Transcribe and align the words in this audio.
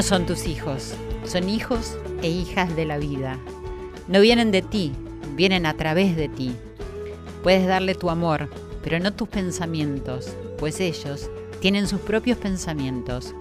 no 0.00 0.06
son 0.06 0.24
tus 0.24 0.46
hijos, 0.46 0.94
son 1.26 1.50
hijos 1.50 1.98
e 2.22 2.30
hijas 2.30 2.74
de 2.74 2.86
la 2.86 2.96
vida. 2.96 3.38
No 4.08 4.22
vienen 4.22 4.50
de 4.50 4.62
ti, 4.62 4.92
vienen 5.36 5.66
a 5.66 5.74
través 5.74 6.16
de 6.16 6.26
ti. 6.30 6.56
Puedes 7.42 7.66
darle 7.66 7.94
tu 7.94 8.08
amor, 8.08 8.48
pero 8.82 8.98
no 8.98 9.12
tus 9.12 9.28
pensamientos, 9.28 10.34
pues 10.58 10.80
ellos 10.80 11.28
tienen 11.60 11.86
sus 11.86 12.00
propios 12.00 12.38
pensamientos. 12.38 13.34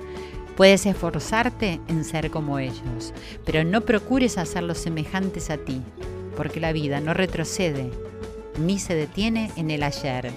Puedes 0.58 0.86
esforzarte 0.86 1.80
en 1.88 2.04
ser 2.04 2.30
como 2.30 2.60
ellos, 2.60 3.14
pero 3.46 3.64
no 3.64 3.80
procures 3.80 4.38
hacerlos 4.38 4.80
semejantes 4.80 5.50
a 5.52 5.56
ti, 5.60 5.82
porque 6.36 6.60
la 6.60 6.74
vida 6.74 7.00
no 7.00 7.14
retrocede 7.14 7.90
ni 8.60 8.80
se 8.80 8.96
detiene 8.96 9.50
en 9.56 9.72
el 9.72 9.82
ayer. 9.82 10.30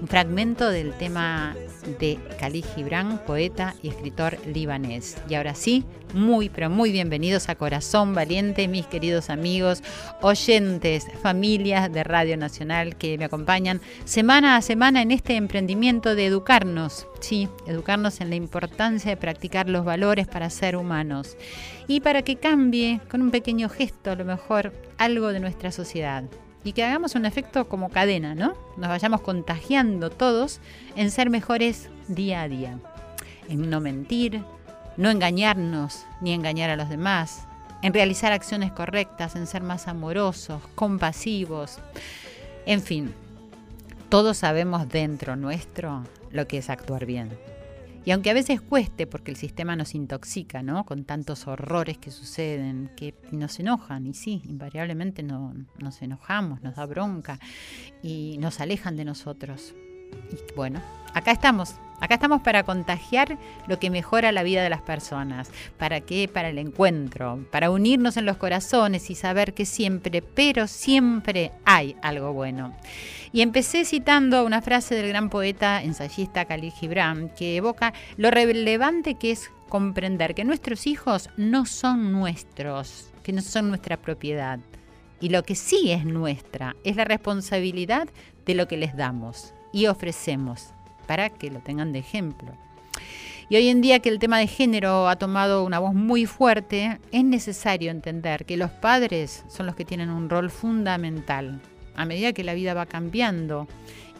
Un 0.00 0.08
fragmento 0.08 0.70
del 0.70 0.92
tema 0.98 1.54
de 1.98 2.18
Khalil 2.38 2.64
Gibran, 2.74 3.18
poeta 3.26 3.74
y 3.82 3.88
escritor 3.88 4.38
libanés. 4.46 5.16
Y 5.28 5.34
ahora 5.34 5.54
sí, 5.54 5.84
muy 6.14 6.48
pero 6.48 6.70
muy 6.70 6.92
bienvenidos 6.92 7.48
a 7.48 7.54
Corazón 7.54 8.14
Valiente, 8.14 8.68
mis 8.68 8.86
queridos 8.86 9.30
amigos, 9.30 9.82
oyentes, 10.20 11.06
familias 11.22 11.92
de 11.92 12.04
Radio 12.04 12.36
Nacional 12.36 12.96
que 12.96 13.18
me 13.18 13.24
acompañan 13.24 13.80
semana 14.04 14.56
a 14.56 14.62
semana 14.62 15.02
en 15.02 15.10
este 15.10 15.36
emprendimiento 15.36 16.14
de 16.14 16.26
educarnos, 16.26 17.06
sí, 17.20 17.48
educarnos 17.66 18.20
en 18.20 18.30
la 18.30 18.36
importancia 18.36 19.10
de 19.10 19.16
practicar 19.16 19.68
los 19.68 19.84
valores 19.84 20.26
para 20.26 20.50
ser 20.50 20.76
humanos 20.76 21.36
y 21.88 22.00
para 22.00 22.22
que 22.22 22.36
cambie 22.36 23.00
con 23.10 23.22
un 23.22 23.30
pequeño 23.30 23.68
gesto 23.68 24.10
a 24.10 24.16
lo 24.16 24.24
mejor 24.24 24.72
algo 24.98 25.32
de 25.32 25.40
nuestra 25.40 25.72
sociedad 25.72 26.24
y 26.64 26.72
que 26.72 26.84
hagamos 26.84 27.14
un 27.14 27.26
efecto 27.26 27.68
como 27.68 27.88
cadena, 27.88 28.34
¿no? 28.34 28.54
Nos 28.76 28.88
vayamos 28.88 29.20
contagiando 29.20 30.10
todos 30.10 30.60
en 30.96 31.10
ser 31.10 31.30
mejores 31.30 31.88
día 32.08 32.42
a 32.42 32.48
día, 32.48 32.78
en 33.48 33.68
no 33.68 33.80
mentir, 33.80 34.42
no 34.96 35.10
engañarnos 35.10 36.04
ni 36.20 36.32
engañar 36.32 36.70
a 36.70 36.76
los 36.76 36.88
demás, 36.88 37.46
en 37.82 37.92
realizar 37.92 38.32
acciones 38.32 38.70
correctas, 38.72 39.34
en 39.34 39.46
ser 39.46 39.62
más 39.62 39.88
amorosos, 39.88 40.62
compasivos, 40.74 41.78
en 42.64 42.80
fin, 42.80 43.12
todos 44.08 44.36
sabemos 44.36 44.88
dentro 44.88 45.36
nuestro 45.36 46.04
lo 46.30 46.46
que 46.46 46.58
es 46.58 46.70
actuar 46.70 47.06
bien. 47.06 47.30
Y 48.04 48.10
aunque 48.10 48.30
a 48.30 48.34
veces 48.34 48.60
cueste, 48.60 49.06
porque 49.06 49.30
el 49.30 49.36
sistema 49.36 49.76
nos 49.76 49.94
intoxica, 49.94 50.62
¿no? 50.62 50.84
Con 50.84 51.04
tantos 51.04 51.46
horrores 51.46 51.98
que 51.98 52.10
suceden, 52.10 52.90
que 52.96 53.14
nos 53.30 53.60
enojan, 53.60 54.06
y 54.06 54.14
sí, 54.14 54.42
invariablemente 54.44 55.22
no, 55.22 55.54
nos 55.78 56.02
enojamos, 56.02 56.62
nos 56.62 56.74
da 56.74 56.86
bronca 56.86 57.38
y 58.02 58.38
nos 58.40 58.60
alejan 58.60 58.96
de 58.96 59.04
nosotros. 59.04 59.74
Y 60.32 60.54
bueno, 60.56 60.80
acá 61.14 61.30
estamos, 61.30 61.76
acá 62.02 62.14
estamos 62.14 62.42
para 62.42 62.64
contagiar 62.64 63.38
lo 63.68 63.78
que 63.78 63.88
mejora 63.88 64.32
la 64.32 64.42
vida 64.42 64.62
de 64.62 64.68
las 64.68 64.82
personas. 64.82 65.50
¿Para 65.78 66.00
qué? 66.00 66.28
Para 66.28 66.48
el 66.48 66.58
encuentro, 66.58 67.46
para 67.52 67.70
unirnos 67.70 68.16
en 68.16 68.26
los 68.26 68.38
corazones 68.38 69.08
y 69.08 69.14
saber 69.14 69.54
que 69.54 69.64
siempre, 69.64 70.20
pero 70.20 70.66
siempre 70.66 71.52
hay 71.64 71.94
algo 72.02 72.32
bueno. 72.32 72.74
Y 73.32 73.40
empecé 73.40 73.84
citando 73.84 74.44
una 74.44 74.62
frase 74.62 74.96
del 74.96 75.08
gran 75.08 75.30
poeta 75.30 75.80
ensayista 75.80 76.44
Khalil 76.44 76.72
Gibran, 76.72 77.28
que 77.30 77.56
evoca 77.56 77.94
lo 78.16 78.32
relevante 78.32 79.14
que 79.14 79.30
es 79.30 79.50
comprender 79.68 80.34
que 80.34 80.44
nuestros 80.44 80.88
hijos 80.88 81.30
no 81.36 81.66
son 81.66 82.10
nuestros, 82.10 83.12
que 83.22 83.32
no 83.32 83.42
son 83.42 83.68
nuestra 83.68 83.96
propiedad. 83.96 84.58
Y 85.20 85.28
lo 85.28 85.44
que 85.44 85.54
sí 85.54 85.92
es 85.92 86.04
nuestra 86.04 86.74
es 86.82 86.96
la 86.96 87.04
responsabilidad 87.04 88.08
de 88.44 88.54
lo 88.54 88.66
que 88.66 88.76
les 88.76 88.96
damos 88.96 89.54
y 89.72 89.86
ofrecemos 89.86 90.74
para 91.12 91.28
que 91.28 91.50
lo 91.50 91.60
tengan 91.60 91.92
de 91.92 91.98
ejemplo. 91.98 92.52
Y 93.50 93.56
hoy 93.56 93.68
en 93.68 93.82
día 93.82 93.98
que 93.98 94.08
el 94.08 94.18
tema 94.18 94.38
de 94.38 94.46
género 94.46 95.10
ha 95.10 95.16
tomado 95.16 95.62
una 95.62 95.78
voz 95.78 95.92
muy 95.92 96.24
fuerte, 96.24 96.98
es 97.10 97.22
necesario 97.22 97.90
entender 97.90 98.46
que 98.46 98.56
los 98.56 98.70
padres 98.70 99.44
son 99.46 99.66
los 99.66 99.76
que 99.76 99.84
tienen 99.84 100.08
un 100.08 100.30
rol 100.30 100.50
fundamental 100.50 101.60
a 101.94 102.06
medida 102.06 102.32
que 102.32 102.44
la 102.44 102.54
vida 102.54 102.72
va 102.72 102.86
cambiando 102.86 103.68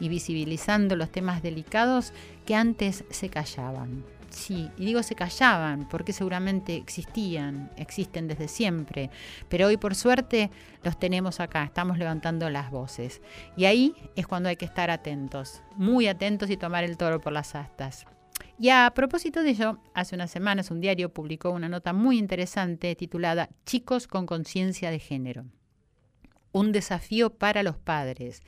y 0.00 0.10
visibilizando 0.10 0.94
los 0.94 1.10
temas 1.10 1.42
delicados 1.42 2.12
que 2.44 2.56
antes 2.56 3.04
se 3.08 3.30
callaban. 3.30 4.04
Sí, 4.32 4.70
y 4.78 4.86
digo 4.86 5.02
se 5.02 5.14
callaban 5.14 5.86
porque 5.88 6.14
seguramente 6.14 6.74
existían, 6.76 7.70
existen 7.76 8.28
desde 8.28 8.48
siempre, 8.48 9.10
pero 9.50 9.66
hoy 9.66 9.76
por 9.76 9.94
suerte 9.94 10.50
los 10.82 10.98
tenemos 10.98 11.38
acá, 11.38 11.64
estamos 11.64 11.98
levantando 11.98 12.48
las 12.48 12.70
voces. 12.70 13.20
Y 13.56 13.66
ahí 13.66 13.94
es 14.16 14.26
cuando 14.26 14.48
hay 14.48 14.56
que 14.56 14.64
estar 14.64 14.90
atentos, 14.90 15.62
muy 15.76 16.06
atentos 16.06 16.48
y 16.48 16.56
tomar 16.56 16.82
el 16.82 16.96
toro 16.96 17.20
por 17.20 17.32
las 17.32 17.54
astas. 17.54 18.06
Y 18.58 18.70
a 18.70 18.90
propósito 18.94 19.42
de 19.42 19.50
ello, 19.50 19.78
hace 19.92 20.14
unas 20.14 20.30
semanas 20.30 20.70
un 20.70 20.80
diario 20.80 21.12
publicó 21.12 21.50
una 21.50 21.68
nota 21.68 21.92
muy 21.92 22.18
interesante 22.18 22.96
titulada 22.96 23.50
Chicos 23.66 24.06
con 24.06 24.24
conciencia 24.26 24.90
de 24.90 24.98
género 24.98 25.44
un 26.54 26.70
desafío 26.70 27.30
para 27.30 27.62
los 27.62 27.78
padres. 27.78 28.42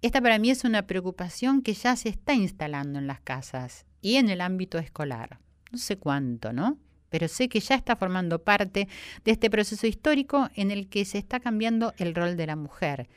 Esta 0.00 0.20
para 0.20 0.38
mí 0.38 0.48
es 0.48 0.62
una 0.62 0.86
preocupación 0.86 1.62
que 1.62 1.74
ya 1.74 1.96
se 1.96 2.08
está 2.08 2.32
instalando 2.34 3.00
en 3.00 3.08
las 3.08 3.18
casas 3.20 3.87
y 4.00 4.16
en 4.16 4.28
el 4.28 4.40
ámbito 4.40 4.78
escolar. 4.78 5.38
No 5.70 5.78
sé 5.78 5.98
cuánto, 5.98 6.52
¿no? 6.52 6.78
Pero 7.10 7.28
sé 7.28 7.48
que 7.48 7.60
ya 7.60 7.74
está 7.74 7.96
formando 7.96 8.42
parte 8.42 8.88
de 9.24 9.32
este 9.32 9.50
proceso 9.50 9.86
histórico 9.86 10.50
en 10.54 10.70
el 10.70 10.88
que 10.88 11.04
se 11.04 11.18
está 11.18 11.40
cambiando 11.40 11.94
el 11.96 12.14
rol 12.14 12.36
de 12.36 12.46
la 12.46 12.56
mujer, 12.56 13.08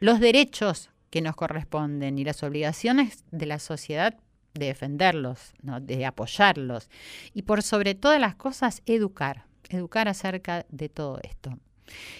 los 0.00 0.20
derechos 0.20 0.90
que 1.10 1.22
nos 1.22 1.34
corresponden 1.34 2.18
y 2.18 2.24
las 2.24 2.42
obligaciones 2.42 3.24
de 3.30 3.46
la 3.46 3.58
sociedad 3.58 4.16
de 4.54 4.66
defenderlos, 4.66 5.54
¿no? 5.62 5.80
de 5.80 6.04
apoyarlos 6.04 6.90
y 7.32 7.42
por 7.42 7.62
sobre 7.62 7.94
todas 7.94 8.20
las 8.20 8.34
cosas 8.34 8.82
educar, 8.86 9.44
educar 9.70 10.08
acerca 10.08 10.66
de 10.68 10.88
todo 10.88 11.20
esto. 11.22 11.58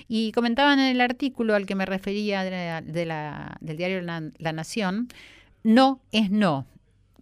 Y 0.06 0.32
comentaban 0.32 0.78
en 0.78 0.86
el 0.86 1.00
artículo 1.02 1.54
al 1.54 1.66
que 1.66 1.74
me 1.74 1.84
refería 1.84 2.42
del 2.80 3.76
diario 3.76 4.00
la 4.00 4.52
Nación, 4.52 5.08
no 5.62 6.00
es 6.10 6.30
no, 6.30 6.66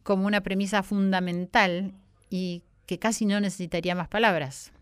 como 0.06 0.28
una 0.28 0.40
premisa 0.40 0.84
fundamental 0.84 1.92
y 2.30 2.62
que 2.86 3.00
casi 3.00 3.26
no 3.26 3.40
necesitaría 3.40 3.96
más 3.96 4.06
palabras. 4.06 4.72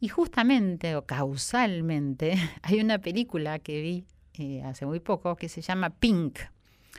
Y 0.00 0.08
justamente 0.08 0.96
o 0.96 1.06
causalmente 1.06 2.34
hay 2.62 2.80
una 2.80 2.98
película 2.98 3.58
que 3.58 3.80
vi 3.80 4.04
eh, 4.34 4.62
hace 4.62 4.84
muy 4.84 5.00
poco 5.00 5.34
que 5.34 5.48
se 5.48 5.62
llama 5.62 5.88
Pink, 5.88 6.40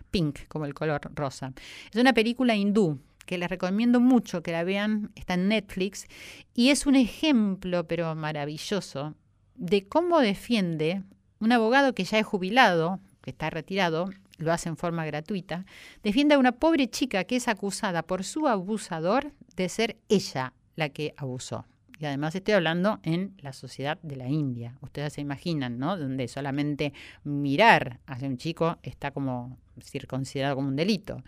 Pink 0.09 0.47
como 0.47 0.65
el 0.65 0.73
color 0.73 1.01
rosa. 1.13 1.53
Es 1.93 2.01
una 2.01 2.13
película 2.13 2.55
hindú 2.55 2.99
que 3.27 3.37
les 3.37 3.47
recomiendo 3.47 3.99
mucho 3.99 4.41
que 4.41 4.51
la 4.51 4.63
vean, 4.63 5.11
está 5.13 5.35
en 5.35 5.47
Netflix 5.47 6.07
y 6.55 6.69
es 6.69 6.87
un 6.87 6.95
ejemplo 6.95 7.87
pero 7.87 8.15
maravilloso 8.15 9.13
de 9.53 9.87
cómo 9.87 10.19
defiende 10.19 11.03
un 11.39 11.51
abogado 11.51 11.93
que 11.93 12.05
ya 12.05 12.17
es 12.17 12.25
jubilado, 12.25 12.99
que 13.21 13.29
está 13.29 13.51
retirado, 13.51 14.09
lo 14.41 14.51
hace 14.51 14.69
en 14.69 14.77
forma 14.77 15.05
gratuita, 15.05 15.65
defiende 16.03 16.35
a 16.35 16.39
una 16.39 16.53
pobre 16.53 16.89
chica 16.89 17.23
que 17.23 17.35
es 17.35 17.47
acusada 17.47 18.03
por 18.03 18.23
su 18.23 18.47
abusador 18.47 19.31
de 19.55 19.69
ser 19.69 19.97
ella 20.09 20.53
la 20.75 20.89
que 20.89 21.13
abusó. 21.17 21.65
Y 21.99 22.05
además 22.05 22.33
estoy 22.33 22.55
hablando 22.55 22.99
en 23.03 23.35
la 23.41 23.53
sociedad 23.53 23.99
de 24.01 24.15
la 24.15 24.27
India. 24.27 24.75
Ustedes 24.81 25.13
se 25.13 25.21
imaginan, 25.21 25.77
¿no? 25.77 25.97
Donde 25.97 26.27
solamente 26.27 26.93
mirar 27.23 27.99
hacia 28.07 28.27
un 28.27 28.37
chico 28.37 28.79
está 28.81 29.11
como 29.11 29.55
decir, 29.75 30.07
considerado 30.07 30.55
como 30.55 30.69
un 30.69 30.75
delito. 30.75 31.23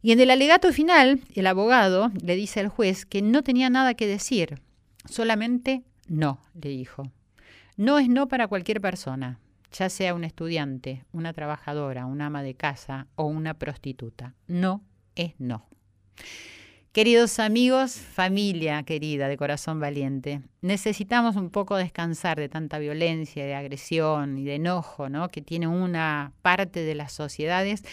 Y 0.00 0.12
en 0.12 0.20
el 0.20 0.30
alegato 0.30 0.72
final, 0.72 1.20
el 1.34 1.46
abogado 1.48 2.12
le 2.22 2.36
dice 2.36 2.60
al 2.60 2.68
juez 2.68 3.06
que 3.06 3.22
no 3.22 3.42
tenía 3.42 3.70
nada 3.70 3.94
que 3.94 4.06
decir, 4.06 4.60
solamente 5.04 5.82
no, 6.06 6.40
le 6.54 6.68
dijo. 6.68 7.10
No 7.76 7.98
es 7.98 8.08
no 8.08 8.28
para 8.28 8.46
cualquier 8.46 8.80
persona, 8.80 9.40
ya 9.72 9.88
sea 9.88 10.14
un 10.14 10.24
estudiante, 10.24 11.04
una 11.12 11.32
trabajadora, 11.32 12.06
una 12.06 12.26
ama 12.26 12.42
de 12.42 12.54
casa 12.54 13.06
o 13.14 13.24
una 13.24 13.54
prostituta. 13.54 14.34
No 14.46 14.82
es 15.14 15.34
no. 15.38 15.68
Queridos 16.92 17.38
amigos, 17.38 17.92
familia 17.92 18.82
querida 18.82 19.28
de 19.28 19.36
corazón 19.36 19.78
valiente, 19.78 20.40
necesitamos 20.62 21.36
un 21.36 21.50
poco 21.50 21.76
descansar 21.76 22.38
de 22.38 22.48
tanta 22.48 22.78
violencia, 22.78 23.44
de 23.44 23.54
agresión 23.54 24.38
y 24.38 24.44
de 24.44 24.56
enojo 24.56 25.08
¿no? 25.08 25.28
que 25.28 25.42
tiene 25.42 25.68
una 25.68 26.32
parte 26.42 26.80
de 26.80 26.94
las 26.94 27.12
sociedades 27.12 27.84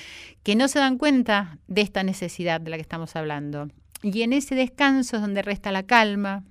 que 0.44 0.56
no 0.56 0.68
se 0.68 0.80
dan 0.80 0.98
cuenta 0.98 1.60
de 1.68 1.82
esta 1.82 2.04
necesidad 2.04 2.62
de 2.62 2.72
la 2.72 2.78
que 2.78 2.82
estamos 2.82 3.16
hablando. 3.16 3.68
Y 4.02 4.22
en 4.24 4.34
ese 4.34 4.56
descanso 4.56 5.18
es 5.18 5.22
donde 5.22 5.42
resta 5.42 5.72
la 5.72 5.84
calma, 5.84 6.44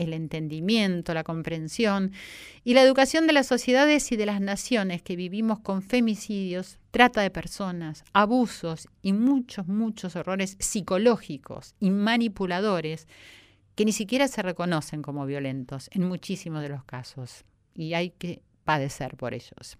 el 0.00 0.12
entendimiento, 0.14 1.14
la 1.14 1.24
comprensión 1.24 2.12
y 2.64 2.74
la 2.74 2.82
educación 2.82 3.26
de 3.26 3.32
las 3.32 3.46
sociedades 3.46 4.10
y 4.12 4.16
de 4.16 4.26
las 4.26 4.40
naciones 4.40 5.02
que 5.02 5.16
vivimos 5.16 5.60
con 5.60 5.82
femicidios, 5.82 6.78
trata 6.90 7.20
de 7.20 7.30
personas, 7.30 8.04
abusos 8.12 8.88
y 9.02 9.12
muchos, 9.12 9.66
muchos 9.66 10.16
horrores 10.16 10.56
psicológicos 10.58 11.74
y 11.78 11.90
manipuladores 11.90 13.06
que 13.74 13.84
ni 13.84 13.92
siquiera 13.92 14.28
se 14.28 14.42
reconocen 14.42 15.02
como 15.02 15.26
violentos 15.26 15.88
en 15.92 16.04
muchísimos 16.04 16.62
de 16.62 16.70
los 16.70 16.84
casos. 16.84 17.44
Y 17.74 17.94
hay 17.94 18.10
que 18.10 18.42
padecer 18.64 19.16
por 19.16 19.34
ellos. 19.34 19.78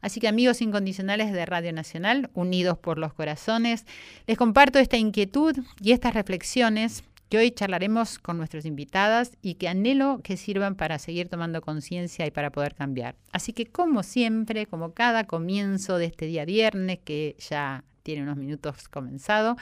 Así 0.00 0.20
que 0.20 0.28
amigos 0.28 0.60
incondicionales 0.60 1.32
de 1.32 1.46
Radio 1.46 1.72
Nacional, 1.72 2.30
unidos 2.34 2.78
por 2.78 2.98
los 2.98 3.12
corazones, 3.12 3.86
les 4.26 4.38
comparto 4.38 4.78
esta 4.78 4.96
inquietud 4.96 5.56
y 5.80 5.92
estas 5.92 6.14
reflexiones 6.14 7.04
que 7.34 7.38
hoy 7.38 7.50
charlaremos 7.50 8.20
con 8.20 8.36
nuestras 8.36 8.64
invitadas 8.64 9.32
y 9.42 9.54
que 9.54 9.66
anhelo 9.66 10.20
que 10.22 10.36
sirvan 10.36 10.76
para 10.76 11.00
seguir 11.00 11.28
tomando 11.28 11.62
conciencia 11.62 12.24
y 12.28 12.30
para 12.30 12.52
poder 12.52 12.76
cambiar. 12.76 13.16
Así 13.32 13.52
que 13.52 13.66
como 13.66 14.04
siempre, 14.04 14.66
como 14.66 14.92
cada 14.92 15.24
comienzo 15.24 15.98
de 15.98 16.04
este 16.04 16.26
día 16.26 16.44
viernes, 16.44 17.00
que 17.04 17.34
ya 17.40 17.82
tiene 18.04 18.22
unos 18.22 18.36
minutos 18.36 18.86
comenzado, 18.88 19.56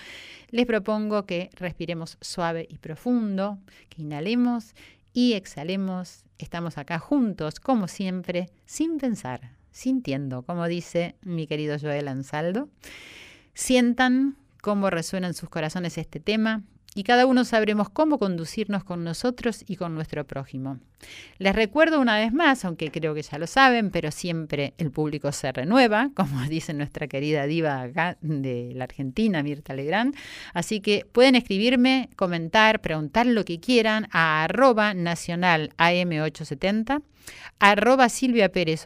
les 0.50 0.66
propongo 0.66 1.24
que 1.24 1.48
respiremos 1.54 2.18
suave 2.20 2.66
y 2.68 2.76
profundo, 2.76 3.58
que 3.88 4.02
inhalemos 4.02 4.74
y 5.14 5.32
exhalemos. 5.32 6.24
Estamos 6.36 6.76
acá 6.76 6.98
juntos, 6.98 7.58
como 7.58 7.88
siempre, 7.88 8.50
sin 8.66 8.98
pensar, 8.98 9.52
sintiendo, 9.70 10.42
como 10.42 10.68
dice 10.68 11.14
mi 11.22 11.46
querido 11.46 11.78
Joel 11.80 12.08
Ansaldo. 12.08 12.68
Sientan 13.54 14.36
cómo 14.60 14.90
resuena 14.90 15.28
en 15.28 15.32
sus 15.32 15.48
corazones 15.48 15.96
este 15.96 16.20
tema, 16.20 16.64
y 16.94 17.04
cada 17.04 17.24
uno 17.24 17.44
sabremos 17.44 17.88
cómo 17.88 18.18
conducirnos 18.18 18.84
con 18.84 19.02
nosotros 19.02 19.64
y 19.66 19.76
con 19.76 19.94
nuestro 19.94 20.26
prójimo. 20.26 20.78
Les 21.38 21.54
recuerdo 21.56 22.00
una 22.00 22.18
vez 22.18 22.32
más, 22.32 22.64
aunque 22.64 22.90
creo 22.90 23.14
que 23.14 23.22
ya 23.22 23.38
lo 23.38 23.46
saben, 23.46 23.90
pero 23.90 24.10
siempre 24.10 24.74
el 24.76 24.90
público 24.90 25.32
se 25.32 25.50
renueva, 25.52 26.10
como 26.14 26.42
dice 26.42 26.74
nuestra 26.74 27.06
querida 27.06 27.46
diva 27.46 27.88
de 28.20 28.72
la 28.74 28.84
Argentina, 28.84 29.42
Mirta 29.42 29.74
Legrand. 29.74 30.14
Así 30.52 30.80
que 30.80 31.06
pueden 31.10 31.34
escribirme, 31.34 32.10
comentar, 32.14 32.80
preguntar 32.80 33.26
lo 33.26 33.44
que 33.44 33.58
quieran 33.58 34.08
a 34.12 34.44
arroba 34.44 34.92
nacional 34.92 35.72
AM870, 35.78 37.02
arroba 37.58 38.08
Silvia 38.10 38.52
Pérez. 38.52 38.84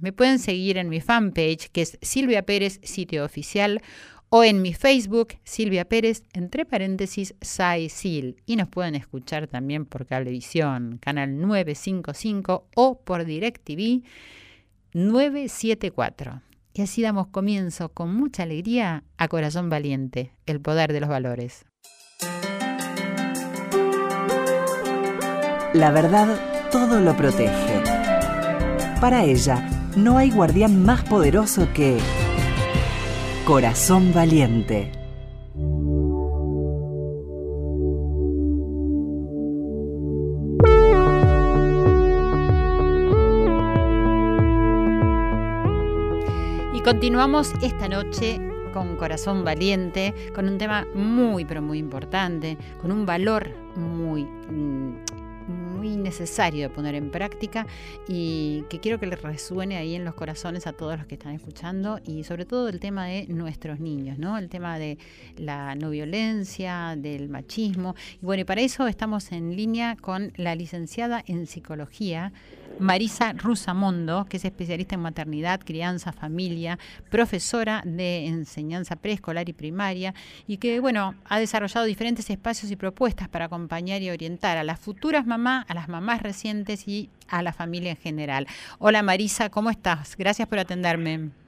Me 0.00 0.12
pueden 0.12 0.38
seguir 0.38 0.76
en 0.76 0.88
mi 0.88 1.00
fanpage, 1.00 1.70
que 1.70 1.82
es 1.82 1.98
Silvia 2.02 2.42
Pérez, 2.42 2.80
sitio 2.82 3.24
oficial, 3.24 3.80
o 4.30 4.44
en 4.44 4.62
mi 4.62 4.74
Facebook, 4.74 5.34
Silvia 5.44 5.86
Pérez, 5.86 6.24
entre 6.32 6.64
paréntesis, 6.64 7.34
SAISIL. 7.40 8.36
Y 8.46 8.56
nos 8.56 8.68
pueden 8.68 8.94
escuchar 8.94 9.46
también 9.46 9.86
por 9.86 10.06
Cablevisión, 10.06 10.98
canal 10.98 11.40
955 11.40 12.66
o 12.74 13.00
por 13.00 13.24
DirecTV 13.24 14.02
974. 14.92 16.42
Y 16.74 16.82
así 16.82 17.02
damos 17.02 17.28
comienzo 17.28 17.88
con 17.88 18.14
mucha 18.14 18.44
alegría 18.44 19.04
a 19.16 19.28
Corazón 19.28 19.68
Valiente, 19.68 20.32
el 20.46 20.60
poder 20.60 20.92
de 20.92 21.00
los 21.00 21.08
valores. 21.08 21.64
La 25.74 25.90
verdad 25.90 26.70
todo 26.70 27.00
lo 27.00 27.16
protege. 27.16 27.82
Para 29.00 29.24
ella, 29.24 29.68
no 29.96 30.18
hay 30.18 30.30
guardián 30.30 30.84
más 30.84 31.02
poderoso 31.02 31.68
que 31.72 31.98
Corazón 33.48 34.12
Valiente. 34.12 34.92
Y 46.74 46.80
continuamos 46.82 47.54
esta 47.62 47.88
noche 47.88 48.38
con 48.74 48.96
Corazón 48.96 49.44
Valiente, 49.44 50.12
con 50.34 50.46
un 50.46 50.58
tema 50.58 50.86
muy, 50.94 51.46
pero 51.46 51.62
muy 51.62 51.78
importante, 51.78 52.58
con 52.82 52.92
un 52.92 53.06
valor 53.06 53.48
muy 53.76 54.24
mm, 54.24 55.07
muy 55.78 55.96
necesario 55.96 56.68
de 56.68 56.74
poner 56.74 56.94
en 56.96 57.10
práctica 57.10 57.66
y 58.08 58.64
que 58.68 58.80
quiero 58.80 58.98
que 58.98 59.06
les 59.06 59.22
resuene 59.22 59.76
ahí 59.76 59.94
en 59.94 60.04
los 60.04 60.14
corazones 60.14 60.66
a 60.66 60.72
todos 60.72 60.98
los 60.98 61.06
que 61.06 61.14
están 61.14 61.34
escuchando 61.34 62.00
y 62.04 62.24
sobre 62.24 62.44
todo 62.44 62.68
el 62.68 62.80
tema 62.80 63.06
de 63.06 63.26
nuestros 63.28 63.78
niños, 63.78 64.18
¿no? 64.18 64.36
El 64.38 64.48
tema 64.48 64.78
de 64.78 64.98
la 65.36 65.74
no 65.76 65.90
violencia, 65.90 66.94
del 66.96 67.28
machismo. 67.28 67.94
Y 68.20 68.26
bueno, 68.26 68.40
y 68.42 68.44
para 68.44 68.60
eso 68.60 68.88
estamos 68.88 69.30
en 69.32 69.56
línea 69.56 69.96
con 69.96 70.32
la 70.36 70.54
licenciada 70.54 71.22
en 71.26 71.46
psicología, 71.46 72.32
Marisa 72.78 73.32
Rusamondo, 73.32 74.26
que 74.26 74.36
es 74.36 74.44
especialista 74.44 74.94
en 74.94 75.00
maternidad, 75.00 75.60
crianza, 75.60 76.12
familia, 76.12 76.78
profesora 77.10 77.82
de 77.84 78.26
enseñanza 78.26 78.96
preescolar 78.96 79.48
y 79.48 79.52
primaria 79.52 80.14
y 80.46 80.58
que, 80.58 80.80
bueno, 80.80 81.14
ha 81.24 81.38
desarrollado 81.38 81.86
diferentes 81.86 82.30
espacios 82.30 82.70
y 82.70 82.76
propuestas 82.76 83.28
para 83.28 83.46
acompañar 83.46 84.02
y 84.02 84.10
orientar 84.10 84.58
a 84.58 84.64
las 84.64 84.78
futuras 84.78 85.26
mamás, 85.26 85.64
a 85.68 85.74
las 85.74 85.88
mamás 85.88 86.22
recientes 86.22 86.86
y 86.86 87.10
a 87.28 87.42
la 87.42 87.52
familia 87.52 87.90
en 87.90 87.96
general. 87.96 88.46
Hola 88.78 89.02
Marisa, 89.02 89.50
¿cómo 89.50 89.70
estás? 89.70 90.16
Gracias 90.16 90.48
por 90.48 90.58
atenderme. 90.58 91.47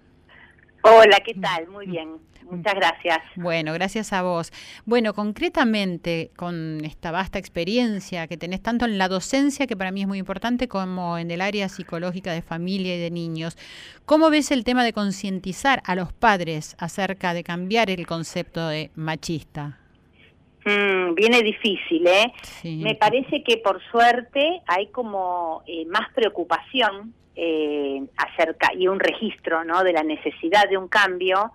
Hola, 0.83 1.21
¿qué 1.25 1.35
tal? 1.35 1.69
Muy 1.69 1.87
bien. 1.87 2.19
Muchas 2.51 2.75
gracias. 2.75 3.19
Bueno, 3.37 3.73
gracias 3.75 4.13
a 4.13 4.23
vos. 4.23 4.53
Bueno, 4.85 5.15
concretamente, 5.15 6.31
con 6.37 6.85
esta 6.85 7.13
vasta 7.13 7.39
experiencia 7.39 8.27
que 8.27 8.37
tenés 8.37 8.61
tanto 8.61 8.87
en 8.87 8.99
la 8.99 9.09
docencia, 9.09 9.67
que 9.67 9.77
para 9.77 9.93
mí 9.93 10.03
es 10.03 10.09
muy 10.09 10.19
importante, 10.19 10.67
como 10.67 11.17
en 11.17 11.31
el 11.31 11.43
área 11.43 11.69
psicológica 11.69 12.33
de 12.33 12.43
familia 12.43 12.97
y 12.97 12.99
de 12.99 13.11
niños, 13.11 13.57
¿cómo 14.05 14.31
ves 14.31 14.51
el 14.51 14.65
tema 14.65 14.83
de 14.85 14.93
concientizar 14.93 15.81
a 15.85 15.95
los 15.95 16.13
padres 16.13 16.75
acerca 16.79 17.35
de 17.35 17.45
cambiar 17.45 17.89
el 17.89 18.07
concepto 18.07 18.67
de 18.67 18.91
machista? 18.97 19.79
Mm, 20.65 21.15
viene 21.15 21.43
difícil, 21.43 22.07
¿eh? 22.07 22.33
Me 22.65 22.95
parece 22.95 23.43
que 23.45 23.59
por 23.59 23.81
suerte 23.91 24.61
hay 24.67 24.89
como 24.89 25.63
eh, 25.67 25.87
más 25.87 26.13
preocupación 26.15 27.15
eh, 27.43 28.03
acerca 28.17 28.73
y 28.75 28.87
un 28.87 29.01
registro, 29.01 29.65
¿no? 29.65 29.83
De 29.83 29.93
la 29.93 30.03
necesidad 30.03 30.69
de 30.69 30.77
un 30.77 30.89
cambio 30.89 31.53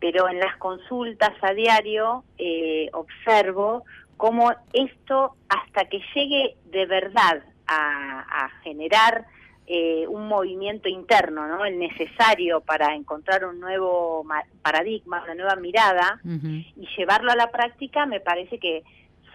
pero 0.00 0.28
en 0.28 0.38
las 0.38 0.56
consultas 0.56 1.32
a 1.42 1.52
diario 1.52 2.24
eh, 2.38 2.88
observo 2.92 3.84
cómo 4.16 4.52
esto, 4.72 5.36
hasta 5.48 5.86
que 5.86 6.00
llegue 6.14 6.56
de 6.66 6.86
verdad 6.86 7.42
a, 7.68 8.48
generar 8.62 9.26
eh, 9.66 10.06
un 10.08 10.28
movimiento 10.28 10.88
interno, 10.88 11.46
¿no? 11.48 11.64
el 11.64 11.78
necesario 11.78 12.60
para 12.60 12.94
encontrar 12.94 13.44
un 13.44 13.58
nuevo 13.58 14.24
paradigma, 14.62 15.22
una 15.24 15.34
nueva 15.34 15.56
mirada 15.56 16.20
y 16.24 16.86
llevarlo 16.96 17.32
a 17.32 17.36
la 17.36 17.50
práctica, 17.50 18.06
me 18.06 18.20
parece 18.20 18.58
que 18.58 18.84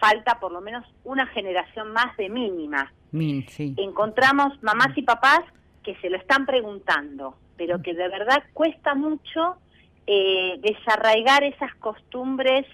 falta 0.00 0.38
por 0.40 0.52
lo 0.52 0.60
menos 0.60 0.84
una 1.04 1.26
generación 1.26 1.92
más 1.92 2.16
de 2.16 2.28
mínima. 2.28 2.92
Encontramos 3.76 4.62
mamás 4.62 4.96
y 4.96 5.02
papás 5.02 5.40
que 5.82 5.94
se 5.96 6.10
lo 6.10 6.16
están 6.16 6.46
preguntando, 6.46 7.36
pero 7.56 7.82
que 7.82 7.94
de 7.94 8.08
verdad 8.08 8.42
cuesta 8.52 8.94
mucho 8.94 9.56
eh, 10.06 10.58
desarraigar 10.58 11.44
esas 11.44 11.74
costumbres 11.76 12.66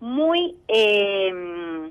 muy 0.00 0.56
eh, 0.68 1.90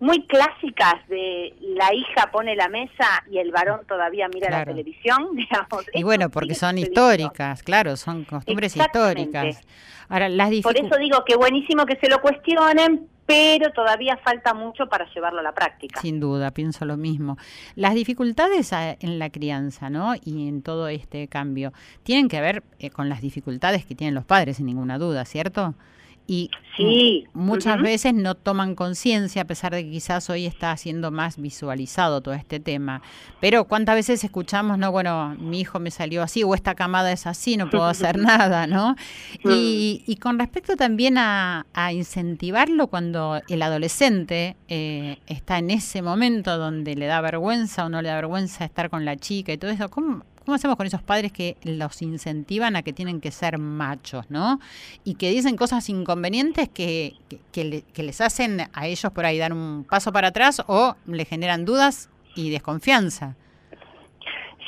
muy 0.00 0.26
clásicas 0.26 0.94
de 1.08 1.54
la 1.60 1.92
hija 1.92 2.30
pone 2.30 2.54
la 2.54 2.68
mesa 2.68 3.24
y 3.30 3.38
el 3.38 3.50
varón 3.50 3.80
todavía 3.86 4.28
mira 4.32 4.50
la 4.50 4.64
televisión, 4.64 5.30
digamos. 5.34 5.84
Y 5.92 6.02
bueno, 6.02 6.30
porque 6.30 6.54
son 6.54 6.78
históricas, 6.78 7.62
claro, 7.62 7.96
son 7.96 8.24
costumbres 8.24 8.76
históricas. 8.76 9.60
Ahora, 10.08 10.28
las 10.28 10.50
Por 10.62 10.76
eso 10.76 10.96
digo 10.98 11.24
que 11.26 11.36
buenísimo 11.36 11.84
que 11.84 11.96
se 11.96 12.08
lo 12.08 12.20
cuestionen, 12.22 13.08
pero 13.26 13.72
todavía 13.72 14.16
falta 14.24 14.54
mucho 14.54 14.88
para 14.88 15.06
llevarlo 15.12 15.40
a 15.40 15.42
la 15.42 15.52
práctica. 15.52 16.00
Sin 16.00 16.18
duda, 16.18 16.50
pienso 16.50 16.86
lo 16.86 16.96
mismo. 16.96 17.36
Las 17.74 17.94
dificultades 17.94 18.72
en 18.72 19.18
la 19.18 19.28
crianza, 19.28 19.90
¿no? 19.90 20.14
Y 20.24 20.48
en 20.48 20.62
todo 20.62 20.88
este 20.88 21.28
cambio, 21.28 21.74
tienen 22.04 22.28
que 22.28 22.40
ver 22.40 22.62
eh, 22.78 22.88
con 22.88 23.10
las 23.10 23.20
dificultades 23.20 23.84
que 23.84 23.94
tienen 23.94 24.14
los 24.14 24.24
padres, 24.24 24.56
sin 24.56 24.66
ninguna 24.66 24.96
duda, 24.96 25.26
¿cierto? 25.26 25.74
Y 26.30 26.50
sí. 26.76 27.26
muchas 27.32 27.80
veces 27.80 28.12
no 28.12 28.34
toman 28.34 28.74
conciencia, 28.74 29.42
a 29.42 29.44
pesar 29.46 29.72
de 29.72 29.82
que 29.82 29.90
quizás 29.90 30.28
hoy 30.28 30.44
está 30.44 30.76
siendo 30.76 31.10
más 31.10 31.38
visualizado 31.38 32.20
todo 32.20 32.34
este 32.34 32.60
tema. 32.60 33.00
Pero 33.40 33.64
cuántas 33.64 33.94
veces 33.94 34.22
escuchamos, 34.22 34.76
no, 34.76 34.92
bueno, 34.92 35.34
mi 35.38 35.60
hijo 35.60 35.80
me 35.80 35.90
salió 35.90 36.22
así, 36.22 36.44
o 36.44 36.54
esta 36.54 36.74
camada 36.74 37.10
es 37.12 37.26
así, 37.26 37.56
no 37.56 37.70
puedo 37.70 37.86
hacer 37.86 38.18
nada, 38.18 38.66
¿no? 38.66 38.94
Y, 39.42 40.04
y 40.06 40.16
con 40.16 40.38
respecto 40.38 40.76
también 40.76 41.16
a, 41.16 41.64
incentivarlo 41.90 42.88
cuando 42.88 43.40
el 43.48 43.62
adolescente 43.62 44.56
eh, 44.68 45.16
está 45.26 45.56
en 45.56 45.70
ese 45.70 46.02
momento 46.02 46.58
donde 46.58 46.94
le 46.94 47.06
da 47.06 47.22
vergüenza 47.22 47.86
o 47.86 47.88
no 47.88 48.02
le 48.02 48.10
da 48.10 48.16
vergüenza 48.16 48.66
estar 48.66 48.90
con 48.90 49.06
la 49.06 49.16
chica 49.16 49.54
y 49.54 49.56
todo 49.56 49.70
eso, 49.70 49.88
¿cómo, 49.88 50.24
¿Cómo 50.48 50.56
hacemos 50.56 50.78
con 50.78 50.86
esos 50.86 51.02
padres 51.02 51.30
que 51.30 51.58
los 51.62 52.00
incentivan 52.00 52.74
a 52.74 52.82
que 52.82 52.94
tienen 52.94 53.20
que 53.20 53.30
ser 53.30 53.58
machos, 53.58 54.30
¿no? 54.30 54.60
Y 55.04 55.16
que 55.16 55.28
dicen 55.28 55.56
cosas 55.56 55.90
inconvenientes 55.90 56.70
que, 56.70 57.12
que, 57.52 58.02
les 58.02 58.20
hacen 58.22 58.62
a 58.72 58.86
ellos 58.86 59.12
por 59.12 59.26
ahí 59.26 59.36
dar 59.36 59.52
un 59.52 59.84
paso 59.84 60.10
para 60.10 60.28
atrás 60.28 60.62
o 60.66 60.96
le 61.04 61.26
generan 61.26 61.66
dudas 61.66 62.08
y 62.34 62.48
desconfianza. 62.48 63.36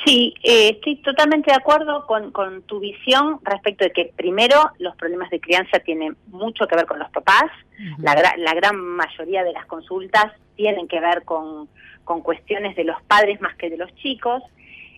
Sí, 0.05 0.35
eh, 0.43 0.73
estoy 0.75 0.97
totalmente 0.97 1.49
de 1.49 1.57
acuerdo 1.57 2.05
con, 2.05 2.29
con, 2.31 2.61
tu 2.61 2.79
visión 2.79 3.39
respecto 3.41 3.83
de 3.83 3.91
que 3.91 4.13
primero 4.15 4.69
los 4.77 4.95
problemas 4.97 5.31
de 5.31 5.39
crianza 5.39 5.79
tienen 5.79 6.15
mucho 6.27 6.67
que 6.67 6.75
ver 6.75 6.85
con 6.85 6.99
los 6.99 7.09
papás, 7.09 7.49
la, 7.97 8.13
la, 8.37 8.53
gran 8.53 8.79
mayoría 8.79 9.43
de 9.43 9.53
las 9.53 9.65
consultas 9.65 10.31
tienen 10.55 10.87
que 10.87 10.99
ver 10.99 11.23
con, 11.23 11.67
con 12.03 12.21
cuestiones 12.21 12.75
de 12.75 12.83
los 12.83 13.01
padres 13.01 13.41
más 13.41 13.55
que 13.55 13.71
de 13.71 13.77
los 13.77 13.91
chicos, 13.95 14.43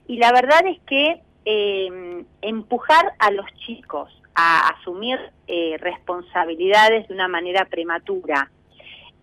y 0.08 0.18
la 0.18 0.32
verdad 0.32 0.66
es 0.68 0.80
que 0.82 1.22
eh, 1.46 2.24
empujar 2.42 3.14
a 3.20 3.32
los 3.32 3.46
chicos 3.66 4.10
a 4.36 4.70
asumir 4.70 5.20
eh, 5.48 5.78
responsabilidades 5.80 7.08
de 7.08 7.14
una 7.14 7.28
manera 7.28 7.66
prematura 7.66 8.50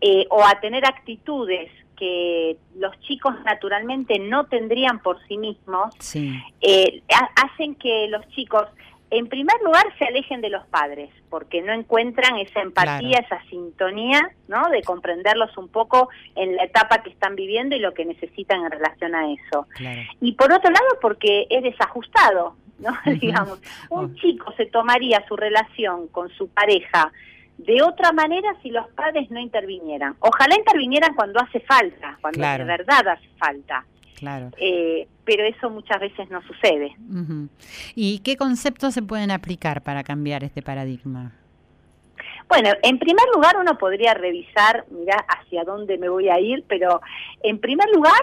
eh, 0.00 0.26
o 0.30 0.44
a 0.44 0.60
tener 0.60 0.84
actitudes 0.86 1.70
que 1.96 2.56
los 2.76 2.98
chicos 3.00 3.34
naturalmente 3.44 4.18
no 4.18 4.46
tendrían 4.46 5.00
por 5.00 5.18
sí 5.26 5.36
mismos, 5.36 5.94
hacen 7.36 7.74
que 7.74 8.08
los 8.08 8.26
chicos 8.28 8.66
en 9.10 9.28
primer 9.28 9.60
lugar 9.62 9.84
se 9.98 10.04
alejen 10.04 10.40
de 10.40 10.50
los 10.50 10.64
padres, 10.66 11.10
porque 11.28 11.62
no 11.62 11.72
encuentran 11.72 12.38
esa 12.38 12.60
empatía, 12.60 13.18
esa 13.18 13.42
sintonía, 13.50 14.30
¿no? 14.48 14.68
De 14.70 14.82
comprenderlos 14.82 15.56
un 15.58 15.68
poco 15.68 16.08
en 16.36 16.56
la 16.56 16.64
etapa 16.64 17.02
que 17.02 17.10
están 17.10 17.34
viviendo 17.34 17.74
y 17.74 17.80
lo 17.80 17.92
que 17.92 18.04
necesitan 18.04 18.64
en 18.64 18.70
relación 18.70 19.14
a 19.14 19.32
eso. 19.32 19.66
Y 20.20 20.32
por 20.32 20.52
otro 20.52 20.70
lado, 20.70 20.98
porque 21.00 21.46
es 21.50 21.62
desajustado, 21.62 22.56
¿no? 22.78 22.96
Digamos, 23.20 23.60
un 23.90 24.04
oh. 24.04 24.14
chico 24.14 24.52
se 24.56 24.66
tomaría 24.66 25.24
su 25.26 25.36
relación 25.36 26.08
con 26.08 26.28
su 26.30 26.48
pareja 26.48 27.12
de 27.58 27.82
otra 27.82 28.12
manera 28.12 28.54
si 28.62 28.70
los 28.70 28.88
padres 28.90 29.30
no 29.30 29.38
intervinieran. 29.38 30.14
Ojalá 30.20 30.54
intervinieran 30.56 31.14
cuando 31.14 31.40
hace 31.40 31.60
falta, 31.60 32.16
cuando 32.20 32.40
de 32.40 32.64
verdad 32.64 33.08
hace 33.08 33.28
falta. 33.38 33.84
Claro. 34.20 34.50
Eh, 34.58 35.08
pero 35.24 35.44
eso 35.44 35.70
muchas 35.70 35.98
veces 35.98 36.28
no 36.28 36.42
sucede. 36.42 36.94
¿Y 37.94 38.18
qué 38.18 38.36
conceptos 38.36 38.92
se 38.92 39.00
pueden 39.00 39.30
aplicar 39.30 39.80
para 39.80 40.04
cambiar 40.04 40.44
este 40.44 40.60
paradigma? 40.60 41.32
Bueno, 42.46 42.68
en 42.82 42.98
primer 42.98 43.24
lugar 43.34 43.56
uno 43.58 43.78
podría 43.78 44.12
revisar, 44.12 44.84
mira, 44.90 45.16
hacia 45.26 45.64
dónde 45.64 45.96
me 45.96 46.10
voy 46.10 46.28
a 46.28 46.38
ir, 46.38 46.64
pero 46.68 47.00
en 47.42 47.58
primer 47.60 47.88
lugar, 47.94 48.20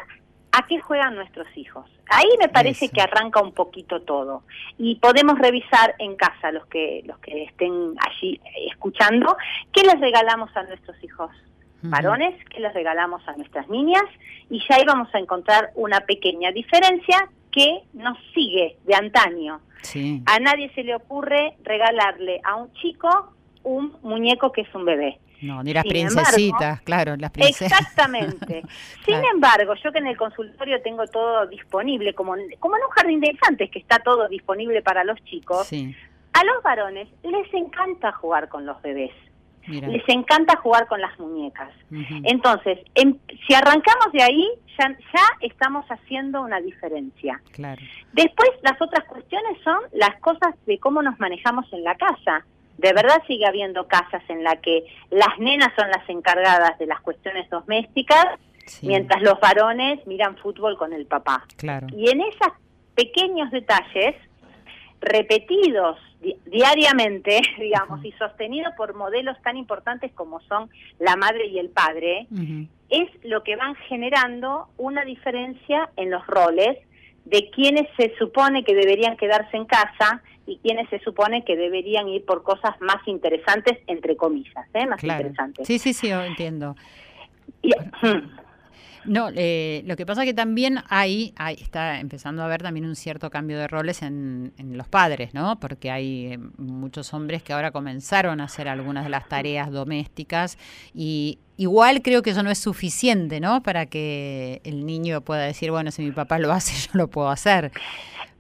¿a 0.52 0.68
qué 0.68 0.80
juegan 0.80 1.16
nuestros 1.16 1.48
hijos? 1.58 1.90
Ahí 2.10 2.30
me 2.40 2.48
parece 2.48 2.90
que 2.90 3.02
arranca 3.02 3.42
un 3.42 3.54
poquito 3.54 4.04
todo. 4.04 4.44
Y 4.78 4.96
podemos 4.98 5.40
revisar 5.40 5.96
en 5.98 6.16
casa 6.16 6.52
los 6.52 6.68
que 6.68 7.02
los 7.06 7.18
que 7.20 7.46
estén 7.46 7.96
allí 8.08 8.40
escuchando, 8.70 9.36
¿qué 9.72 9.82
les 9.82 10.00
regalamos 10.00 10.56
a 10.56 10.62
nuestros 10.62 11.04
hijos? 11.04 11.32
Varones 11.90 12.36
que 12.46 12.60
les 12.60 12.74
regalamos 12.74 13.22
a 13.28 13.34
nuestras 13.34 13.68
niñas 13.70 14.04
y 14.50 14.62
ya 14.70 14.80
íbamos 14.82 15.14
a 15.14 15.20
encontrar 15.20 15.72
una 15.76 16.02
pequeña 16.02 16.52
diferencia 16.52 17.30
que 17.52 17.82
nos 17.94 18.18
sigue 18.34 18.78
de 18.86 18.96
antaño. 18.96 19.62
A 20.26 20.40
nadie 20.40 20.72
se 20.76 20.84
le 20.84 20.96
ocurre 20.96 21.56
regalarle 21.64 22.42
a 22.44 22.56
un 22.56 22.72
chico 22.74 23.34
un 23.64 23.96
muñeco 24.02 24.52
que 24.52 24.62
es 24.62 24.76
un 24.76 24.86
bebé. 24.86 25.20
No, 25.42 25.62
ni 25.62 25.74
las 25.74 25.86
princesitas, 25.86 26.82
claro, 26.82 27.16
las 27.16 27.32
princesas. 27.32 27.80
Exactamente. 27.80 28.64
Sin 29.06 29.24
embargo, 29.34 29.76
yo 29.84 29.92
que 29.92 30.00
en 30.00 30.08
el 30.08 30.18
consultorio 30.18 30.82
tengo 30.82 31.06
todo 31.08 31.46
disponible, 31.46 32.14
como, 32.14 32.36
como 32.60 32.76
en 32.76 32.84
un 32.84 32.90
jardín 32.90 33.20
de 33.20 33.32
infantes 33.32 33.70
que 33.70 33.80
está 33.80 34.00
todo 34.00 34.28
disponible 34.28 34.82
para 34.82 35.04
los 35.04 35.24
chicos, 35.26 35.72
a 35.72 36.44
los 36.44 36.64
varones 36.64 37.08
les 37.24 37.54
encanta 37.54 38.12
jugar 38.14 38.50
con 38.50 38.66
los 38.66 38.82
bebés. 38.82 39.12
Les 39.68 40.08
encanta 40.08 40.58
jugar 40.58 40.88
con 40.88 41.02
las 41.02 41.18
muñecas. 41.20 41.70
Entonces, 42.24 42.80
em, 42.96 43.18
si 43.48 43.54
arrancamos 43.54 44.12
de 44.14 44.24
ahí, 44.24 44.48
ya, 44.80 44.90
ya 44.90 45.24
estamos 45.42 45.86
haciendo 45.88 46.42
una 46.42 46.60
diferencia. 46.62 47.42
Después, 48.14 48.50
las 48.62 48.82
otras 48.82 49.06
cuestiones 49.06 49.58
son 49.64 49.80
las 49.94 50.20
cosas 50.22 50.56
de 50.66 50.80
cómo 50.80 51.02
nos 51.02 51.20
manejamos 51.20 51.72
en 51.74 51.84
la 51.84 51.96
casa. 51.96 52.46
De 52.78 52.94
verdad 52.94 53.22
sigue 53.28 53.46
habiendo 53.46 53.88
casas 53.88 54.24
en 54.30 54.44
las 54.44 54.60
que 54.60 54.86
las 55.10 55.38
nenas 55.40 55.74
son 55.78 55.90
las 55.90 56.08
encargadas 56.10 56.78
de 56.78 56.86
las 56.86 57.02
cuestiones 57.02 57.50
domésticas, 57.50 58.40
mientras 58.84 59.22
los 59.22 59.40
varones 59.40 60.06
miran 60.06 60.38
fútbol 60.38 60.78
con 60.78 60.94
el 60.94 61.06
papá. 61.08 61.44
Y 61.96 62.10
en 62.10 62.22
esos 62.22 62.54
pequeños 62.96 63.52
detalles, 63.52 64.16
repetidos 65.02 65.98
diariamente, 66.46 67.42
digamos, 67.60 68.04
y 68.04 68.12
sostenido 68.14 68.72
por 68.76 68.96
modelos 68.96 69.38
tan 69.44 69.58
importantes 69.58 70.12
como 70.14 70.40
son 70.42 70.70
la 71.00 71.16
madre 71.16 71.48
y 71.48 71.60
el 71.60 71.70
padre, 71.70 72.28
es 72.90 73.10
lo 73.24 73.44
que 73.44 73.56
van 73.56 73.76
generando 73.88 74.70
una 74.78 75.04
diferencia 75.04 75.90
en 75.96 76.10
los 76.10 76.26
roles 76.26 76.78
de 77.26 77.50
quienes 77.50 77.88
se 77.98 78.16
supone 78.18 78.64
que 78.64 78.74
deberían 78.74 79.18
quedarse 79.18 79.58
en 79.58 79.66
casa 79.66 80.22
y 80.46 80.58
quienes 80.60 80.90
se 80.90 81.00
supone 81.00 81.44
que 81.44 81.58
deberían 81.58 82.08
ir 82.08 82.24
por 82.24 82.42
cosas 82.42 82.80
más 82.80 83.06
interesantes, 83.06 83.78
entre 83.88 84.16
comillas, 84.16 84.66
¿eh? 84.74 84.86
más 84.86 85.04
interesantes. 85.04 85.68
Sí, 85.68 85.78
sí, 85.78 85.94
sí, 85.94 86.10
entiendo. 86.10 86.76
No, 89.08 89.30
eh, 89.34 89.84
lo 89.86 89.96
que 89.96 90.06
pasa 90.06 90.26
que 90.26 90.34
también 90.34 90.84
hay, 90.90 91.34
está 91.48 92.02
empezando 92.02 92.42
a 92.42 92.46
haber 92.46 92.62
también 92.62 92.86
un 92.86 92.96
cierto 92.98 93.30
cambio 93.30 93.58
de 93.58 93.68
roles 93.68 94.02
en, 94.02 94.52
los 94.58 94.90
padres, 94.90 95.34
¿no? 95.34 95.60
Porque 95.62 95.90
hay 95.90 96.34
eh, 96.34 96.40
muchos 96.58 97.14
hombres 97.14 97.42
que 97.42 97.54
ahora 97.54 97.72
comenzaron 97.72 98.42
a 98.42 98.44
hacer 98.44 98.68
algunas 98.68 99.06
de 99.06 99.10
las 99.10 99.30
tareas 99.30 99.72
domésticas 99.72 100.58
y 100.94 101.40
igual 101.56 102.02
creo 102.02 102.22
que 102.22 102.32
eso 102.32 102.44
no 102.44 102.52
es 102.52 102.60
suficiente, 102.60 103.40
¿no? 103.40 103.64
Para 103.64 103.86
que 103.86 104.62
el 104.66 104.86
niño 104.86 105.22
pueda 105.22 105.44
decir, 105.44 105.72
bueno, 105.72 105.90
si 105.92 106.02
mi 106.02 106.12
papá 106.12 106.38
lo 106.38 106.52
hace, 106.52 106.76
yo 106.88 107.00
lo 107.00 107.08
puedo 107.08 107.30
hacer. 107.30 107.72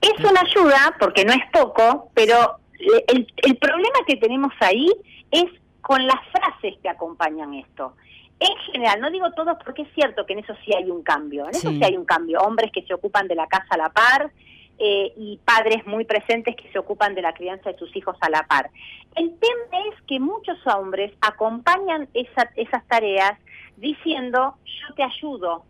Es 0.02 0.20
una 0.20 0.42
ayuda, 0.42 0.96
porque 1.00 1.24
no 1.24 1.32
es 1.32 1.44
poco, 1.54 2.12
pero 2.14 2.60
el, 3.08 3.26
el 3.38 3.56
problema 3.56 4.00
que 4.06 4.18
tenemos 4.18 4.52
ahí 4.60 4.92
es 5.32 5.46
con 5.82 6.06
las 6.06 6.20
frases 6.34 6.76
que 6.84 6.90
acompañan 6.90 7.54
esto 7.54 7.96
en 8.40 8.56
general, 8.72 9.02
no 9.02 9.10
digo 9.10 9.32
todos 9.32 9.58
porque 9.64 9.84
es 9.84 9.94
cierto 9.94 10.26
que 10.26 10.34
en 10.34 10.40
eso 10.40 10.54
sí 10.64 10.74
hay 10.76 10.92
un 10.92 11.02
cambio, 11.02 11.46
en 11.46 11.52
eso 11.52 11.72
sí 11.72 11.84
hay 11.84 11.98
un 11.98 12.06
cambio, 12.06 12.40
hombres 12.42 12.72
que 12.72 12.84
se 12.84 12.94
ocupan 12.94 13.28
de 13.28 13.36
la 13.36 13.48
casa 13.48 13.68
a 13.72 13.78
la 13.78 13.90
par 13.90 14.32
eh, 14.78 15.12
y 15.18 15.40
padres 15.44 15.88
muy 15.88 16.06
presentes 16.06 16.56
que 16.56 16.72
se 16.72 16.78
ocupan 16.78 17.16
de 17.16 17.24
la 17.24 17.34
crianza 17.34 17.72
de 17.72 17.78
sus 17.80 17.96
hijos 17.96 18.16
a 18.22 18.30
la 18.30 18.44
par. 18.44 18.70
El 19.16 19.32
tema 19.40 19.84
es 19.92 20.02
que 20.04 20.20
muchos 20.20 20.58
hombres 20.68 21.12
acompañan 21.22 22.08
esas 22.14 22.88
tareas 22.88 23.40
diciendo 23.78 24.56
yo 24.66 24.94
te 24.96 25.04
ayudo, 25.04 25.66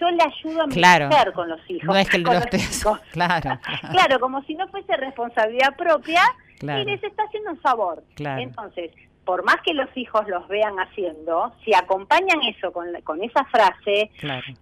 yo 0.00 0.10
le 0.10 0.22
ayudo 0.22 0.62
a 0.62 0.66
mi 0.66 0.74
mujer 0.74 1.32
con 1.34 1.48
los 1.50 1.60
hijos. 1.68 1.84
No 1.84 1.96
es 1.96 2.08
que 2.08 2.22
claro, 3.12 3.60
claro. 3.90 4.20
como 4.20 4.42
si 4.44 4.54
no 4.54 4.68
fuese 4.68 4.96
responsabilidad 4.96 5.76
propia 5.76 6.22
y 6.62 6.84
les 6.84 7.02
está 7.02 7.24
haciendo 7.24 7.50
un 7.50 7.60
favor. 7.60 8.02
Entonces, 8.18 8.90
por 9.26 9.44
más 9.44 9.56
que 9.64 9.74
los 9.74 9.94
hijos 9.96 10.26
los 10.28 10.46
vean 10.46 10.76
haciendo, 10.78 11.52
si 11.64 11.74
acompañan 11.74 12.40
eso 12.42 12.72
con, 12.72 12.86
con 13.02 13.22
esa 13.24 13.44
frase, 13.46 14.08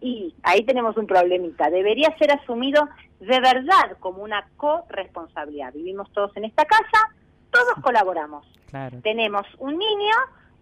y 0.01 0.35
ahí 0.43 0.65
tenemos 0.65 0.97
un 0.97 1.07
problemita, 1.07 1.69
debería 1.69 2.17
ser 2.17 2.33
asumido 2.33 2.89
de 3.21 3.41
verdad 3.41 3.97
como 4.01 4.23
una 4.23 4.49
corresponsabilidad. 4.57 5.75
Vivimos 5.75 6.11
todos 6.13 6.35
en 6.39 6.47
esta 6.47 6.65
casa, 6.65 7.15
todos 7.51 7.75
colaboramos. 7.83 8.47
Tenemos 9.03 9.47
un 9.59 9.79
niño, 9.79 10.17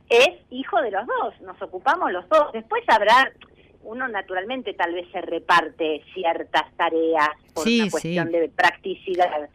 es 0.08 0.30
hijo 0.50 0.82
de 0.82 0.90
los 0.90 1.06
dos, 1.06 1.40
nos 1.40 1.62
ocupamos 1.62 2.10
los 2.10 2.28
dos. 2.28 2.52
Después 2.52 2.82
habrá, 2.88 3.30
uno 3.84 4.08
naturalmente 4.08 4.74
tal 4.74 4.94
vez 4.94 5.08
se 5.12 5.20
reparte 5.20 6.02
ciertas 6.12 6.64
tareas 6.76 7.30
por 7.54 7.68
una 7.68 7.88
cuestión 7.88 8.32
de 8.32 8.48
practicidad 8.48 9.48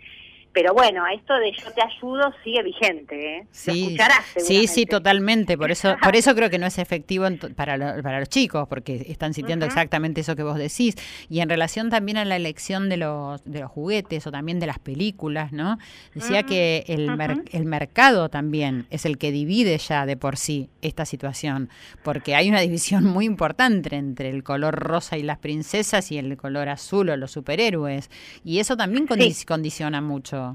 pero 0.57 0.73
bueno, 0.73 1.05
esto 1.05 1.35
de 1.35 1.51
yo 1.51 1.71
te 1.71 1.83
ayudo 1.83 2.33
sigue 2.43 2.63
vigente, 2.63 3.37
¿eh? 3.37 3.47
Sí, 3.51 3.95
sí, 4.37 4.65
sí, 4.65 4.87
totalmente. 4.87 5.55
Por 5.55 5.69
eso, 5.69 5.95
por 6.01 6.15
eso 6.15 6.33
creo 6.33 6.49
que 6.49 6.57
no 6.57 6.65
es 6.65 6.79
efectivo 6.79 7.27
para, 7.55 8.01
para 8.01 8.19
los 8.19 8.27
chicos, 8.27 8.67
porque 8.67 9.05
están 9.07 9.35
sintiendo 9.35 9.67
exactamente 9.67 10.21
eso 10.21 10.35
que 10.35 10.41
vos 10.41 10.57
decís. 10.57 10.95
Y 11.29 11.41
en 11.41 11.49
relación 11.49 11.91
también 11.91 12.17
a 12.17 12.25
la 12.25 12.35
elección 12.35 12.89
de 12.89 12.97
los, 12.97 13.43
de 13.45 13.59
los 13.59 13.69
juguetes 13.69 14.25
o 14.25 14.31
también 14.31 14.59
de 14.59 14.65
las 14.65 14.79
películas, 14.79 15.51
¿no? 15.51 15.77
Decía 16.15 16.41
que 16.41 16.85
el, 16.87 17.07
el 17.51 17.65
mercado 17.65 18.29
también 18.29 18.87
es 18.89 19.05
el 19.05 19.19
que 19.19 19.31
divide 19.31 19.77
ya 19.77 20.07
de 20.07 20.17
por 20.17 20.37
sí 20.37 20.71
esta 20.81 21.05
situación, 21.05 21.69
porque 22.01 22.33
hay 22.33 22.49
una 22.49 22.61
división 22.67 23.03
muy 23.03 23.25
importante 23.25 23.95
entre 23.95 24.31
el 24.31 24.41
color 24.41 24.73
rosa 24.73 25.19
y 25.19 25.21
las 25.21 25.37
princesas 25.37 26.11
y 26.11 26.17
el 26.17 26.35
color 26.35 26.67
azul 26.67 27.11
o 27.11 27.15
los 27.15 27.29
superhéroes. 27.29 28.09
Y 28.43 28.57
eso 28.57 28.75
también 28.75 29.05
condiciona 29.45 30.01
mucho. 30.01 30.46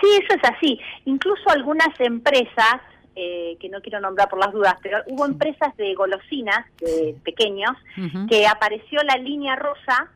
Sí, 0.00 0.08
eso 0.22 0.36
es 0.36 0.50
así. 0.50 0.80
Incluso 1.04 1.50
algunas 1.50 1.88
empresas, 1.98 2.80
eh, 3.14 3.56
que 3.60 3.68
no 3.68 3.80
quiero 3.80 4.00
nombrar 4.00 4.28
por 4.28 4.38
las 4.38 4.52
dudas, 4.52 4.76
pero 4.82 4.98
hubo 5.06 5.26
empresas 5.26 5.76
de 5.76 5.94
golosinas, 5.94 6.66
de 6.78 7.14
pequeños, 7.24 7.72
que 8.28 8.46
apareció 8.46 9.02
la 9.02 9.16
línea 9.16 9.56
rosa 9.56 10.10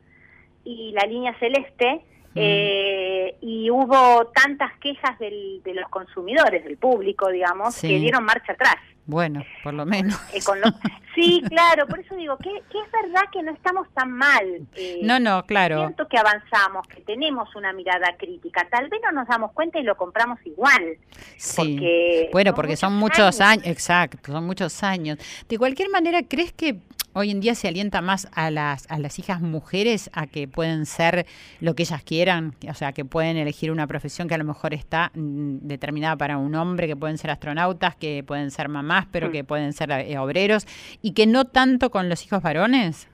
y 0.65 0.93
la 0.93 1.07
línea 1.07 1.39
celeste, 1.39 2.03
eh, 2.35 3.37
y 3.41 3.71
hubo 3.71 4.27
tantas 4.27 4.77
quejas 4.79 5.19
del, 5.19 5.63
de 5.63 5.75
los 5.75 5.89
consumidores, 5.89 6.65
del 6.65 6.77
público, 6.77 7.31
digamos, 7.31 7.81
que 7.81 7.99
dieron 7.99 8.25
marcha 8.25 8.53
atrás. 8.53 8.77
Bueno, 9.07 9.45
por 9.63 9.75
lo 9.75 9.87
menos. 9.87 10.19
Eh, 10.37 11.23
sí, 11.23 11.43
claro, 11.49 11.87
por 11.87 11.99
eso 11.99 12.15
digo 12.15 12.37
que, 12.37 12.51
es 12.51 12.93
verdad 12.93 13.23
que 13.33 13.43
no 13.43 13.53
estamos 13.53 13.89
tan 13.95 14.13
mal. 14.13 14.67
Eh, 14.75 15.01
no, 15.03 15.19
no, 15.19 15.47
claro. 15.47 15.79
Siento 15.79 16.07
que 16.09 16.19
avanzamos, 16.19 16.87
que 16.89 17.01
tenemos 17.01 17.57
una 17.57 17.73
mirada 17.73 18.15
crítica. 18.19 18.69
Tal 18.71 18.91
vez 18.91 19.01
no 19.03 19.13
nos 19.13 19.27
damos 19.27 19.53
cuenta 19.53 19.79
y 19.79 19.83
lo 19.83 19.97
compramos 19.97 20.39
igual. 20.45 20.99
Sí. 21.39 22.29
bueno, 22.33 22.55
porque 22.55 22.77
son 22.77 22.95
muchos 22.97 23.41
años, 23.41 23.67
exacto, 23.67 24.31
son 24.31 24.45
muchos 24.45 24.83
años. 24.83 25.17
De 25.49 25.57
cualquier 25.57 25.89
manera, 25.89 26.23
¿crees 26.23 26.53
que 26.53 26.81
hoy 27.17 27.31
en 27.31 27.41
día 27.41 27.55
se 27.55 27.67
alienta 27.67 28.03
más 28.03 28.29
a 28.33 28.51
las, 28.51 28.85
a 28.91 28.99
las 28.99 29.19
hijas 29.19 29.41
mujeres 29.41 30.11
a 30.13 30.27
que 30.27 30.47
pueden 30.47 30.85
ser 30.85 31.27
lo 31.61 31.75
que 31.75 31.85
ellas 31.85 32.03
quieran, 32.03 32.55
o 32.69 32.75
sea, 32.75 32.93
que 32.93 33.07
pueden 33.07 33.39
elegir 33.39 33.73
una 33.73 33.87
profesión 33.87 34.29
que 34.29 34.35
a 34.35 34.39
lo 34.39 34.45
mejor 34.45 34.75
está 34.75 35.11
mm, 35.15 35.61
determinada 35.63 36.17
para 36.17 36.37
un 36.37 36.55
hombre, 36.55 36.87
que 36.87 36.95
pueden 36.95 37.17
ser 37.17 37.31
astronautas, 37.31 37.97
que 37.97 38.23
pueden 38.23 38.51
ser 38.51 38.69
mamás, 38.69 39.07
pero 39.11 39.29
mm. 39.29 39.33
que 39.33 39.45
pueden 39.45 39.73
ser 39.73 39.91
eh, 39.93 40.19
obreros, 40.19 40.67
y 41.01 41.13
que 41.13 41.27
no 41.27 41.47
tanto 41.47 41.91
con 41.91 42.11
los 42.11 42.23
hijos 42.23 42.43
varones? 42.43 43.09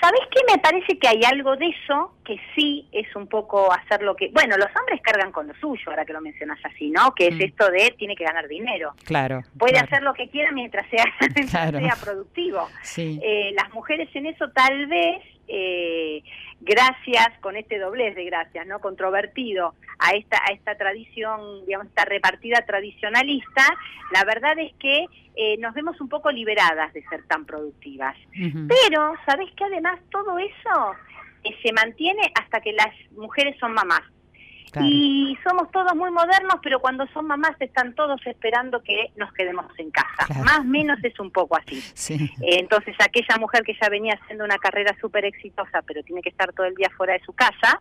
¿Sabes 0.00 0.20
qué? 0.30 0.40
Me 0.52 0.58
parece 0.58 0.98
que 0.98 1.08
hay 1.08 1.22
algo 1.24 1.56
de 1.56 1.66
eso 1.66 2.14
que 2.24 2.36
sí 2.54 2.86
es 2.92 3.14
un 3.16 3.26
poco 3.26 3.72
hacer 3.72 4.02
lo 4.02 4.14
que... 4.14 4.28
Bueno, 4.28 4.56
los 4.56 4.68
hombres 4.78 5.00
cargan 5.02 5.32
con 5.32 5.46
lo 5.46 5.54
suyo, 5.54 5.82
ahora 5.86 6.04
que 6.04 6.12
lo 6.12 6.20
mencionas 6.20 6.58
así, 6.64 6.90
¿no? 6.90 7.14
Que 7.14 7.28
es 7.28 7.36
mm. 7.36 7.42
esto 7.42 7.70
de 7.70 7.94
tiene 7.98 8.14
que 8.14 8.24
ganar 8.24 8.46
dinero. 8.48 8.94
Claro. 9.04 9.42
Puede 9.58 9.78
hacer 9.78 10.02
lo 10.02 10.14
que 10.14 10.28
quiera 10.28 10.52
mientras 10.52 10.86
sea, 10.90 11.04
sea 11.80 11.96
productivo. 12.02 12.68
Sí. 12.82 13.18
Eh, 13.22 13.52
las 13.54 13.72
mujeres 13.72 14.08
en 14.14 14.26
eso 14.26 14.50
tal 14.50 14.86
vez 14.86 15.22
eh, 15.48 16.22
gracias, 16.60 17.38
con 17.40 17.56
este 17.56 17.78
doblez 17.78 18.14
de 18.14 18.24
gracias, 18.24 18.66
¿no? 18.66 18.80
Controvertido 18.80 19.74
a 19.98 20.12
esta, 20.12 20.38
a 20.48 20.52
esta 20.52 20.76
tradición, 20.76 21.64
digamos, 21.66 21.88
esta 21.88 22.04
repartida 22.04 22.64
tradicionalista, 22.66 23.64
la 24.12 24.24
verdad 24.24 24.58
es 24.58 24.72
que 24.78 25.06
eh, 25.36 25.56
nos 25.58 25.74
vemos 25.74 26.00
un 26.00 26.08
poco 26.08 26.30
liberadas 26.30 26.92
de 26.92 27.02
ser 27.08 27.24
tan 27.24 27.44
productivas. 27.44 28.16
Pero, 28.32 29.14
¿sabés 29.26 29.50
que 29.56 29.64
además 29.64 30.00
todo 30.10 30.38
eso 30.38 30.94
eh, 31.42 31.50
se 31.62 31.72
mantiene 31.72 32.22
hasta 32.40 32.60
que 32.60 32.72
las 32.72 32.92
mujeres 33.12 33.56
son 33.58 33.72
mamás? 33.72 34.02
Y 34.82 35.36
somos 35.46 35.70
todos 35.70 35.94
muy 35.94 36.10
modernos, 36.10 36.56
pero 36.62 36.80
cuando 36.80 37.06
son 37.08 37.26
mamás 37.26 37.52
están 37.60 37.94
todos 37.94 38.20
esperando 38.26 38.82
que 38.82 39.12
nos 39.16 39.32
quedemos 39.32 39.66
en 39.78 39.90
casa. 39.90 40.26
Más 40.44 40.60
o 40.60 40.64
menos 40.64 40.98
es 41.02 41.18
un 41.20 41.30
poco 41.30 41.56
así. 41.56 41.82
Eh, 42.14 42.58
entonces, 42.58 42.94
aquella 42.98 43.36
mujer 43.38 43.62
que 43.62 43.76
ya 43.80 43.88
venía 43.88 44.18
haciendo 44.20 44.44
una 44.44 44.58
carrera 44.58 44.96
súper 45.00 45.24
exitosa, 45.24 45.82
pero 45.86 46.02
tiene 46.02 46.22
que 46.22 46.30
estar 46.30 46.52
todo 46.52 46.66
el 46.66 46.74
día 46.74 46.90
fuera 46.96 47.14
de 47.14 47.20
su 47.24 47.32
casa, 47.32 47.80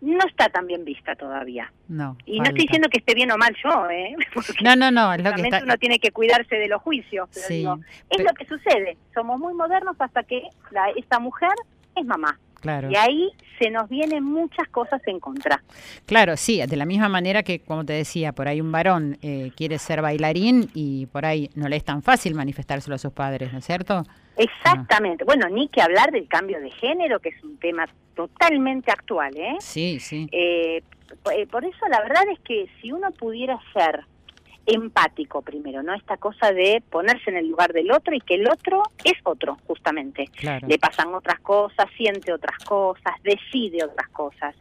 no 0.00 0.24
está 0.26 0.48
tan 0.48 0.66
bien 0.66 0.84
vista 0.84 1.14
todavía. 1.16 1.72
No. 1.88 2.16
Y 2.24 2.38
no 2.38 2.44
estoy 2.44 2.62
diciendo 2.62 2.88
que 2.88 2.98
esté 2.98 3.14
bien 3.14 3.30
o 3.32 3.36
mal 3.36 3.54
yo, 3.62 3.90
¿eh? 3.90 4.14
no, 4.62 4.76
no, 4.76 4.90
no. 4.90 5.12
Es 5.12 5.22
lo 5.22 5.32
que 5.32 5.50
uno 5.62 5.76
tiene 5.78 5.98
que 5.98 6.12
cuidarse 6.12 6.56
de 6.56 6.68
los 6.68 6.80
juicios. 6.82 7.28
Pero 7.48 7.80
es 8.10 8.24
lo 8.24 8.32
que 8.34 8.46
sucede. 8.46 8.96
Somos 9.14 9.38
muy 9.38 9.54
modernos 9.54 9.96
hasta 9.98 10.22
que 10.22 10.42
la, 10.70 10.90
esta 10.90 11.18
mujer 11.18 11.52
es 11.96 12.04
mamá. 12.04 12.38
Claro. 12.60 12.90
Y 12.90 12.96
ahí 12.96 13.30
se 13.58 13.70
nos 13.70 13.88
vienen 13.88 14.24
muchas 14.24 14.68
cosas 14.68 15.00
en 15.06 15.20
contra. 15.20 15.62
Claro, 16.06 16.36
sí, 16.36 16.60
de 16.64 16.76
la 16.76 16.84
misma 16.84 17.08
manera 17.08 17.42
que, 17.42 17.60
como 17.60 17.84
te 17.84 17.92
decía, 17.92 18.32
por 18.32 18.48
ahí 18.48 18.60
un 18.60 18.72
varón 18.72 19.18
eh, 19.22 19.50
quiere 19.56 19.78
ser 19.78 20.02
bailarín 20.02 20.70
y 20.74 21.06
por 21.06 21.24
ahí 21.24 21.50
no 21.54 21.68
le 21.68 21.76
es 21.76 21.84
tan 21.84 22.02
fácil 22.02 22.34
manifestárselo 22.34 22.94
a 22.96 22.98
sus 22.98 23.12
padres, 23.12 23.52
¿no 23.52 23.58
es 23.58 23.64
cierto? 23.64 24.04
Exactamente. 24.36 25.24
Bueno, 25.24 25.48
ni 25.48 25.68
que 25.68 25.82
hablar 25.82 26.12
del 26.12 26.28
cambio 26.28 26.60
de 26.60 26.70
género, 26.70 27.18
que 27.18 27.30
es 27.30 27.42
un 27.42 27.58
tema 27.58 27.86
totalmente 28.14 28.90
actual, 28.90 29.36
¿eh? 29.36 29.56
Sí, 29.60 29.98
sí. 30.00 30.28
Eh, 30.32 30.82
eh, 31.32 31.46
por 31.46 31.64
eso 31.64 31.86
la 31.88 32.00
verdad 32.00 32.22
es 32.32 32.38
que 32.40 32.66
si 32.80 32.92
uno 32.92 33.10
pudiera 33.12 33.58
ser 33.72 34.04
empático 34.68 35.42
primero, 35.42 35.82
¿no? 35.82 35.94
Esta 35.94 36.16
cosa 36.16 36.52
de 36.52 36.82
ponerse 36.90 37.30
en 37.30 37.38
el 37.38 37.48
lugar 37.48 37.72
del 37.72 37.90
otro 37.90 38.14
y 38.14 38.20
que 38.20 38.34
el 38.34 38.48
otro 38.48 38.82
es 39.02 39.14
otro, 39.24 39.56
justamente. 39.66 40.26
Le 40.66 40.78
pasan 40.78 41.14
otras 41.14 41.40
cosas, 41.40 41.86
siente 41.96 42.32
otras 42.32 42.58
cosas, 42.64 43.14
decide 43.22 43.84
otras 43.84 44.08
cosas. 44.08 44.54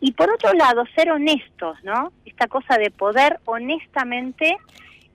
Y 0.00 0.12
por 0.12 0.30
otro 0.30 0.52
lado, 0.52 0.84
ser 0.96 1.12
honestos, 1.12 1.78
¿no? 1.84 2.12
Esta 2.24 2.48
cosa 2.48 2.76
de 2.76 2.90
poder 2.90 3.38
honestamente 3.44 4.56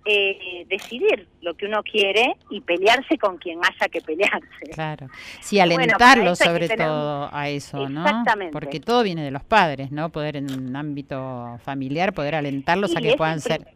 eh, 0.08 0.66
decidir 0.70 1.28
lo 1.42 1.56
que 1.56 1.66
uno 1.66 1.84
quiere 1.84 2.36
y 2.50 2.62
pelearse 2.62 3.18
con 3.18 3.38
quien 3.38 3.60
haya 3.64 3.88
que 3.90 4.02
pelearse. 4.02 4.48
Claro. 4.74 5.08
Sí, 5.42 5.60
alentarlo 5.60 6.36
sobre 6.36 6.70
todo 6.70 7.30
a 7.32 7.50
eso, 7.50 7.90
¿no? 7.90 8.06
Exactamente. 8.06 8.54
Porque 8.54 8.80
todo 8.80 9.04
viene 9.04 9.24
de 9.24 9.32
los 9.32 9.44
padres, 9.44 9.92
¿no? 9.92 10.10
Poder 10.10 10.38
en 10.38 10.52
un 10.52 10.76
ámbito 10.76 11.60
familiar, 11.64 12.14
poder 12.14 12.36
alentarlos 12.36 12.96
a 12.96 13.02
que 13.02 13.16
puedan 13.16 13.42
ser... 13.42 13.68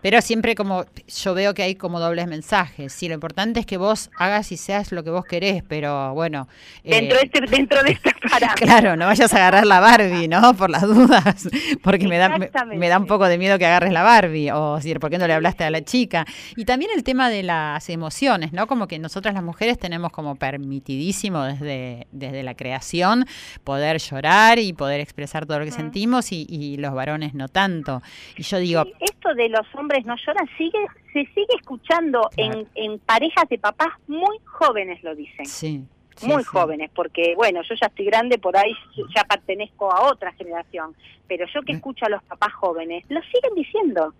Pero 0.00 0.20
siempre 0.20 0.54
como 0.54 0.84
yo 1.08 1.34
veo 1.34 1.54
que 1.54 1.62
hay 1.62 1.74
como 1.74 2.00
dobles 2.00 2.26
mensajes. 2.26 2.92
Sí, 2.92 3.08
lo 3.08 3.14
importante 3.14 3.60
es 3.60 3.66
que 3.66 3.76
vos 3.76 4.10
hagas 4.16 4.50
y 4.52 4.56
seas 4.56 4.92
lo 4.92 5.04
que 5.04 5.10
vos 5.10 5.24
querés, 5.24 5.62
pero 5.68 6.14
bueno... 6.14 6.48
Dentro, 6.82 7.18
de, 7.18 7.24
este, 7.24 7.40
dentro 7.42 7.82
de 7.82 7.92
esta 7.92 8.10
Claro, 8.56 8.96
no 8.96 9.06
vayas 9.06 9.32
a 9.32 9.36
agarrar 9.36 9.66
la 9.66 9.80
Barbie, 9.80 10.28
¿no? 10.28 10.54
Por 10.54 10.70
las 10.70 10.82
dudas, 10.82 11.48
porque 11.82 12.06
me 12.06 12.18
da, 12.18 12.38
me, 12.38 12.88
da 12.88 12.98
un 12.98 13.06
poco 13.06 13.26
de 13.26 13.38
miedo 13.38 13.58
que 13.58 13.66
agarres 13.66 13.92
la 13.92 14.02
Barbie, 14.02 14.50
o 14.50 14.76
decir, 14.76 15.00
¿por 15.00 15.10
qué 15.10 15.18
no 15.18 15.26
le 15.26 15.34
hablaste 15.34 15.64
a 15.64 15.70
la 15.70 15.78
chica? 15.84 16.24
Y 16.56 16.64
también 16.64 16.90
el 16.94 17.04
tema 17.04 17.30
de 17.30 17.42
las 17.42 17.88
emociones, 17.90 18.52
¿no? 18.52 18.66
Como 18.66 18.86
que 18.86 18.98
nosotras 18.98 19.34
las 19.34 19.42
mujeres 19.42 19.78
tenemos 19.78 20.12
como 20.12 20.36
permitidísimo 20.36 21.42
desde, 21.44 22.06
desde 22.12 22.42
la 22.42 22.54
creación 22.54 23.26
poder 23.64 23.98
llorar 23.98 24.58
y 24.58 24.72
poder 24.72 25.00
expresar 25.00 25.46
todo 25.46 25.58
lo 25.58 25.64
que 25.64 25.72
sentimos 25.72 26.32
y, 26.32 26.76
los 26.80 26.94
varones 26.94 27.34
no 27.34 27.48
tanto. 27.48 28.00
Y 28.36 28.42
yo 28.42 28.58
digo... 28.58 28.84
esto 29.00 29.34
de 29.34 29.48
los 29.48 29.66
hombres 29.74 30.04
no 30.06 30.14
lloran 30.16 30.48
sigue 30.56 30.78
se 31.12 31.24
sigue 31.34 31.54
escuchando 31.58 32.30
en, 32.36 32.68
en 32.74 32.98
parejas 33.00 33.48
de 33.48 33.58
papás 33.58 33.88
muy 34.06 34.38
jóvenes, 34.44 35.02
lo 35.02 35.14
dicen. 35.14 35.44
Sí 35.44 35.84
muy 36.22 36.44
jóvenes, 36.44 36.90
porque 36.94 37.34
bueno, 37.36 37.62
yo 37.62 37.74
ya 37.74 37.86
estoy 37.86 38.06
grande, 38.06 38.38
por 38.38 38.56
ahí 38.56 38.72
ya 39.14 39.24
pertenezco 39.24 39.92
a 39.92 40.10
otra 40.10 40.32
generación, 40.32 40.94
pero 41.26 41.46
yo 41.52 41.62
que 41.62 41.72
escucho 41.72 42.06
a 42.06 42.08
los 42.08 42.22
papás 42.24 42.52
jóvenes, 42.54 43.04
lo 43.08 43.20
siguen 43.22 43.54
diciendo, 43.54 44.14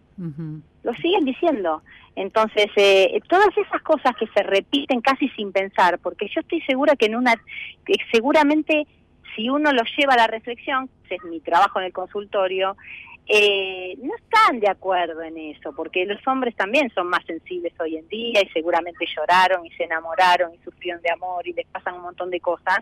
lo 0.82 0.94
siguen 0.94 1.24
diciendo. 1.24 1.82
Entonces, 2.16 2.66
eh, 2.76 3.20
todas 3.28 3.56
esas 3.56 3.82
cosas 3.82 4.14
que 4.16 4.26
se 4.28 4.42
repiten 4.42 5.00
casi 5.00 5.28
sin 5.30 5.52
pensar, 5.52 5.98
porque 5.98 6.28
yo 6.28 6.40
estoy 6.40 6.60
segura 6.62 6.96
que 6.96 7.06
en 7.06 7.16
una, 7.16 7.34
que 7.84 7.94
seguramente 8.12 8.86
si 9.34 9.48
uno 9.48 9.72
lo 9.72 9.82
lleva 9.96 10.14
a 10.14 10.18
la 10.18 10.26
reflexión, 10.26 10.88
que 11.08 11.14
es 11.16 11.24
mi 11.24 11.40
trabajo 11.40 11.78
en 11.78 11.86
el 11.86 11.92
consultorio, 11.92 12.76
eh, 13.32 13.96
no 14.02 14.12
están 14.16 14.58
de 14.58 14.68
acuerdo 14.68 15.22
en 15.22 15.38
eso, 15.38 15.72
porque 15.72 16.04
los 16.04 16.18
hombres 16.26 16.56
también 16.56 16.90
son 16.92 17.06
más 17.06 17.24
sensibles 17.26 17.72
hoy 17.78 17.96
en 17.96 18.08
día 18.08 18.42
y 18.42 18.48
seguramente 18.48 19.06
lloraron 19.16 19.64
y 19.64 19.70
se 19.70 19.84
enamoraron 19.84 20.52
y 20.52 20.58
sufrieron 20.64 21.00
de 21.00 21.12
amor 21.12 21.46
y 21.46 21.52
les 21.52 21.64
pasan 21.68 21.94
un 21.94 22.02
montón 22.02 22.30
de 22.30 22.40
cosas, 22.40 22.78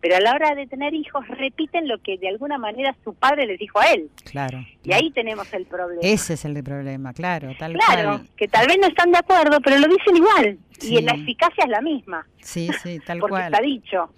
pero 0.00 0.16
a 0.16 0.20
la 0.20 0.32
hora 0.32 0.54
de 0.54 0.66
tener 0.66 0.94
hijos 0.94 1.28
repiten 1.28 1.86
lo 1.86 1.98
que 1.98 2.16
de 2.16 2.28
alguna 2.28 2.56
manera 2.56 2.96
su 3.04 3.12
padre 3.12 3.46
les 3.46 3.58
dijo 3.58 3.78
a 3.78 3.92
él. 3.92 4.08
Claro. 4.24 4.64
Y 4.82 4.94
ahí 4.94 5.10
tenemos 5.10 5.52
el 5.52 5.66
problema. 5.66 6.00
Ese 6.02 6.32
es 6.32 6.46
el 6.46 6.64
problema, 6.64 7.12
claro, 7.12 7.52
tal 7.58 7.74
Claro, 7.74 8.22
que 8.36 8.48
tal 8.48 8.66
vez 8.66 8.78
no 8.80 8.86
están 8.86 9.12
de 9.12 9.18
acuerdo, 9.18 9.60
pero 9.60 9.76
lo 9.78 9.86
dicen 9.86 10.16
igual 10.16 10.58
y 10.82 11.02
la 11.02 11.12
eficacia 11.12 11.64
es 11.64 11.70
la 11.70 11.80
misma. 11.80 12.26
Sí, 12.40 12.70
sí, 12.82 13.00
tal 13.04 13.18
porque 13.20 13.32
cual. 13.32 13.52
Está 13.52 13.60
dicho. 13.60 14.14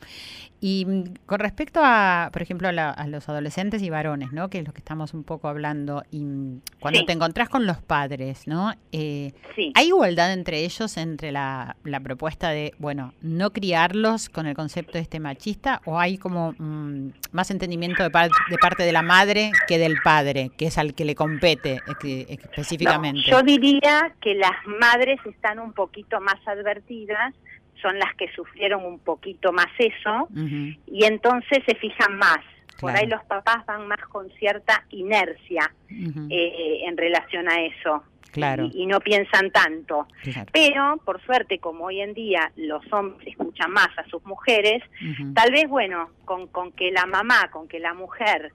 Y 0.64 0.86
mm, 0.86 1.26
con 1.26 1.40
respecto 1.40 1.80
a, 1.82 2.30
por 2.32 2.40
ejemplo, 2.40 2.68
a, 2.68 3.06
los 3.08 3.28
adolescentes 3.28 3.82
y 3.82 3.90
varones, 3.90 4.32
¿no? 4.32 4.48
Que 4.48 4.60
es 4.60 4.66
lo 4.66 4.72
que 4.72 4.78
estamos 4.78 5.12
un 5.12 5.24
poco 5.24 5.48
hablando. 5.48 6.04
Y 6.12 6.24
mm, 6.24 6.60
cuando 6.78 7.04
te 7.04 7.12
encontrás 7.12 7.48
con 7.48 7.66
los 7.66 7.82
padres, 7.82 8.46
¿no? 8.46 8.72
Eh, 8.92 9.32
¿Hay 9.74 9.88
igualdad 9.88 10.32
entre 10.32 10.64
ellos, 10.64 10.96
entre 10.96 11.32
la, 11.32 11.76
propuesta 12.04 12.50
de, 12.50 12.74
bueno, 12.78 13.12
no 13.22 13.52
criarlos 13.52 14.28
con 14.28 14.46
el 14.46 14.54
concepto 14.54 14.98
este 14.98 15.18
machista? 15.18 15.82
¿O 15.84 15.98
hay 15.98 16.16
como 16.16 16.54
mm, 16.56 17.08
más 17.32 17.50
entendimiento 17.50 18.04
de, 18.04 18.10
de, 18.10 18.58
parte 18.58 18.84
de 18.84 18.92
la 18.92 19.02
madre 19.02 19.50
que 19.66 19.78
del 19.78 19.96
padre, 20.04 20.52
que 20.56 20.66
es 20.66 20.78
al 20.78 20.94
que 20.94 21.04
le 21.04 21.16
compete 21.16 21.80
específicamente? 22.28 23.28
yo 23.28 23.42
diría 23.42 24.14
que 24.20 24.36
las 24.36 24.64
madres 24.80 25.18
están 25.26 25.58
un 25.58 25.72
poquito 25.72 26.20
más 26.20 26.36
advertidas 26.46 27.34
son 27.82 27.98
las 27.98 28.14
que 28.14 28.32
sufrieron 28.32 28.84
un 28.84 28.98
poquito 29.00 29.52
más 29.52 29.68
eso 29.78 30.28
y 30.86 31.04
entonces 31.04 31.58
se 31.66 31.74
fijan 31.74 32.16
más. 32.16 32.38
Por 32.80 32.90
ahí 32.90 33.06
los 33.06 33.22
papás 33.24 33.64
van 33.66 33.86
más 33.86 34.00
con 34.08 34.30
cierta 34.30 34.84
inercia 34.90 35.72
eh, 35.90 36.80
en 36.84 36.96
relación 36.96 37.48
a 37.48 37.60
eso. 37.60 38.02
Claro. 38.32 38.70
Y, 38.72 38.86
no 38.86 38.98
piensan 39.00 39.50
tanto. 39.50 40.08
Pero, 40.52 40.98
por 41.04 41.22
suerte, 41.22 41.58
como 41.58 41.84
hoy 41.84 42.00
en 42.00 42.14
día 42.14 42.50
los 42.56 42.82
hombres 42.90 43.28
escuchan 43.28 43.70
más 43.70 43.90
a 43.98 44.04
sus 44.08 44.24
mujeres, 44.24 44.82
tal 45.34 45.52
vez, 45.52 45.68
bueno, 45.68 46.08
con, 46.24 46.46
con 46.46 46.72
que 46.72 46.90
la 46.90 47.04
mamá, 47.04 47.50
con 47.50 47.68
que 47.68 47.78
la 47.78 47.92
mujer 47.92 48.50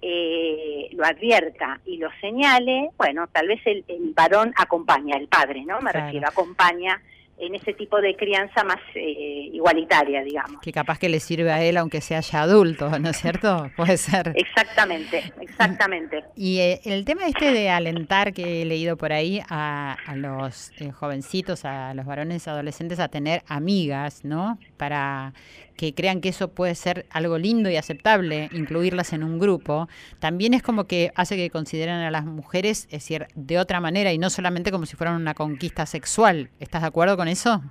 eh, 0.00 0.88
lo 0.92 1.04
advierta 1.04 1.80
y 1.84 1.98
lo 1.98 2.08
señale, 2.20 2.90
bueno, 2.96 3.26
tal 3.26 3.48
vez 3.48 3.60
el, 3.66 3.84
varón 4.14 4.54
acompaña, 4.56 5.16
el 5.16 5.26
padre, 5.28 5.64
¿no? 5.64 5.80
Me 5.80 5.92
refiero, 5.92 6.28
acompaña 6.28 7.00
en 7.40 7.54
ese 7.54 7.72
tipo 7.72 8.00
de 8.00 8.16
crianza 8.16 8.64
más 8.64 8.80
eh, 8.94 9.50
igualitaria, 9.52 10.22
digamos. 10.22 10.60
Que 10.60 10.72
capaz 10.72 10.98
que 10.98 11.08
le 11.08 11.20
sirve 11.20 11.50
a 11.50 11.62
él 11.62 11.76
aunque 11.76 12.00
sea 12.00 12.20
ya 12.20 12.42
adulto, 12.42 12.98
¿no 12.98 13.10
es 13.10 13.16
cierto? 13.16 13.70
Puede 13.76 13.96
ser. 13.96 14.32
Exactamente, 14.34 15.32
exactamente. 15.40 16.24
Y 16.34 16.58
eh, 16.58 16.80
el 16.84 17.04
tema 17.04 17.26
este 17.26 17.52
de 17.52 17.70
alentar 17.70 18.32
que 18.32 18.62
he 18.62 18.64
leído 18.64 18.96
por 18.96 19.12
ahí 19.12 19.40
a, 19.48 19.96
los 20.16 20.72
eh, 20.80 20.90
jovencitos, 20.90 21.64
a 21.64 21.94
los 21.94 22.06
varones 22.06 22.48
adolescentes 22.48 22.98
a 22.98 23.08
tener 23.08 23.42
amigas, 23.46 24.24
¿no? 24.24 24.58
Para 24.76 25.32
que 25.78 25.94
crean 25.94 26.20
que 26.20 26.28
eso 26.28 26.52
puede 26.52 26.74
ser 26.74 27.06
algo 27.10 27.38
lindo 27.38 27.70
y 27.70 27.76
aceptable, 27.76 28.50
incluirlas 28.52 29.12
en 29.12 29.22
un 29.22 29.38
grupo, 29.38 29.88
también 30.18 30.52
es 30.52 30.62
como 30.62 30.88
que 30.88 31.12
hace 31.14 31.36
que 31.36 31.50
consideren 31.50 31.94
a 31.94 32.10
las 32.10 32.26
mujeres, 32.26 32.86
es 32.86 33.04
decir, 33.04 33.28
de 33.36 33.58
otra 33.58 33.80
manera 33.80 34.12
y 34.12 34.18
no 34.18 34.28
solamente 34.28 34.72
como 34.72 34.86
si 34.86 34.96
fueran 34.96 35.14
una 35.14 35.34
conquista 35.34 35.86
sexual. 35.86 36.50
¿Estás 36.58 36.82
de 36.82 36.88
acuerdo 36.88 37.16
con 37.16 37.28
eso? 37.28 37.62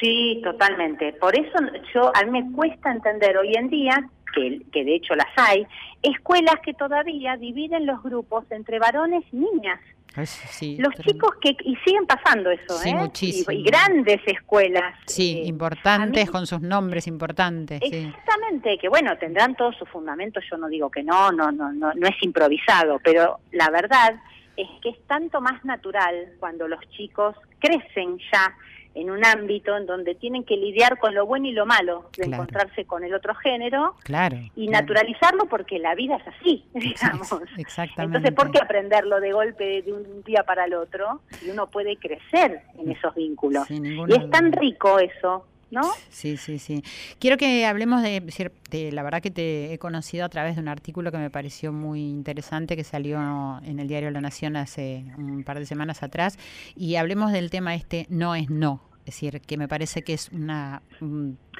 Sí, 0.00 0.40
totalmente. 0.44 1.12
Por 1.14 1.36
eso 1.36 1.58
yo 1.92 2.12
a 2.14 2.24
mí 2.24 2.42
me 2.42 2.52
cuesta 2.52 2.92
entender 2.92 3.36
hoy 3.36 3.52
en 3.56 3.68
día 3.68 4.08
que, 4.32 4.62
que 4.72 4.84
de 4.84 4.94
hecho 4.94 5.16
las 5.16 5.26
hay, 5.36 5.66
escuelas 6.02 6.54
que 6.64 6.74
todavía 6.74 7.36
dividen 7.36 7.86
los 7.86 8.00
grupos 8.04 8.44
entre 8.52 8.78
varones 8.78 9.24
y 9.32 9.36
niñas 9.36 9.80
los 10.16 10.94
chicos 11.04 11.30
que 11.40 11.56
y 11.64 11.76
siguen 11.84 12.06
pasando 12.06 12.50
eso, 12.50 12.82
¿eh? 12.84 12.94
Muchísimo. 12.94 13.52
Y, 13.52 13.62
grandes 13.62 14.20
escuelas. 14.26 14.94
Sí, 15.06 15.42
eh, 15.42 15.46
importantes 15.46 16.30
con 16.30 16.46
sus 16.46 16.60
nombres 16.60 17.06
importantes. 17.06 17.80
Exactamente, 17.82 18.78
que 18.78 18.88
bueno 18.88 19.16
tendrán 19.18 19.54
todos 19.54 19.76
sus 19.76 19.88
fundamentos. 19.88 20.44
Yo 20.50 20.56
no 20.56 20.68
digo 20.68 20.90
que 20.90 21.02
no, 21.02 21.30
no, 21.30 21.52
no, 21.52 21.72
no, 21.72 21.92
no 21.94 22.08
es 22.08 22.16
improvisado, 22.22 22.98
pero 23.02 23.38
la 23.52 23.70
verdad 23.70 24.14
es 24.56 24.68
que 24.82 24.90
es 24.90 25.06
tanto 25.06 25.40
más 25.40 25.64
natural 25.64 26.32
cuando 26.40 26.66
los 26.66 26.80
chicos 26.90 27.36
crecen 27.60 28.18
ya 28.32 28.54
en 29.00 29.10
un 29.10 29.24
ámbito 29.24 29.76
en 29.76 29.86
donde 29.86 30.14
tienen 30.14 30.44
que 30.44 30.56
lidiar 30.56 30.98
con 30.98 31.14
lo 31.14 31.24
bueno 31.26 31.46
y 31.46 31.52
lo 31.52 31.66
malo 31.66 32.10
de 32.16 32.26
encontrarse 32.26 32.84
con 32.84 33.04
el 33.04 33.14
otro 33.14 33.34
género 33.36 33.94
claro, 34.02 34.38
y 34.56 34.68
naturalizarlo 34.68 35.46
porque 35.46 35.78
la 35.78 35.94
vida 35.94 36.16
es 36.16 36.26
así, 36.26 36.64
digamos. 36.74 37.30
Exactamente. 37.56 38.18
Entonces, 38.18 38.32
¿por 38.32 38.50
qué 38.50 38.58
aprenderlo 38.58 39.20
de 39.20 39.32
golpe 39.32 39.82
de 39.82 39.92
un 39.92 40.22
día 40.24 40.42
para 40.42 40.64
el 40.64 40.74
otro? 40.74 41.20
Y 41.44 41.50
uno 41.50 41.68
puede 41.68 41.96
crecer 41.96 42.62
en 42.78 42.90
esos 42.90 43.14
vínculos. 43.14 43.70
y 43.70 44.12
es 44.12 44.30
tan 44.30 44.52
rico 44.52 44.98
eso, 44.98 45.44
¿no? 45.70 45.82
Sí, 46.10 46.36
sí, 46.36 46.58
sí. 46.58 46.82
Quiero 47.18 47.36
que 47.36 47.66
hablemos 47.66 48.02
de, 48.02 48.52
de, 48.70 48.92
la 48.92 49.02
verdad 49.02 49.22
que 49.22 49.30
te 49.30 49.72
he 49.72 49.78
conocido 49.78 50.24
a 50.24 50.28
través 50.28 50.56
de 50.56 50.62
un 50.62 50.68
artículo 50.68 51.12
que 51.12 51.18
me 51.18 51.30
pareció 51.30 51.72
muy 51.72 52.00
interesante 52.00 52.76
que 52.76 52.84
salió 52.84 53.18
en 53.64 53.78
el 53.78 53.88
diario 53.88 54.10
La 54.10 54.20
Nación 54.20 54.56
hace 54.56 55.04
un 55.16 55.44
par 55.44 55.58
de 55.58 55.66
semanas 55.66 56.02
atrás 56.02 56.38
y 56.74 56.96
hablemos 56.96 57.32
del 57.32 57.50
tema 57.50 57.74
este 57.74 58.06
no 58.08 58.34
es 58.34 58.50
no. 58.50 58.87
Es 59.08 59.14
decir, 59.14 59.40
que 59.40 59.56
me 59.56 59.68
parece 59.68 60.02
que 60.02 60.12
es 60.12 60.28
una 60.32 60.82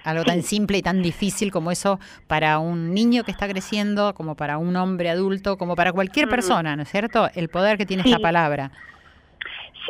algo 0.05 0.23
tan 0.23 0.43
simple 0.43 0.77
y 0.77 0.83
tan 0.83 1.01
difícil 1.01 1.51
como 1.51 1.71
eso 1.71 1.99
para 2.27 2.59
un 2.59 2.93
niño 2.93 3.25
que 3.25 3.31
está 3.31 3.49
creciendo, 3.49 4.13
como 4.13 4.35
para 4.35 4.59
un 4.59 4.77
hombre 4.77 5.09
adulto, 5.09 5.57
como 5.57 5.75
para 5.75 5.93
cualquier 5.93 6.29
persona, 6.29 6.77
¿no 6.77 6.83
es 6.83 6.91
cierto? 6.91 7.31
El 7.35 7.49
poder 7.49 7.79
que 7.79 7.87
tiene 7.87 8.03
esta 8.05 8.19
palabra. 8.19 8.71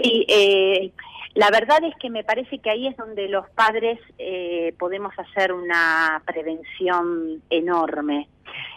Sí, 0.00 0.24
eh, 0.28 0.92
la 1.34 1.50
verdad 1.50 1.82
es 1.82 1.96
que 1.96 2.10
me 2.10 2.22
parece 2.22 2.60
que 2.60 2.70
ahí 2.70 2.86
es 2.86 2.96
donde 2.96 3.28
los 3.28 3.50
padres 3.50 3.98
eh, 4.18 4.72
podemos 4.78 5.12
hacer 5.18 5.52
una 5.52 6.22
prevención 6.26 7.42
enorme 7.50 8.28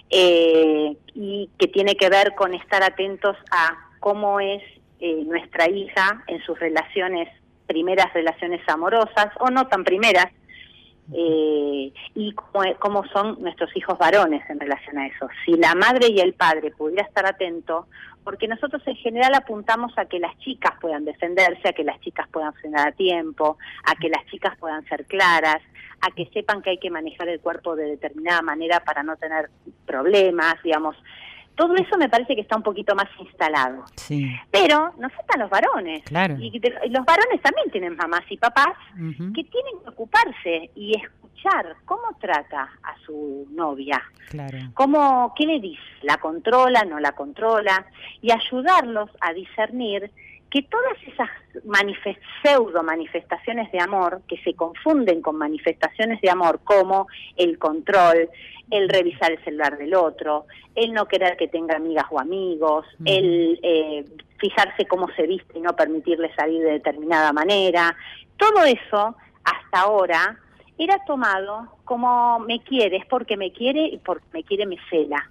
eh, 0.09 0.97
y 1.13 1.51
que 1.59 1.67
tiene 1.67 1.93
que 1.95 2.09
ver 2.09 2.33
con 2.33 2.55
estar 2.55 2.81
atentos 2.81 3.37
a 3.51 3.77
cómo 3.99 4.39
es 4.39 4.63
nuestra 5.27 5.67
hija 5.67 6.23
en 6.27 6.43
sus 6.43 6.59
relaciones 6.59 7.27
primeras 7.71 8.13
relaciones 8.13 8.62
amorosas 8.67 9.29
o 9.39 9.49
no 9.49 9.67
tan 9.67 9.86
primeras, 9.86 10.27
eh, 11.13 11.93
y 12.15 12.34
cómo, 12.79 13.05
son 13.07 13.41
nuestros 13.41 13.75
hijos 13.77 13.97
varones 13.97 14.41
en 14.49 14.60
relación 14.60 14.97
a 14.97 15.07
eso. 15.07 15.27
Si 15.45 15.53
la 15.53 15.73
madre 15.73 16.07
y 16.10 16.19
el 16.19 16.34
padre 16.34 16.71
pudiera 16.71 17.03
estar 17.03 17.25
atentos, 17.25 17.86
porque 18.25 18.47
nosotros 18.47 18.81
en 18.86 18.95
general 18.97 19.34
apuntamos 19.34 19.97
a 19.97 20.05
que 20.05 20.19
las 20.19 20.38
chicas 20.39 20.73
puedan 20.81 21.05
defenderse, 21.05 21.69
a 21.69 21.73
que 21.73 21.84
las 21.84 21.99
chicas 22.01 22.27
puedan 22.29 22.53
frenar 22.53 22.89
a 22.89 22.91
tiempo, 22.91 23.57
a 23.86 23.95
que 23.95 24.10
las 24.10 24.25
chicas 24.27 24.57
puedan 24.60 24.86
ser 24.86 25.05
claras, 25.05 25.62
a 26.01 26.12
que 26.12 26.29
sepan 26.34 26.62
que 26.62 26.71
hay 26.71 26.77
que 26.77 26.91
manejar 26.91 27.29
el 27.29 27.39
cuerpo 27.39 27.75
de 27.75 27.86
determinada 27.86 28.41
manera 28.41 28.81
para 28.81 29.01
no 29.01 29.15
tener 29.15 29.49
problemas, 29.86 30.55
digamos. 30.63 30.95
Todo 31.55 31.75
eso 31.75 31.97
me 31.97 32.09
parece 32.09 32.35
que 32.35 32.41
está 32.41 32.55
un 32.55 32.63
poquito 32.63 32.95
más 32.95 33.07
instalado. 33.19 33.83
Sí. 33.95 34.31
Pero 34.49 34.93
nos 34.97 35.13
faltan 35.13 35.41
los 35.41 35.49
varones. 35.49 36.03
Claro. 36.03 36.35
Y, 36.39 36.59
los 36.59 37.05
varones 37.05 37.41
también 37.41 37.69
tienen 37.71 37.95
mamás 37.95 38.23
y 38.29 38.37
papás 38.37 38.75
que 38.95 39.43
tienen 39.43 39.79
que 39.83 39.89
ocuparse 39.89 40.71
y 40.75 40.97
escuchar 40.97 41.75
cómo 41.85 42.03
trata 42.19 42.69
a 42.83 42.95
su 43.05 43.47
novia. 43.51 44.01
Claro. 44.29 44.57
Cómo, 44.73 45.33
¿Qué 45.37 45.45
le 45.45 45.59
dice? 45.59 45.81
¿La 46.03 46.17
controla? 46.17 46.83
¿No 46.83 46.99
la 46.99 47.11
controla? 47.11 47.85
Y 48.21 48.31
ayudarlos 48.31 49.09
a 49.19 49.33
discernir 49.33 50.11
que 50.51 50.63
todas 50.63 50.97
esas 51.07 51.29
pseudo 52.43 52.83
manifestaciones 52.83 53.71
de 53.71 53.79
amor, 53.79 54.21
que 54.27 54.37
se 54.43 54.53
confunden 54.53 55.21
con 55.21 55.37
manifestaciones 55.37 56.19
de 56.21 56.29
amor 56.29 56.59
como 56.63 57.07
el 57.37 57.57
control, 57.57 58.29
el 58.69 58.89
revisar 58.89 59.31
el 59.31 59.43
celular 59.43 59.77
del 59.77 59.95
otro, 59.95 60.45
el 60.75 60.93
no 60.93 61.07
querer 61.07 61.37
que 61.37 61.47
tenga 61.47 61.77
amigas 61.77 62.05
o 62.11 62.19
amigos, 62.19 62.85
el 63.05 63.59
eh, 63.63 64.05
fijarse 64.37 64.85
cómo 64.87 65.07
se 65.15 65.25
viste 65.25 65.57
y 65.57 65.61
no 65.61 65.73
permitirle 65.75 66.33
salir 66.35 66.61
de 66.63 66.73
determinada 66.73 67.31
manera, 67.31 67.95
todo 68.37 68.63
eso 68.65 69.15
hasta 69.43 69.79
ahora 69.79 70.37
era 70.77 71.03
tomado 71.05 71.77
como 71.85 72.39
me 72.39 72.61
quiere, 72.61 72.97
es 72.97 73.05
porque 73.05 73.37
me 73.37 73.51
quiere 73.51 73.85
y 73.85 73.97
porque 73.97 74.25
me 74.33 74.43
quiere 74.43 74.65
me 74.65 74.77
cela. 74.89 75.29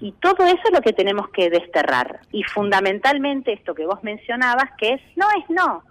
Y 0.00 0.12
todo 0.12 0.46
eso 0.46 0.60
es 0.64 0.72
lo 0.72 0.80
que 0.80 0.92
tenemos 0.92 1.28
que 1.30 1.50
desterrar. 1.50 2.20
Y 2.30 2.42
fundamentalmente 2.44 3.52
esto 3.52 3.74
que 3.74 3.86
vos 3.86 4.02
mencionabas, 4.02 4.70
que 4.78 4.94
es 4.94 5.00
no 5.16 5.26
es 5.30 5.48
no. 5.48 5.82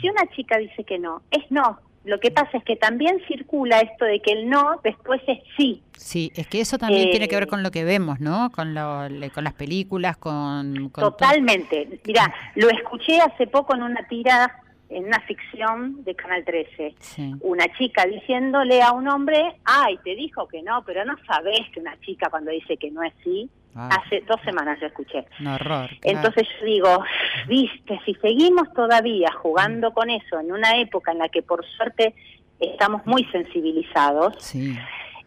Si 0.00 0.08
una 0.08 0.26
chica 0.34 0.58
dice 0.58 0.84
que 0.84 0.98
no, 0.98 1.22
es 1.30 1.44
no. 1.50 1.78
Lo 2.04 2.20
que 2.20 2.30
pasa 2.30 2.58
es 2.58 2.64
que 2.64 2.76
también 2.76 3.18
circula 3.26 3.80
esto 3.80 4.04
de 4.04 4.20
que 4.20 4.32
el 4.32 4.50
no 4.50 4.78
después 4.84 5.22
es 5.26 5.38
sí. 5.56 5.82
Sí, 5.96 6.30
es 6.34 6.46
que 6.46 6.60
eso 6.60 6.76
también 6.76 7.10
tiene 7.10 7.28
que 7.28 7.36
ver 7.36 7.44
eh, 7.44 7.48
con 7.48 7.62
lo 7.62 7.70
que 7.70 7.82
vemos, 7.82 8.20
¿no? 8.20 8.50
Con, 8.50 8.74
lo, 8.74 9.08
con 9.32 9.44
las 9.44 9.54
películas, 9.54 10.18
con... 10.18 10.90
totalmente. 10.90 12.00
Mira, 12.04 12.34
lo 12.56 12.68
escuché 12.68 13.20
hace 13.20 13.46
poco 13.46 13.74
en 13.74 13.84
una 13.84 14.06
tira 14.06 14.63
en 14.88 15.06
una 15.06 15.20
ficción 15.20 16.04
de 16.04 16.14
Canal 16.14 16.44
13. 16.44 16.94
Una 17.40 17.66
chica 17.76 18.06
diciéndole 18.06 18.82
a 18.82 18.92
un 18.92 19.08
hombre, 19.08 19.56
ay, 19.64 19.98
te 20.04 20.14
dijo 20.14 20.46
que 20.48 20.62
no, 20.62 20.84
pero 20.84 21.04
no 21.04 21.16
sabes 21.26 21.60
que 21.72 21.80
una 21.80 21.98
chica 22.00 22.28
cuando 22.30 22.50
dice 22.50 22.76
que 22.76 22.90
no 22.90 23.02
es 23.02 23.12
sí. 23.22 23.48
Ah. 23.76 23.88
Hace 23.90 24.20
dos 24.28 24.40
semanas 24.44 24.78
yo 24.80 24.86
escuché. 24.86 25.26
Un 25.40 25.48
horror. 25.48 25.90
Entonces 26.02 26.46
yo 26.60 26.66
digo, 26.66 27.04
viste, 27.48 28.00
si 28.04 28.14
seguimos 28.14 28.72
todavía 28.72 29.32
jugando 29.32 29.92
con 29.92 30.10
eso 30.10 30.38
en 30.38 30.52
una 30.52 30.78
época 30.78 31.10
en 31.10 31.18
la 31.18 31.28
que 31.28 31.42
por 31.42 31.66
suerte 31.66 32.14
estamos 32.60 33.04
muy 33.04 33.24
sensibilizados, 33.26 34.36
sí. 34.38 34.78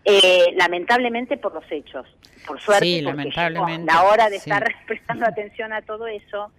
Eh, 0.09 0.53
lamentablemente 0.55 1.35
por 1.35 1.53
los 1.53 1.69
hechos. 1.69 2.07
Por 2.47 2.61
suerte, 2.61 2.85
sí, 2.85 3.01
lamentablemente. 3.01 3.91
la 3.91 4.03
hora 4.03 4.29
de 4.29 4.37
estar 4.37 4.63
prestando 4.87 5.25
atención 5.25 5.73
a 5.73 5.81
todo 5.81 6.07
eso, 6.07 6.53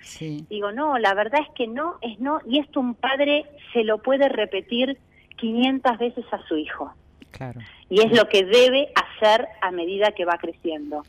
digo, 0.50 0.70
no, 0.70 0.98
la 0.98 1.14
verdad 1.14 1.40
es 1.40 1.48
que 1.54 1.66
no, 1.66 1.96
es 2.02 2.20
no, 2.20 2.40
y 2.46 2.58
esto 2.58 2.78
un 2.78 2.94
padre 2.94 3.46
se 3.72 3.84
lo 3.84 4.02
puede 4.02 4.28
repetir 4.28 4.98
500 5.36 5.96
veces 5.96 6.26
a 6.30 6.46
su 6.46 6.58
hijo. 6.58 6.92
Claro. 7.30 7.60
Y 7.88 8.02
es 8.02 8.12
lo 8.12 8.28
que 8.28 8.44
debe 8.44 8.92
hacer 8.94 9.48
a 9.62 9.70
medida 9.70 10.12
que 10.12 10.26
va 10.26 10.36
creciendo. 10.36 11.04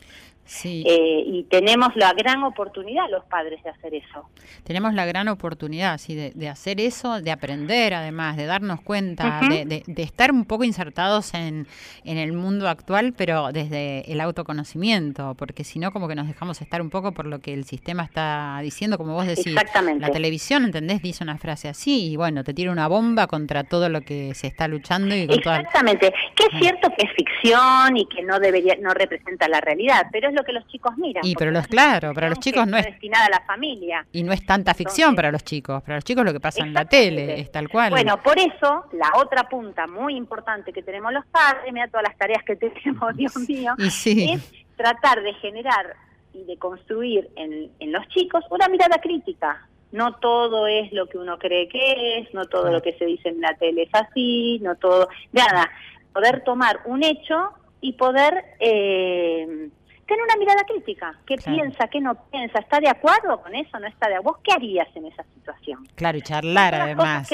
Sí. 0.50 0.84
Eh, 0.88 1.24
y 1.28 1.44
tenemos 1.44 1.96
la 1.96 2.12
gran 2.14 2.44
oportunidad 2.44 3.08
los 3.12 3.24
padres 3.26 3.62
de 3.64 3.70
hacer 3.70 3.94
eso. 3.94 4.28
Tenemos 4.64 4.96
la 4.96 5.06
gran 5.06 5.28
oportunidad, 5.28 6.00
sí, 6.00 6.16
de, 6.16 6.50
hacer 6.50 6.82
eso, 6.82 7.22
de 7.22 7.30
aprender 7.30 7.94
además, 7.94 8.36
de 8.36 8.48
darnos 8.48 8.82
cuenta, 8.82 9.42
de, 9.48 9.84
estar 9.98 10.32
un 10.32 10.46
poco 10.46 10.64
insertados 10.64 11.36
en, 11.36 11.68
en, 12.04 12.18
el 12.18 12.34
mundo 12.34 12.68
actual, 12.68 13.14
pero 13.16 13.52
desde 13.52 14.12
el 14.12 14.20
autoconocimiento, 14.22 15.36
porque 15.36 15.64
si 15.64 15.78
no 15.78 15.92
como 15.92 16.08
que 16.08 16.16
nos 16.16 16.28
dejamos 16.28 16.62
estar 16.62 16.82
un 16.82 16.90
poco 16.90 17.12
por 17.12 17.28
lo 17.28 17.40
que 17.40 17.54
el 17.54 17.66
sistema 17.66 18.04
está 18.04 18.60
diciendo, 18.64 18.98
como 18.98 19.14
vos 19.14 19.28
decís. 19.28 19.48
Exactamente. 19.48 20.02
La 20.02 20.12
televisión, 20.12 20.66
¿entendés? 20.66 21.04
Dice 21.04 21.24
una 21.24 21.38
frase 21.38 21.70
así 21.70 22.12
y 22.12 22.16
bueno, 22.16 22.44
te 22.44 22.56
tira 22.56 22.72
una 22.72 22.88
bomba 22.88 23.28
contra 23.28 23.66
todo 23.66 23.88
lo 23.88 24.02
que 24.02 24.34
se 24.34 24.48
está 24.48 24.68
luchando. 24.68 25.16
Y 25.16 25.28
Exactamente, 25.30 26.12
que 26.36 26.44
es 26.46 26.60
cierto 26.60 26.90
que 26.98 27.06
es 27.06 27.14
ficción 27.14 27.98
y 27.98 28.08
que 28.08 28.24
no 28.24 28.40
debería, 28.40 28.76
no 28.82 28.96
representa 28.96 29.48
la 29.48 29.62
realidad, 29.62 30.08
pero 30.12 30.30
es 30.30 30.34
lo 30.34 30.39
que 30.44 30.54
los 30.54 30.68
chicos 30.68 30.98
miran. 30.98 31.26
Y 31.26 31.36
pero 31.36 31.52
los 31.52 31.68
claro, 31.68 32.14
para 32.14 32.30
los 32.30 32.40
chicos 32.40 32.68
no 32.68 32.78
es 32.78 32.86
destinada 32.86 33.26
a 33.26 33.30
la 33.30 33.42
familia. 33.42 34.06
Y 34.12 34.24
no 34.24 34.34
es 34.34 34.46
tanta 34.46 34.74
ficción 34.74 35.16
para 35.16 35.32
los 35.32 35.44
chicos, 35.44 35.82
para 35.84 35.96
los 35.96 36.04
chicos 36.04 36.26
lo 36.26 36.34
que 36.34 36.40
pasa 36.40 36.64
en 36.64 36.74
la 36.74 36.86
tele 36.86 37.40
es 37.40 37.52
tal 37.52 37.70
cual. 37.70 37.92
Bueno, 37.92 38.22
por 38.22 38.38
eso 38.40 38.86
la 38.94 39.12
otra 39.16 39.48
punta 39.50 39.88
muy 39.88 40.16
importante 40.16 40.74
que 40.74 40.84
tenemos 40.84 41.14
los 41.14 41.26
padres, 41.28 41.72
mira 41.74 41.88
todas 41.88 42.04
las 42.04 42.18
tareas 42.18 42.44
que 42.44 42.56
tenemos, 42.56 43.16
Dios 43.16 43.36
mío, 43.48 43.74
es 43.78 44.52
tratar 44.76 45.22
de 45.22 45.34
generar 45.36 45.96
y 46.34 46.44
de 46.44 46.58
construir 46.58 47.30
en, 47.36 47.72
en 47.80 47.92
los 47.92 48.08
chicos 48.10 48.44
una 48.50 48.68
mirada 48.68 49.00
crítica. 49.02 49.68
No 49.92 50.16
todo 50.16 50.68
es 50.68 50.92
lo 50.94 51.08
que 51.08 51.18
uno 51.18 51.40
cree 51.40 51.68
que 51.68 52.20
es, 52.20 52.34
no 52.34 52.46
todo 52.46 52.72
lo 52.72 52.82
que 52.82 52.94
se 52.94 53.06
dice 53.06 53.30
en 53.30 53.42
la 53.42 53.56
tele 53.56 53.84
es 53.84 53.90
así, 53.94 54.60
no 54.62 54.76
todo, 54.76 55.10
nada. 55.32 55.70
Poder 56.14 56.44
tomar 56.44 56.82
un 56.86 57.04
hecho 57.04 57.54
y 57.82 57.94
poder 57.94 58.44
eh, 58.60 59.70
tener 60.10 60.24
una 60.24 60.36
mirada 60.38 60.64
crítica. 60.64 61.14
¿Qué 61.26 61.36
piensa, 61.36 61.88
qué 61.88 62.02
no 62.02 62.16
piensa? 62.30 62.60
¿Está 62.60 62.80
de 62.80 62.90
acuerdo 62.90 63.42
con 63.42 63.54
eso? 63.56 63.80
¿No 63.80 63.88
está 63.88 64.08
de 64.10 64.16
acuerdo? 64.16 64.34
¿Vos 64.34 64.42
qué 64.44 64.52
harías 64.52 64.88
en 64.96 65.06
esa 65.06 65.24
situación? 65.36 65.88
Claro, 65.96 66.18
y 66.18 66.22
charlar 66.22 66.76
además. 66.76 67.30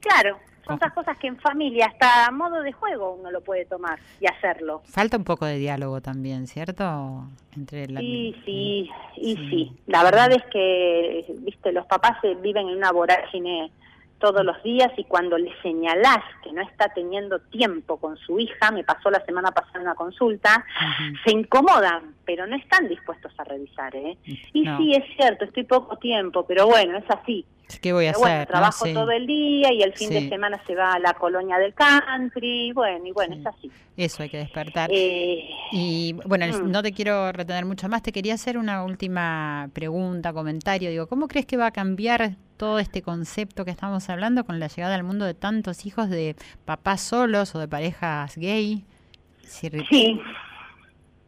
claro, 0.00 0.38
son 0.66 0.76
esas 0.76 0.92
cosas 0.94 1.16
que 1.18 1.28
en 1.28 1.38
familia, 1.38 1.86
hasta 1.86 2.26
a 2.26 2.30
modo 2.30 2.62
de 2.62 2.72
juego, 2.72 3.14
uno 3.20 3.30
lo 3.30 3.42
puede 3.42 3.66
tomar 3.66 3.98
y 4.20 4.26
hacerlo. 4.26 4.82
Falta 4.86 5.16
un 5.16 5.24
poco 5.24 5.44
de 5.44 5.58
diálogo 5.58 6.00
también, 6.00 6.46
¿cierto? 6.46 7.24
Entre 7.54 7.86
la... 7.88 8.00
Sí, 8.00 8.34
sí, 8.44 8.90
y 9.16 9.36
sí. 9.36 9.72
La 9.86 10.02
verdad 10.02 10.32
es 10.32 10.42
que, 10.50 11.26
viste, 11.40 11.70
los 11.70 11.86
papás 11.86 12.18
viven 12.42 12.68
en 12.68 12.78
una 12.78 12.92
vorágine 12.92 13.70
todos 14.18 14.44
los 14.44 14.62
días 14.62 14.90
y 14.96 15.04
cuando 15.04 15.36
le 15.38 15.52
señalás 15.62 16.22
que 16.42 16.52
no 16.52 16.62
está 16.62 16.88
teniendo 16.94 17.38
tiempo 17.38 17.98
con 17.98 18.16
su 18.16 18.38
hija, 18.38 18.70
me 18.70 18.84
pasó 18.84 19.10
la 19.10 19.24
semana 19.24 19.50
pasada 19.52 19.80
una 19.80 19.94
consulta, 19.94 20.64
se 21.24 21.32
incomodan, 21.32 22.14
pero 22.24 22.46
no 22.46 22.56
están 22.56 22.88
dispuestos 22.88 23.32
a 23.38 23.44
revisar. 23.44 23.94
¿eh? 23.94 24.16
Y 24.24 24.64
sí, 24.64 24.92
es 24.94 25.04
cierto, 25.16 25.44
estoy 25.44 25.64
poco 25.64 25.96
tiempo, 25.96 26.46
pero 26.46 26.66
bueno, 26.66 26.98
es 26.98 27.10
así. 27.10 27.44
¿Qué 27.80 27.92
voy 27.92 28.06
a 28.06 28.12
hacer? 28.12 28.46
trabajo 28.46 28.84
todo 28.92 29.10
el 29.10 29.26
día 29.26 29.72
y 29.72 29.82
el 29.82 29.92
fin 29.92 30.10
de 30.10 30.28
semana 30.28 30.60
se 30.66 30.74
va 30.74 30.92
a 30.92 30.98
la 30.98 31.14
colonia 31.14 31.58
del 31.58 31.74
country, 31.74 32.72
bueno, 32.72 33.06
y 33.06 33.12
bueno, 33.12 33.36
es 33.36 33.46
así. 33.46 33.70
Eso 33.96 34.22
hay 34.22 34.28
que 34.28 34.38
despertar. 34.38 34.90
Eh, 34.92 35.48
y 35.72 36.14
bueno, 36.24 36.46
mm. 36.46 36.70
no 36.70 36.82
te 36.82 36.92
quiero 36.92 37.32
retener 37.32 37.64
mucho 37.64 37.88
más, 37.88 38.02
te 38.02 38.12
quería 38.12 38.34
hacer 38.34 38.56
una 38.56 38.84
última 38.84 39.68
pregunta, 39.72 40.32
comentario. 40.32 40.90
Digo, 40.90 41.06
¿cómo 41.08 41.28
crees 41.28 41.46
que 41.46 41.56
va 41.56 41.66
a 41.66 41.72
cambiar 41.72 42.36
todo 42.56 42.78
este 42.78 43.02
concepto 43.02 43.64
que 43.64 43.70
estamos 43.70 44.08
hablando 44.08 44.44
con 44.44 44.60
la 44.60 44.68
llegada 44.68 44.94
al 44.94 45.04
mundo 45.04 45.24
de 45.24 45.34
tantos 45.34 45.86
hijos 45.86 46.08
de 46.08 46.36
papás 46.64 47.00
solos 47.00 47.54
o 47.54 47.58
de 47.58 47.68
parejas 47.68 48.36
gay? 48.36 48.84
sí. 49.90 50.20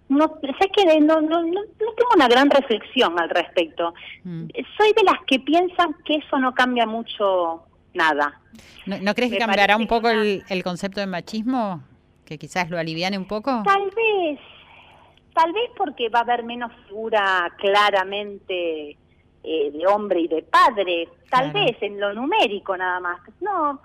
No, 0.08 0.38
sé 0.42 0.70
que 0.74 1.00
no, 1.00 1.20
no, 1.20 1.42
no, 1.42 1.60
tengo 1.78 2.10
una 2.14 2.28
gran 2.28 2.50
reflexión 2.50 3.18
al 3.18 3.28
respecto. 3.28 3.92
Mm. 4.24 4.46
Soy 4.76 4.92
de 4.94 5.02
las 5.04 5.22
que 5.26 5.38
piensan 5.40 5.94
que 6.04 6.16
eso 6.16 6.38
no 6.38 6.54
cambia 6.54 6.86
mucho 6.86 7.62
nada. 7.94 8.40
¿No, 8.86 9.14
crees 9.14 9.32
que 9.32 9.38
cambiará 9.38 9.76
un 9.76 9.86
poco 9.86 10.08
el, 10.08 10.42
el 10.48 10.62
concepto 10.62 11.00
de 11.00 11.06
machismo? 11.06 11.82
¿Que 12.24 12.38
quizás 12.38 12.70
lo 12.70 12.78
aliviane 12.78 13.18
un 13.18 13.26
poco? 13.26 13.62
Tal 13.64 13.90
vez, 13.90 14.38
tal 15.34 15.52
vez 15.52 15.70
porque 15.76 16.08
va 16.08 16.20
a 16.20 16.22
haber 16.22 16.44
menos 16.44 16.72
figura 16.86 17.52
claramente 17.58 18.96
eh, 19.44 19.70
de 19.70 19.86
hombre 19.86 20.20
y 20.20 20.28
de 20.28 20.42
padre, 20.42 21.08
tal 21.30 21.52
vez 21.52 21.76
en 21.80 21.98
lo 21.98 22.12
numérico 22.12 22.76
nada 22.76 23.00
más. 23.00 23.20
No, 23.40 23.80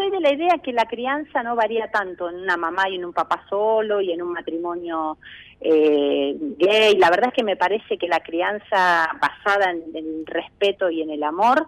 soy 0.00 0.10
de 0.10 0.20
la 0.20 0.32
idea 0.32 0.58
que 0.62 0.72
la 0.72 0.86
crianza 0.86 1.42
no 1.42 1.54
varía 1.54 1.90
tanto 1.90 2.30
en 2.30 2.36
una 2.36 2.56
mamá 2.56 2.88
y 2.88 2.94
en 2.94 3.04
un 3.04 3.12
papá 3.12 3.44
solo 3.50 4.00
y 4.00 4.12
en 4.12 4.22
un 4.22 4.32
matrimonio 4.32 5.18
eh, 5.60 6.34
gay. 6.56 6.96
La 6.96 7.10
verdad 7.10 7.28
es 7.28 7.34
que 7.34 7.44
me 7.44 7.56
parece 7.56 7.98
que 7.98 8.08
la 8.08 8.20
crianza 8.20 9.10
basada 9.20 9.70
en 9.70 9.94
el 9.94 10.24
respeto 10.24 10.88
y 10.88 11.02
en 11.02 11.10
el 11.10 11.22
amor 11.22 11.66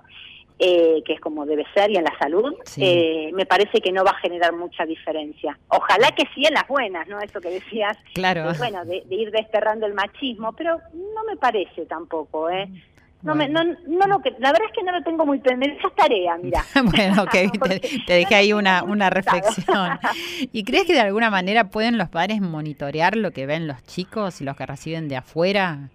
eh, 0.58 1.02
que 1.04 1.14
es 1.14 1.20
como 1.20 1.44
debe 1.44 1.66
ser, 1.74 1.90
y 1.90 1.96
en 1.96 2.04
la 2.04 2.16
salud, 2.20 2.54
eh, 2.76 3.30
me 3.32 3.46
parece 3.46 3.80
que 3.80 3.90
no 3.90 4.04
va 4.04 4.12
a 4.12 4.20
generar 4.20 4.52
mucha 4.52 4.86
diferencia. 4.86 5.58
Ojalá 5.66 6.12
que 6.12 6.22
sí 6.34 6.46
en 6.46 6.54
las 6.54 6.68
buenas, 6.68 7.08
¿no? 7.08 7.18
Eso 7.20 7.40
que 7.40 7.50
decías, 7.50 7.98
claro. 8.14 8.52
bueno, 8.58 8.84
de, 8.84 9.02
de, 9.06 9.14
ir 9.16 9.32
desterrando 9.32 9.86
el 9.86 9.94
machismo, 9.94 10.52
pero 10.52 10.78
no 10.94 11.24
me 11.24 11.36
parece 11.36 11.84
tampoco, 11.86 12.48
¿eh? 12.48 12.68
No, 13.22 13.36
me, 13.36 13.48
no, 13.48 13.62
no, 13.64 14.06
no, 14.08 14.20
que, 14.20 14.30
la 14.38 14.50
verdad 14.50 14.66
es 14.68 14.76
que 14.76 14.82
no 14.82 14.90
lo 14.90 15.02
tengo 15.02 15.24
muy 15.24 15.38
pendiente, 15.38 15.78
esa 15.78 15.90
tarea, 15.90 16.36
mira. 16.42 16.64
bueno, 16.84 17.22
ok, 17.22 17.30
te, 17.68 17.80
te, 18.06 18.12
dejé 18.14 18.34
ahí 18.34 18.52
una, 18.52 18.82
una 18.82 19.10
reflexión. 19.10 19.98
¿Y 20.52 20.64
crees 20.64 20.86
que 20.86 20.94
de 20.94 21.00
alguna 21.00 21.30
manera 21.30 21.70
pueden 21.70 21.98
los 21.98 22.08
padres 22.08 22.40
monitorear 22.40 23.16
lo 23.16 23.30
que 23.30 23.46
ven 23.46 23.68
los 23.68 23.82
chicos 23.84 24.40
y 24.40 24.44
los 24.44 24.56
que 24.56 24.66
reciben 24.66 25.08
de 25.08 25.16
afuera? 25.16 25.90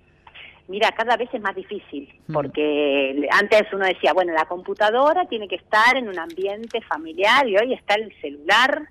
Mira, 0.67 0.91
cada 0.91 1.15
vez 1.15 1.29
es 1.33 1.41
más 1.41 1.55
difícil, 1.55 2.13
mm. 2.27 2.33
porque 2.33 3.27
antes 3.31 3.63
uno 3.73 3.85
decía, 3.85 4.13
bueno, 4.13 4.33
la 4.33 4.45
computadora 4.45 5.25
tiene 5.25 5.47
que 5.47 5.55
estar 5.55 5.95
en 5.95 6.09
un 6.09 6.19
ambiente 6.19 6.81
familiar 6.81 7.47
y 7.47 7.57
hoy 7.57 7.73
está 7.73 7.95
el 7.95 8.13
celular 8.21 8.83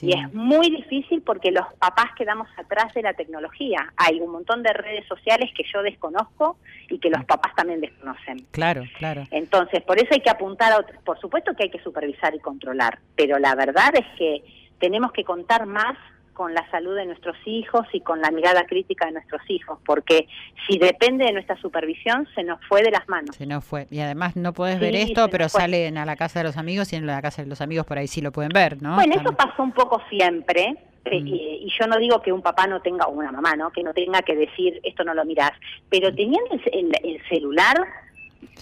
y 0.00 0.18
es 0.18 0.32
muy 0.34 0.70
difícil 0.70 1.22
porque 1.22 1.50
los 1.50 1.66
papás 1.78 2.10
quedamos 2.16 2.48
atrás 2.56 2.92
de 2.94 3.02
la 3.02 3.14
tecnología. 3.14 3.92
Hay 3.96 4.20
un 4.20 4.30
montón 4.30 4.62
de 4.62 4.72
redes 4.72 5.06
sociales 5.06 5.50
que 5.56 5.64
yo 5.72 5.82
desconozco 5.82 6.58
y 6.88 6.98
que 6.98 7.10
los 7.10 7.24
papás 7.24 7.54
también 7.54 7.80
desconocen. 7.80 8.46
Claro, 8.50 8.84
claro. 8.98 9.24
Entonces, 9.30 9.82
por 9.82 9.98
eso 9.98 10.08
hay 10.12 10.20
que 10.20 10.30
apuntar 10.30 10.72
a 10.72 10.84
Por 11.04 11.18
supuesto 11.20 11.54
que 11.54 11.64
hay 11.64 11.70
que 11.70 11.82
supervisar 11.82 12.34
y 12.34 12.38
controlar, 12.38 12.98
pero 13.16 13.38
la 13.38 13.54
verdad 13.54 13.92
es 13.94 14.06
que 14.18 14.42
tenemos 14.78 15.12
que 15.12 15.24
contar 15.24 15.66
más 15.66 15.96
con 16.32 16.54
la 16.54 16.68
salud 16.70 16.96
de 16.96 17.06
nuestros 17.06 17.36
hijos 17.44 17.86
y 17.92 18.00
con 18.00 18.20
la 18.20 18.30
mirada 18.30 18.64
crítica 18.66 19.06
de 19.06 19.12
nuestros 19.12 19.42
hijos, 19.48 19.78
porque 19.84 20.26
si 20.66 20.78
depende 20.78 21.24
de 21.24 21.32
nuestra 21.32 21.56
supervisión, 21.60 22.26
se 22.34 22.42
nos 22.42 22.58
fue 22.66 22.82
de 22.82 22.90
las 22.90 23.08
manos. 23.08 23.36
Se 23.36 23.46
nos 23.46 23.64
fue. 23.64 23.86
Y 23.90 24.00
además 24.00 24.36
no 24.36 24.52
puedes 24.52 24.80
ver 24.80 24.94
esto, 24.94 25.28
pero 25.28 25.48
salen 25.48 25.98
a 25.98 26.04
la 26.04 26.16
casa 26.16 26.40
de 26.40 26.44
los 26.44 26.56
amigos 26.56 26.92
y 26.92 26.96
en 26.96 27.06
la 27.06 27.20
casa 27.20 27.42
de 27.42 27.48
los 27.48 27.60
amigos 27.60 27.86
por 27.86 27.98
ahí 27.98 28.06
sí 28.06 28.20
lo 28.20 28.32
pueden 28.32 28.50
ver, 28.50 28.82
¿no? 28.82 28.94
Bueno, 28.94 29.14
eso 29.14 29.32
pasó 29.32 29.62
un 29.62 29.72
poco 29.72 30.02
siempre. 30.08 30.76
Eh, 31.04 31.20
mm. 31.20 31.26
Y, 31.26 31.72
yo 31.78 31.86
no 31.86 31.98
digo 31.98 32.22
que 32.22 32.32
un 32.32 32.42
papá 32.42 32.66
no 32.66 32.80
tenga, 32.80 33.06
o 33.06 33.10
una 33.10 33.32
mamá, 33.32 33.56
¿no? 33.56 33.70
Que 33.70 33.82
no 33.82 33.92
tenga 33.92 34.22
que 34.22 34.36
decir, 34.36 34.80
esto 34.84 35.04
no 35.04 35.14
lo 35.14 35.24
mirás. 35.24 35.52
Pero 35.88 36.14
teniendo 36.14 36.54
el 36.54 37.22
celular, 37.28 37.76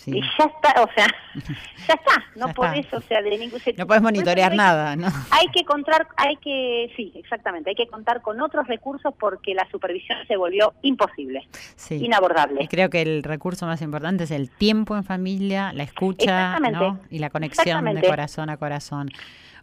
y 0.06 0.20
ya 0.20 0.44
está, 0.44 0.82
o 0.82 0.88
sea, 0.94 1.06
ya 1.88 1.94
está, 1.94 2.24
no 2.36 2.52
podés, 2.54 2.86
o 2.92 3.00
sea, 3.02 3.22
de 3.22 3.38
ningún 3.38 3.60
No 3.76 3.86
puedes 3.86 4.02
monitorear 4.02 4.54
nada, 4.54 4.96
¿no? 4.96 5.08
Hay 5.30 5.46
que 5.48 5.64
contar, 5.64 6.08
hay 6.16 6.36
que, 6.36 6.92
sí, 6.96 7.12
exactamente, 7.14 7.70
hay 7.70 7.76
que 7.76 7.86
contar 7.86 8.22
con 8.22 8.40
otros 8.40 8.66
recursos 8.66 9.12
porque 9.18 9.54
la 9.54 9.68
supervisión 9.70 10.18
se 10.26 10.36
volvió 10.36 10.74
imposible, 10.82 11.46
inabordable. 11.90 12.64
Y 12.64 12.68
creo 12.68 12.90
que 12.90 13.02
el 13.02 13.22
recurso 13.22 13.66
más 13.66 13.82
importante 13.82 14.24
es 14.24 14.30
el 14.30 14.50
tiempo 14.50 14.96
en 14.96 15.04
familia, 15.04 15.72
la 15.72 15.82
escucha, 15.82 16.58
¿no? 16.60 17.00
Y 17.10 17.18
la 17.18 17.30
conexión 17.30 17.84
de 17.84 18.02
corazón 18.02 18.50
a 18.50 18.56
corazón. 18.56 19.10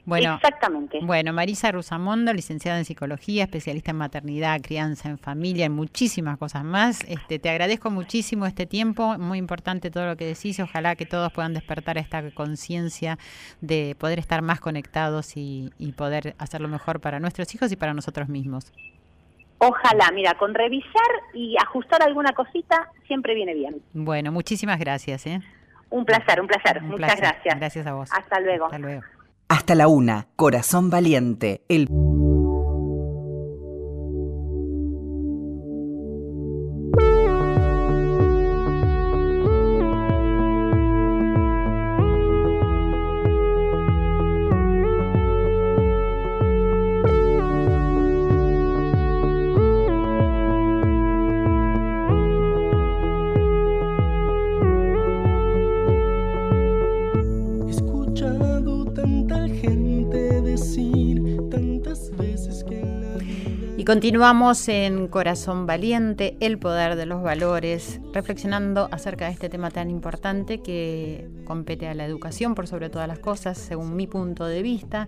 Bueno, 0.08 0.36
Exactamente. 0.36 1.00
Bueno, 1.02 1.34
Marisa 1.34 1.70
Rusamondo, 1.70 2.32
licenciada 2.32 2.78
en 2.78 2.86
psicología, 2.86 3.44
especialista 3.44 3.92
en 3.92 3.98
maternidad, 3.98 4.62
crianza 4.62 5.10
en 5.10 5.18
familia, 5.18 5.66
y 5.66 5.70
muchísimas 5.70 6.38
cosas 6.38 6.64
más. 6.64 7.04
Este, 7.10 7.40
te 7.40 7.50
agradezco 7.50 7.92
muchísimo 7.92 8.46
este 8.46 8.66
tiempo, 8.66 9.18
muy 9.18 9.38
importante 9.38 9.92
todo 9.92 10.06
lo 10.06 10.16
que 10.16 10.26
decís. 10.26 10.62
Ojalá 10.62 10.96
que 10.96 11.06
todos 11.06 11.34
puedan 11.34 11.54
despertar 11.54 11.98
esta 11.98 12.32
conciencia 12.32 13.20
de 13.60 13.98
poder 14.00 14.18
estar 14.18 14.42
más 14.42 14.62
conectados 14.62 15.36
y, 15.36 15.74
y 15.78 15.92
poder 15.92 16.36
hacerlo 16.38 16.70
mejor 16.70 17.02
para 17.02 17.20
nuestros 17.20 17.54
hijos 17.54 17.70
y 17.74 17.76
para 17.76 17.94
nosotros 17.94 18.30
mismos. 18.30 18.72
Ojalá, 19.58 20.10
mira, 20.14 20.36
con 20.36 20.54
revisar 20.54 21.12
y 21.34 21.58
ajustar 21.62 22.02
alguna 22.02 22.32
cosita 22.32 22.90
siempre 23.08 23.36
viene 23.36 23.54
bien. 23.54 23.82
Bueno, 23.92 24.32
muchísimas 24.32 24.80
gracias. 24.80 25.28
¿eh? 25.28 25.42
Un 25.90 26.06
placer, 26.06 26.40
un 26.40 26.48
placer. 26.48 26.82
Muchas 26.82 27.18
gracias. 27.18 27.60
Gracias 27.60 27.86
a 27.86 27.94
vos. 27.94 28.10
Hasta 28.14 28.40
luego. 28.40 28.68
Hasta 28.68 28.80
luego. 28.80 29.04
Hasta 29.50 29.76
la 29.76 29.88
una, 29.88 30.28
Corazón 30.36 30.90
Valiente, 30.90 31.64
el... 31.70 31.88
continuamos 63.88 64.68
en 64.68 65.08
Corazón 65.08 65.66
Valiente, 65.66 66.36
el 66.42 66.60
poder 66.60 66.98
de 66.98 67.06
los 67.06 67.24
valores, 67.24 68.02
reflexionando 68.12 68.90
acerca 68.92 69.28
de 69.28 69.32
este 69.32 69.48
tema 69.48 69.72
tan 69.72 69.90
importante 69.90 70.62
que 70.62 71.30
compete 71.46 71.88
a 71.88 71.94
la 71.94 72.04
educación 72.04 72.54
por 72.54 72.68
sobre 72.68 72.90
todas 72.90 73.08
las 73.08 73.20
cosas, 73.20 73.58
según 73.58 73.96
mi 73.96 74.06
punto 74.06 74.46
de 74.46 74.62
vista, 74.62 75.08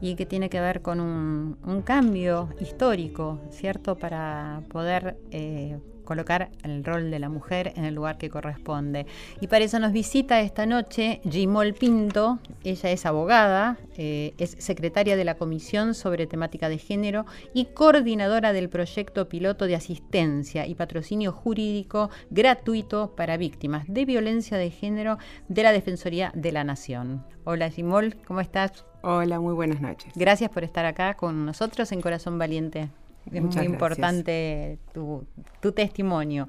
y 0.00 0.14
que 0.14 0.26
tiene 0.26 0.48
que 0.48 0.60
ver 0.60 0.80
con 0.80 1.00
un, 1.00 1.82
cambio 1.82 2.50
histórico, 2.60 3.40
¿cierto? 3.50 3.96
Para 3.96 4.62
poder 4.68 5.16
eh, 5.32 5.78
colocar 6.10 6.50
el 6.64 6.82
rol 6.82 7.12
de 7.12 7.20
la 7.20 7.28
mujer 7.28 7.72
en 7.76 7.84
el 7.84 7.94
lugar 7.94 8.18
que 8.18 8.30
corresponde. 8.30 9.06
Y 9.40 9.46
para 9.46 9.64
eso 9.64 9.78
nos 9.78 9.92
visita 9.92 10.40
esta 10.40 10.66
noche 10.66 11.20
Gimol 11.22 11.72
Pinto, 11.72 12.40
ella 12.64 12.90
es 12.90 13.06
abogada, 13.06 13.78
eh, 13.96 14.34
es 14.36 14.56
secretaria 14.58 15.14
de 15.14 15.24
la 15.24 15.36
Comisión 15.36 15.94
sobre 15.94 16.26
Temática 16.26 16.68
de 16.68 16.78
Género 16.78 17.26
y 17.54 17.66
coordinadora 17.66 18.52
del 18.52 18.68
proyecto 18.68 19.28
piloto 19.28 19.66
de 19.66 19.76
asistencia 19.76 20.66
y 20.66 20.74
patrocinio 20.74 21.30
jurídico 21.30 22.10
gratuito 22.30 23.14
para 23.14 23.36
víctimas 23.36 23.84
de 23.86 24.04
violencia 24.04 24.58
de 24.58 24.70
género 24.70 25.16
de 25.46 25.62
la 25.62 25.70
Defensoría 25.70 26.32
de 26.34 26.50
la 26.50 26.64
Nación. 26.64 27.24
Hola 27.44 27.70
Gimol, 27.70 28.16
¿cómo 28.26 28.40
estás? 28.40 28.84
Hola, 29.02 29.38
muy 29.38 29.54
buenas 29.54 29.80
noches. 29.80 30.12
Gracias 30.16 30.50
por 30.50 30.64
estar 30.64 30.86
acá 30.86 31.14
con 31.14 31.46
nosotros 31.46 31.92
en 31.92 32.00
Corazón 32.00 32.36
Valiente. 32.36 32.90
Es 33.32 33.42
muy 33.42 33.64
importante 33.64 34.78
tu, 34.92 35.26
testimonio. 35.74 36.48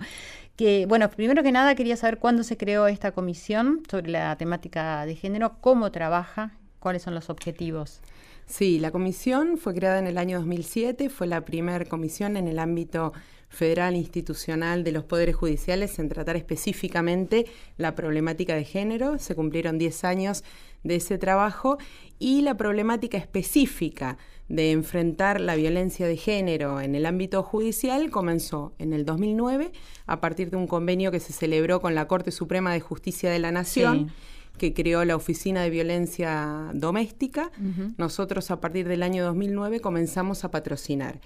Que, 0.56 0.86
bueno, 0.88 1.10
primero 1.10 1.44
que 1.44 1.52
nada 1.52 1.76
quería 1.76 1.96
saber 1.96 2.18
cuándo 2.18 2.44
se 2.44 2.58
creó 2.58 2.88
esta 2.88 3.12
comisión 3.12 3.82
sobre 3.90 4.12
la 4.12 4.36
temática 4.36 5.06
de 5.06 5.16
género, 5.16 5.58
cómo 5.62 5.92
trabaja, 5.92 6.58
cuáles 6.80 7.02
son 7.02 7.16
los 7.16 7.30
objetivos. 7.30 8.02
Sí, 8.46 8.80
la 8.80 8.92
comisión 8.92 9.58
fue 9.58 9.74
creada 9.74 10.00
en 10.00 10.08
el 10.08 10.18
año 10.18 10.38
2007, 10.40 11.10
fue 11.10 11.28
la 11.28 11.42
primera 11.46 11.86
comisión 11.86 12.36
en 12.38 12.48
el 12.48 12.60
ámbito 12.60 13.14
federal 13.52 13.96
institucional 13.96 14.84
de 14.84 14.94
los 14.94 15.04
poderes 15.04 15.36
judiciales 15.36 16.00
en 16.00 16.10
tratar 16.10 16.38
específicamente 16.38 17.46
la 17.78 17.96
problemática 17.96 18.56
de 18.56 18.64
género. 18.64 19.20
Se 19.20 19.36
cumplieron 19.36 19.78
10 19.78 20.04
años 20.06 20.44
de 20.84 20.96
ese 20.96 21.18
trabajo 21.18 21.78
y 22.18 22.42
la 22.42 22.56
problemática 22.56 23.18
específica 23.18 24.18
de 24.52 24.72
enfrentar 24.72 25.40
la 25.40 25.56
violencia 25.56 26.06
de 26.06 26.18
género 26.18 26.82
en 26.82 26.94
el 26.94 27.06
ámbito 27.06 27.42
judicial 27.42 28.10
comenzó 28.10 28.74
en 28.80 28.92
el 28.92 29.06
2009 29.06 29.72
a 30.08 30.20
partir 30.20 30.50
de 30.50 30.58
un 30.58 30.68
convenio 30.68 31.10
que 31.10 31.22
se 31.22 31.32
celebró 31.32 31.80
con 31.82 31.96
la 31.96 32.06
Corte 32.08 32.32
Suprema 32.32 32.74
de 32.74 32.82
Justicia 32.82 33.32
de 33.32 33.40
la 33.40 33.52
Nación. 33.52 34.12
que 34.58 34.74
creó 34.74 35.06
la 35.06 35.16
Oficina 35.16 35.64
de 35.64 35.70
Violencia 35.70 36.70
Doméstica. 36.74 37.52
Nosotros 37.98 38.52
a 38.52 38.60
partir 38.60 38.88
del 38.88 39.02
año 39.02 39.24
2009 39.24 39.80
comenzamos 39.80 40.44
a 40.44 40.52
patrocinar. 40.52 41.22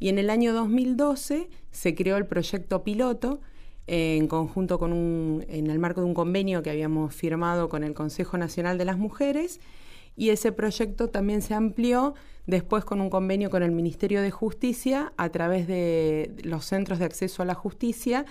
Y 0.00 0.08
en 0.08 0.18
el 0.18 0.30
año 0.30 0.54
2012 0.54 1.50
se 1.70 1.94
creó 1.94 2.16
el 2.16 2.26
proyecto 2.26 2.82
piloto 2.82 3.42
en 3.86 4.26
conjunto 4.26 4.78
con 4.78 4.92
un, 4.94 5.44
en 5.48 5.68
el 5.68 5.78
marco 5.78 6.00
de 6.00 6.06
un 6.06 6.14
convenio 6.14 6.62
que 6.62 6.70
habíamos 6.70 7.14
firmado 7.14 7.68
con 7.68 7.84
el 7.84 7.92
Consejo 7.92 8.38
Nacional 8.38 8.78
de 8.78 8.86
las 8.86 8.96
Mujeres 8.96 9.60
y 10.16 10.30
ese 10.30 10.52
proyecto 10.52 11.08
también 11.08 11.42
se 11.42 11.54
amplió 11.54 12.14
después 12.46 12.84
con 12.84 13.00
un 13.00 13.10
convenio 13.10 13.50
con 13.50 13.62
el 13.62 13.70
Ministerio 13.70 14.22
de 14.22 14.30
Justicia 14.30 15.12
a 15.16 15.28
través 15.30 15.66
de 15.66 16.34
los 16.42 16.64
centros 16.64 16.98
de 16.98 17.04
acceso 17.04 17.42
a 17.42 17.46
la 17.46 17.54
justicia 17.54 18.26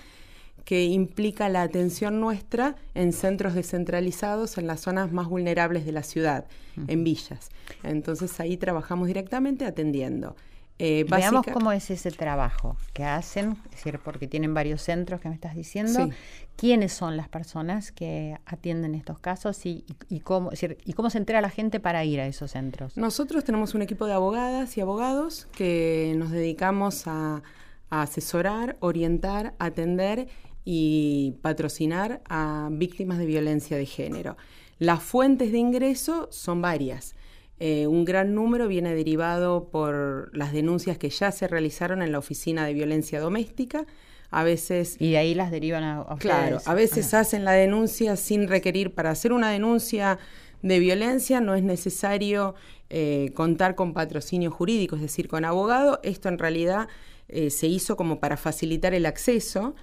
que 0.64 0.84
implica 0.84 1.48
la 1.48 1.62
atención 1.62 2.20
nuestra 2.20 2.76
en 2.94 3.12
centros 3.12 3.54
descentralizados 3.54 4.58
en 4.58 4.66
las 4.66 4.80
zonas 4.80 5.10
más 5.10 5.28
vulnerables 5.28 5.84
de 5.86 5.92
la 5.92 6.02
ciudad, 6.02 6.44
en 6.86 7.02
villas. 7.02 7.50
Entonces 7.82 8.38
ahí 8.40 8.56
trabajamos 8.56 9.08
directamente 9.08 9.64
atendiendo. 9.64 10.36
Eh, 10.82 11.04
Veamos 11.08 11.44
cómo 11.52 11.72
es 11.72 11.90
ese 11.90 12.10
trabajo 12.10 12.76
que 12.94 13.04
hacen, 13.04 13.58
es 13.66 13.70
decir, 13.72 14.00
porque 14.02 14.26
tienen 14.26 14.54
varios 14.54 14.80
centros 14.80 15.20
que 15.20 15.28
me 15.28 15.34
estás 15.34 15.54
diciendo. 15.54 16.08
¿Quiénes 16.56 16.92
son 16.92 17.18
las 17.18 17.28
personas 17.28 17.92
que 17.92 18.38
atienden 18.46 18.94
estos 18.94 19.18
casos 19.18 19.66
y, 19.66 19.84
cómo, 20.24 20.50
y 20.84 20.92
cómo 20.94 21.10
se 21.10 21.18
entera 21.18 21.42
la 21.42 21.50
gente 21.50 21.80
para 21.80 22.02
ir 22.06 22.18
a 22.18 22.26
esos 22.26 22.52
centros? 22.52 22.96
Nosotros 22.96 23.44
tenemos 23.44 23.74
un 23.74 23.82
equipo 23.82 24.06
de 24.06 24.14
abogadas 24.14 24.76
y 24.78 24.80
abogados 24.80 25.48
que 25.52 26.14
nos 26.16 26.30
dedicamos 26.30 27.06
a, 27.06 27.42
a 27.90 28.02
asesorar, 28.02 28.76
orientar, 28.80 29.54
atender 29.58 30.28
y 30.64 31.36
patrocinar 31.42 32.22
a 32.26 32.68
víctimas 32.72 33.18
de 33.18 33.26
violencia 33.26 33.76
de 33.76 33.84
género. 33.84 34.38
Las 34.78 35.02
fuentes 35.02 35.52
de 35.52 35.58
ingreso 35.58 36.28
son 36.30 36.62
varias. 36.62 37.14
Eh, 37.62 37.86
un 37.86 38.06
gran 38.06 38.34
número 38.34 38.68
viene 38.68 38.94
derivado 38.94 39.68
por 39.70 40.34
las 40.36 40.52
denuncias 40.52 40.96
que 40.96 41.10
ya 41.10 41.30
se 41.30 41.46
realizaron 41.46 42.00
en 42.00 42.10
la 42.10 42.18
Oficina 42.18 42.64
de 42.64 42.72
Violencia 42.72 43.20
Doméstica. 43.20 43.86
A 44.30 44.44
veces... 44.44 44.96
Y 44.98 45.10
de 45.10 45.18
ahí 45.18 45.34
las 45.34 45.50
derivan 45.50 45.84
a, 45.84 46.16
Claro, 46.18 46.58
a 46.64 46.74
veces 46.74 47.12
ah. 47.12 47.20
hacen 47.20 47.44
la 47.44 47.52
denuncia 47.52 48.16
sin 48.16 48.48
requerir, 48.48 48.94
para 48.94 49.10
hacer 49.10 49.32
una 49.32 49.50
denuncia 49.50 50.18
de 50.62 50.78
violencia 50.78 51.40
no 51.40 51.54
es 51.54 51.62
necesario 51.62 52.54
eh, 52.90 53.32
contar 53.34 53.74
con 53.74 53.92
patrocinio 53.92 54.50
jurídico, 54.50 54.96
es 54.96 55.02
decir, 55.02 55.28
con 55.28 55.44
abogado. 55.44 56.00
Esto 56.02 56.28
en 56.28 56.38
realidad 56.38 56.88
eh, 57.28 57.50
se 57.50 57.66
hizo 57.66 57.96
como 57.96 58.20
para 58.20 58.36
facilitar 58.36 58.94
el 58.94 59.06
acceso 59.06 59.74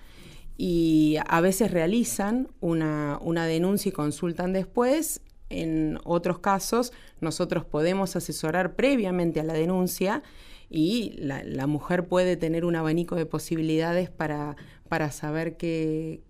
y 0.58 1.18
a 1.28 1.42
veces 1.42 1.72
realizan 1.72 2.50
una, 2.60 3.20
una 3.22 3.46
denuncia 3.46 3.90
y 3.90 3.92
consultan 3.92 4.54
después 4.54 5.22
en 5.50 6.00
otros 6.04 6.40
casos, 6.40 6.92
nosotros 7.22 7.66
podemos 7.66 8.16
asesorar 8.16 8.76
previamente 8.76 9.40
a 9.40 9.44
la 9.44 9.54
denuncia 9.54 10.24
y 10.70 11.14
la, 11.18 11.68
mujer 11.68 12.08
puede 12.08 12.36
tener 12.36 12.66
un 12.66 12.76
abanico 12.76 13.16
de 13.16 13.26
posibilidades 13.26 14.10
para, 14.10 14.56
para 14.90 15.12
saber 15.12 15.56
qué, 15.56 16.22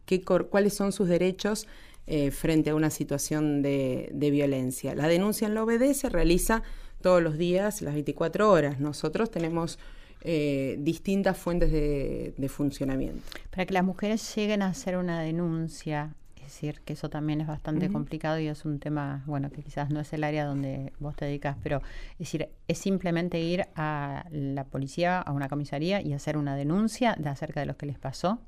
cuáles 0.50 0.74
son 0.74 0.92
sus 0.92 1.08
derechos 1.08 1.68
eh, 2.06 2.32
frente 2.32 2.70
a 2.70 2.76
una 2.76 2.90
situación 2.90 3.62
de, 3.62 4.12
violencia. 4.14 4.94
La 4.96 5.08
denuncia 5.08 5.48
en 5.48 5.56
la 5.56 5.64
OBD 5.64 5.94
se 5.94 6.10
realiza 6.10 6.62
todos 7.02 7.22
los 7.22 7.38
días, 7.38 7.82
las 7.82 7.96
24 7.96 8.52
horas. 8.52 8.80
Nosotros 8.80 9.32
tenemos 9.32 9.80
eh, 10.22 10.78
distintas 10.80 11.38
fuentes 11.38 11.72
de, 11.72 12.34
de, 12.38 12.50
funcionamiento. 12.50 13.22
Para 13.50 13.66
que 13.66 13.74
las 13.74 13.84
mujeres 13.84 14.36
lleguen 14.36 14.62
a 14.62 14.68
hacer 14.68 14.98
una 14.98 15.22
denuncia, 15.22 16.16
decir 16.58 16.82
que 16.82 16.94
eso 16.94 17.10
también 17.10 17.42
es 17.42 17.48
bastante 17.48 17.90
complicado 17.90 18.40
y 18.40 18.48
es 18.48 18.66
un 18.66 18.80
tema, 18.80 19.24
bueno, 19.28 19.52
que 19.52 19.62
quizás 19.62 19.92
no 19.92 20.00
es 20.00 20.12
el 20.14 20.24
área 20.24 20.46
donde 20.46 20.92
vos 21.00 21.16
te 21.16 21.26
dedicas, 21.26 21.56
pero 21.62 21.82
es 22.14 22.20
decir, 22.20 22.50
es 22.68 22.78
simplemente 22.80 23.40
ir 23.40 23.68
a 23.76 24.26
la 24.32 24.64
policía, 24.64 25.22
a 25.22 25.32
una 25.32 25.50
comisaría 25.50 26.02
y 26.02 26.14
hacer 26.14 26.36
una 26.36 26.56
denuncia 26.56 27.16
de 27.18 27.30
acerca 27.30 27.60
de 27.60 27.68
lo 27.68 27.78
que 27.78 27.86
les 27.86 28.00
pasó. 28.00 28.40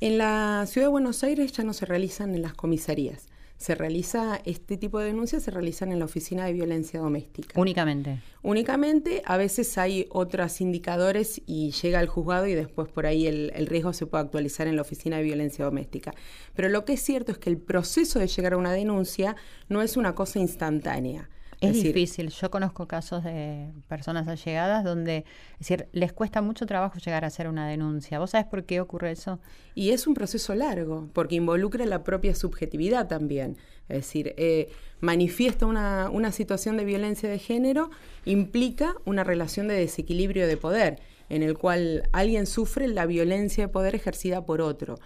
En 0.00 0.16
la 0.16 0.64
ciudad 0.66 0.86
de 0.86 0.92
Buenos 0.92 1.22
Aires 1.22 1.52
ya 1.52 1.62
no 1.62 1.74
se 1.74 1.84
realizan 1.84 2.34
en 2.34 2.42
las 2.42 2.54
comisarías 2.54 3.26
se 3.58 3.74
realiza, 3.74 4.40
este 4.44 4.76
tipo 4.76 5.00
de 5.00 5.06
denuncias 5.06 5.42
se 5.42 5.50
realizan 5.50 5.90
en 5.90 5.98
la 5.98 6.04
Oficina 6.04 6.46
de 6.46 6.52
Violencia 6.52 7.00
Doméstica. 7.00 7.60
Únicamente. 7.60 8.20
Únicamente, 8.42 9.20
a 9.26 9.36
veces 9.36 9.76
hay 9.78 10.06
otros 10.10 10.60
indicadores 10.60 11.42
y 11.44 11.72
llega 11.72 11.98
al 11.98 12.06
juzgado 12.06 12.46
y 12.46 12.54
después 12.54 12.88
por 12.88 13.04
ahí 13.04 13.26
el, 13.26 13.52
el, 13.56 13.66
riesgo 13.66 13.92
se 13.92 14.06
puede 14.06 14.22
actualizar 14.22 14.68
en 14.68 14.76
la 14.76 14.82
Oficina 14.82 15.16
de 15.16 15.24
Violencia 15.24 15.64
Doméstica. 15.64 16.14
Pero 16.54 16.68
lo 16.68 16.84
que 16.84 16.92
es 16.92 17.02
cierto 17.02 17.32
es 17.32 17.38
que 17.38 17.50
el 17.50 17.58
proceso 17.58 18.20
de 18.20 18.28
llegar 18.28 18.52
a 18.52 18.56
una 18.56 18.72
denuncia 18.72 19.34
no 19.68 19.82
es 19.82 19.96
una 19.96 20.14
cosa 20.14 20.38
instantánea. 20.38 21.28
Es, 21.60 21.82
difícil. 21.82 22.30
Yo 22.30 22.50
conozco 22.50 22.86
casos 22.86 23.24
de 23.24 23.68
personas 23.88 24.28
allegadas 24.28 24.84
donde, 24.84 25.24
es 25.52 25.58
decir, 25.58 25.88
les 25.92 26.12
cuesta 26.12 26.40
mucho 26.40 26.66
trabajo 26.66 26.98
llegar 26.98 27.24
a 27.24 27.28
hacer 27.28 27.48
una 27.48 27.66
denuncia. 27.68 28.18
¿Vos 28.18 28.30
sabés 28.30 28.46
por 28.46 28.64
qué 28.64 28.80
ocurre 28.80 29.10
eso? 29.10 29.40
Y 29.74 29.90
es 29.90 30.06
un 30.06 30.14
proceso 30.14 30.54
largo, 30.54 31.08
porque 31.12 31.34
involucra 31.34 31.84
la 31.86 32.04
propia 32.04 32.34
subjetividad 32.34 33.08
también. 33.08 33.56
Es 33.88 33.98
decir, 33.98 34.34
eh, 34.36 34.70
manifiesta 35.00 35.66
una, 35.66 36.10
una 36.10 36.30
situación 36.30 36.76
de 36.76 36.84
violencia 36.84 37.28
de 37.28 37.38
género, 37.38 37.90
implica 38.24 38.94
una 39.04 39.24
relación 39.24 39.68
de 39.68 39.74
desequilibrio 39.74 40.46
de 40.46 40.56
poder 40.56 41.00
en 41.28 41.42
el 41.42 41.58
cual 41.58 42.08
alguien 42.12 42.46
sufre 42.46 42.88
la 42.88 43.06
violencia 43.06 43.66
de 43.66 43.68
poder 43.68 43.94
ejercida 43.94 44.44
por 44.44 44.60
otro. 44.60 44.98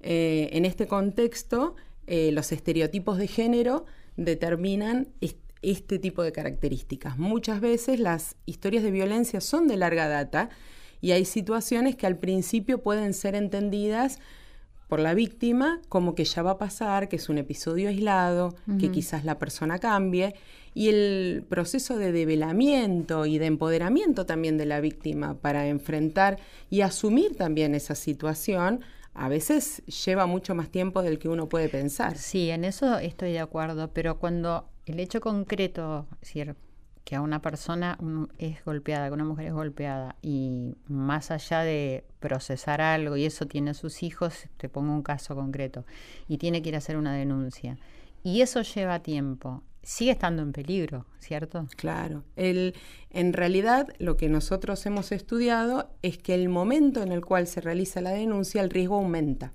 Eh, 0.00 0.48
en 0.52 0.64
este 0.64 0.86
contexto, 0.86 1.76
eh, 2.06 2.30
los 2.32 2.52
estereotipos 2.52 3.18
de 3.18 3.26
género 3.26 3.84
determinan 4.16 5.08
este 5.66 5.98
tipo 5.98 6.22
de 6.22 6.32
características. 6.32 7.18
Muchas 7.18 7.60
veces 7.60 7.98
las 7.98 8.36
historias 8.46 8.84
de 8.84 8.92
violencia 8.92 9.40
son 9.40 9.66
de 9.66 9.76
larga 9.76 10.08
data 10.08 10.48
y 11.00 11.10
hay 11.10 11.24
situaciones 11.24 11.96
que 11.96 12.06
al 12.06 12.16
principio 12.18 12.82
pueden 12.82 13.14
ser 13.14 13.34
entendidas 13.34 14.20
por 14.86 15.00
la 15.00 15.14
víctima 15.14 15.80
como 15.88 16.14
que 16.14 16.24
ya 16.24 16.42
va 16.42 16.52
a 16.52 16.58
pasar, 16.58 17.08
que 17.08 17.16
es 17.16 17.28
un 17.28 17.38
episodio 17.38 17.88
aislado, 17.88 18.54
que 18.78 18.92
quizás 18.92 19.24
la 19.24 19.38
persona 19.38 19.80
cambie, 19.80 20.36
y 20.74 20.88
el 20.88 21.44
proceso 21.48 21.96
de 21.98 22.12
develamiento 22.12 23.26
y 23.26 23.38
de 23.38 23.46
empoderamiento 23.46 24.26
también 24.26 24.58
de 24.58 24.66
la 24.66 24.80
víctima 24.80 25.34
para 25.34 25.66
enfrentar 25.66 26.38
y 26.70 26.82
asumir 26.82 27.36
también 27.36 27.74
esa 27.74 27.96
situación 27.96 28.82
a 29.14 29.28
veces 29.28 29.82
lleva 29.86 30.26
mucho 30.26 30.54
más 30.54 30.68
tiempo 30.68 31.02
del 31.02 31.18
que 31.18 31.28
uno 31.28 31.48
puede 31.48 31.68
pensar. 31.68 32.18
Sí, 32.18 32.50
en 32.50 32.64
eso 32.64 32.98
estoy 32.98 33.32
de 33.32 33.40
acuerdo, 33.40 33.90
pero 33.92 34.18
cuando 34.18 34.68
el 34.86 35.00
hecho 35.00 35.20
concreto, 35.20 36.06
es 36.14 36.20
decir, 36.20 36.56
que 37.04 37.14
a 37.14 37.20
una 37.20 37.40
persona 37.40 37.98
es 38.38 38.64
golpeada, 38.64 39.06
que 39.06 39.14
una 39.14 39.24
mujer 39.24 39.46
es 39.46 39.52
golpeada, 39.52 40.16
y 40.22 40.74
más 40.88 41.30
allá 41.30 41.60
de 41.60 42.04
procesar 42.18 42.80
algo, 42.80 43.16
y 43.16 43.24
eso 43.24 43.46
tiene 43.46 43.70
a 43.70 43.74
sus 43.74 44.02
hijos, 44.02 44.46
te 44.56 44.68
pongo 44.68 44.92
un 44.92 45.02
caso 45.02 45.36
concreto, 45.36 45.84
y 46.26 46.38
tiene 46.38 46.62
que 46.62 46.70
ir 46.70 46.74
a 46.74 46.78
hacer 46.78 46.96
una 46.96 47.14
denuncia, 47.14 47.78
y 48.24 48.40
eso 48.40 48.62
lleva 48.62 49.04
tiempo, 49.04 49.62
sigue 49.82 50.10
estando 50.10 50.42
en 50.42 50.50
peligro, 50.50 51.06
¿cierto? 51.20 51.68
Claro. 51.76 52.24
El, 52.34 52.74
en 53.10 53.32
realidad, 53.32 53.86
lo 53.98 54.16
que 54.16 54.28
nosotros 54.28 54.84
hemos 54.84 55.12
estudiado 55.12 55.90
es 56.02 56.18
que 56.18 56.34
el 56.34 56.48
momento 56.48 57.02
en 57.02 57.12
el 57.12 57.24
cual 57.24 57.46
se 57.46 57.60
realiza 57.60 58.00
la 58.00 58.10
denuncia, 58.10 58.62
el 58.62 58.70
riesgo 58.70 58.96
aumenta. 58.96 59.52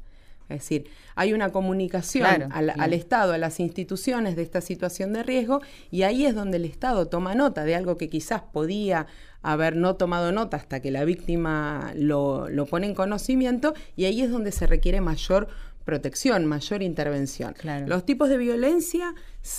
Es 0.54 0.62
decir, 0.62 0.90
hay 1.16 1.34
una 1.34 1.52
comunicación 1.52 2.52
al, 2.52 2.94
Estado, 2.94 3.34
a 3.34 3.38
las 3.38 3.60
instituciones 3.60 4.36
de 4.36 4.44
esta 4.44 4.62
situación 4.62 5.14
de 5.14 5.24
riesgo 5.24 5.62
y 5.90 6.04
ahí 6.04 6.26
es 6.26 6.36
donde 6.36 6.58
el 6.58 6.66
Estado 6.66 7.08
toma 7.08 7.36
nota 7.36 7.64
de 7.64 7.76
algo 7.76 7.98
que 7.98 8.10
quizás 8.10 8.42
podía 8.42 9.08
haber 9.42 9.76
no 9.76 9.96
tomado 9.96 10.32
nota 10.32 10.58
hasta 10.58 10.82
que 10.82 10.92
la 10.92 11.04
víctima 11.04 11.94
lo, 11.96 12.50
lo 12.50 12.66
pone 12.66 12.88
en 12.88 12.96
conocimiento 12.96 13.74
y 13.96 14.06
ahí 14.06 14.22
es 14.22 14.32
donde 14.32 14.52
se 14.52 14.68
requiere 14.68 15.02
mayor 15.02 15.48
protección, 15.84 16.46
mayor 16.46 16.82
intervención. 16.82 17.56
Los 17.88 18.06
tipos 18.06 18.30
de 18.30 18.38
violencia 18.38 19.14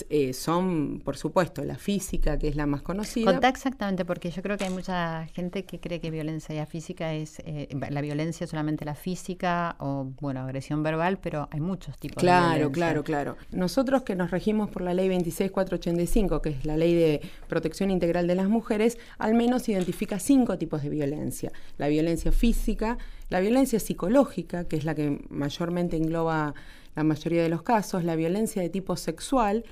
eh, 0.09 0.31
son, 0.33 1.01
por 1.03 1.17
supuesto, 1.17 1.63
la 1.63 1.75
física, 1.75 2.37
que 2.37 2.47
es 2.47 2.55
la 2.55 2.65
más 2.65 2.81
conocida. 2.81 3.31
Contá 3.31 3.49
exactamente, 3.49 4.05
porque 4.05 4.31
yo 4.31 4.41
creo 4.41 4.57
que 4.57 4.63
hay 4.63 4.69
mucha 4.69 5.27
gente 5.27 5.65
que 5.65 5.79
cree 5.79 5.99
que 5.99 6.09
violencia 6.09 6.65
física 6.65 7.13
es, 7.13 7.39
eh, 7.45 7.67
la 7.89 8.01
violencia 8.01 8.47
solamente 8.47 8.85
la 8.85 8.95
física 8.95 9.75
o, 9.79 10.05
bueno, 10.21 10.39
agresión 10.41 10.83
verbal, 10.83 11.19
pero 11.19 11.49
hay 11.51 11.59
muchos 11.59 11.97
tipos 11.97 12.23
de 12.23 12.29
violencia. 12.29 12.53
Claro, 12.53 12.71
claro, 12.71 13.03
claro. 13.03 13.37
Nosotros 13.51 14.03
que 14.03 14.15
nos 14.15 14.31
regimos 14.31 14.69
por 14.69 14.83
la 14.83 14.93
ley 14.93 15.09
26485, 15.09 16.41
que 16.41 16.49
es 16.49 16.65
la 16.65 16.77
ley 16.77 16.93
de 16.95 17.21
protección 17.49 17.91
integral 17.91 18.25
de 18.25 18.35
las 18.35 18.47
mujeres, 18.47 18.97
al 19.17 19.33
menos 19.33 19.67
identifica 19.67 20.17
cinco 20.19 20.57
tipos 20.57 20.81
de 20.81 20.89
violencia. 20.89 21.51
La 21.77 21.89
violencia 21.89 22.31
física, 22.31 22.97
la 23.29 23.41
violencia 23.41 23.79
psicológica, 23.79 24.63
que 24.63 24.77
es 24.77 24.85
la 24.85 24.95
que 24.95 25.19
mayormente 25.29 25.97
engloba 25.97 26.53
la 26.95 27.03
mayoría 27.03 27.43
de 27.43 27.49
los 27.49 27.63
casos, 27.63 28.03
la 28.03 28.15
violencia 28.15 28.61
de 28.61 28.69
tipo 28.69 28.95
sexual, 28.95 29.63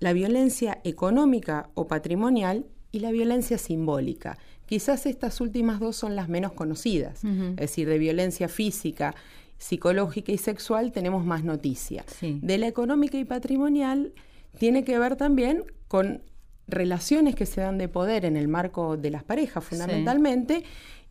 la 0.00 0.12
violencia 0.12 0.80
económica 0.84 1.70
o 1.74 1.86
patrimonial 1.86 2.66
y 2.92 3.00
la 3.00 3.10
violencia 3.10 3.58
simbólica. 3.58 4.38
Quizás 4.66 5.06
estas 5.06 5.40
últimas 5.40 5.80
dos 5.80 5.96
son 5.96 6.14
las 6.14 6.28
menos 6.28 6.52
conocidas, 6.52 7.24
es 7.24 7.56
decir, 7.56 7.88
de 7.88 7.98
violencia 7.98 8.48
física, 8.48 9.14
psicológica 9.56 10.30
y 10.30 10.38
sexual 10.38 10.92
tenemos 10.92 11.24
más 11.24 11.42
noticia. 11.42 12.04
De 12.20 12.58
la 12.58 12.68
económica 12.68 13.18
y 13.18 13.24
patrimonial 13.24 14.12
tiene 14.58 14.84
que 14.84 14.98
ver 14.98 15.16
también 15.16 15.64
con 15.88 16.22
relaciones 16.68 17.34
que 17.34 17.46
se 17.46 17.62
dan 17.62 17.78
de 17.78 17.88
poder 17.88 18.24
en 18.24 18.36
el 18.36 18.46
marco 18.46 18.96
de 18.96 19.10
las 19.10 19.24
parejas 19.24 19.64
fundamentalmente 19.64 20.64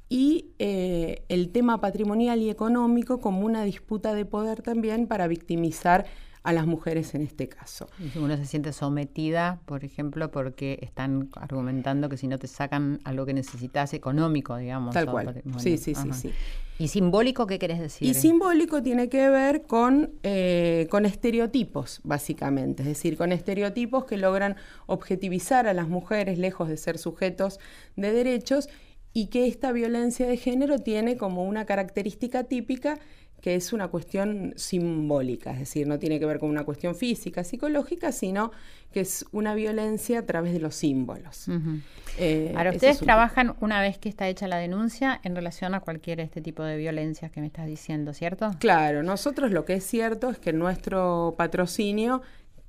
y 0.10 0.52
eh, 0.60 1.24
el 1.30 1.50
tema 1.50 1.82
patrimonial 1.82 2.42
y 2.42 2.50
económico 2.50 3.20
como 3.20 3.46
una 3.46 3.64
disputa 3.64 4.14
de 4.14 4.26
poder 4.26 4.62
también 4.62 5.08
para 5.08 5.28
victimizar 5.28 6.06
a 6.48 6.54
las 6.54 6.66
mujeres 6.66 7.14
en 7.14 7.24
este 7.24 7.50
caso. 7.50 7.90
Si 8.14 8.20
uno 8.20 8.38
se 8.38 8.46
siente 8.46 8.72
sometida, 8.72 9.60
por 9.66 9.84
ejemplo, 9.84 10.32
porque 10.32 10.80
están 10.82 11.30
argumentando 11.34 12.08
que 12.08 12.16
si 12.16 12.30
no 12.30 12.40
te 12.40 12.48
sacan 12.48 13.02
algo 13.04 13.26
que 13.26 13.34
necesitas 13.34 13.94
económico, 13.94 14.56
digamos. 14.56 14.94
Tal 14.94 15.12
cual. 15.12 15.44
Sí, 15.58 15.78
sí, 15.78 15.94
sí, 15.94 16.14
sí. 16.14 16.32
¿Y 16.80 16.88
simbólico 16.88 17.48
qué 17.48 17.60
querés 17.60 17.82
decir? 17.82 18.08
Y 18.08 18.14
simbólico 18.14 18.82
tiene 18.82 19.10
que 19.10 19.30
ver 19.30 19.64
con, 19.64 20.12
eh, 20.24 20.88
con 20.90 21.06
estereotipos, 21.06 22.00
básicamente, 22.06 22.84
es 22.84 22.88
decir, 22.88 23.18
con 23.18 23.34
estereotipos 23.34 24.06
que 24.06 24.16
logran 24.16 24.56
objetivizar 24.86 25.68
a 25.68 25.74
las 25.74 25.90
mujeres 25.90 26.38
lejos 26.38 26.70
de 26.70 26.78
ser 26.78 26.98
sujetos 26.98 27.60
de 27.98 28.14
derechos 28.14 28.70
y 29.14 29.28
que 29.28 29.48
esta 29.48 29.72
violencia 29.72 30.28
de 30.28 30.38
género 30.38 30.80
tiene 30.80 31.18
como 31.18 31.44
una 31.44 31.66
característica 31.66 32.44
típica 32.44 33.00
que 33.42 33.56
es 33.56 33.72
una 33.72 33.88
cuestión 33.88 34.54
simbólica, 34.56 35.52
es 35.52 35.60
decir, 35.60 35.88
no 35.88 36.00
tiene 36.00 36.20
que 36.20 36.26
ver 36.26 36.40
con 36.40 36.50
una 36.50 36.64
cuestión 36.64 36.96
física, 36.96 37.44
psicológica, 37.44 38.12
sino 38.12 38.52
que 38.92 39.02
es 39.02 39.26
una 39.32 39.54
violencia 39.54 40.20
a 40.20 40.26
través 40.26 40.54
de 40.54 40.60
los 40.60 40.76
símbolos. 40.76 41.48
Eh, 42.18 42.54
Ahora, 42.56 42.72
ustedes 42.72 43.00
trabajan 43.00 43.56
una 43.60 43.80
vez 43.80 44.00
que 44.00 44.10
está 44.10 44.28
hecha 44.28 44.48
la 44.48 44.58
denuncia 44.58 45.20
en 45.24 45.36
relación 45.36 45.76
a 45.76 45.82
cualquier 45.82 46.20
este 46.20 46.42
tipo 46.42 46.64
de 46.64 46.78
violencias 46.78 47.32
que 47.32 47.42
me 47.42 47.48
estás 47.48 47.68
diciendo, 47.68 48.14
¿cierto? 48.14 48.52
Claro, 48.60 49.04
nosotros 49.04 49.52
lo 49.52 49.66
que 49.66 49.76
es 49.76 49.86
cierto 49.86 50.32
es 50.32 50.40
que 50.40 50.52
nuestro 50.52 51.36
patrocinio, 51.38 52.24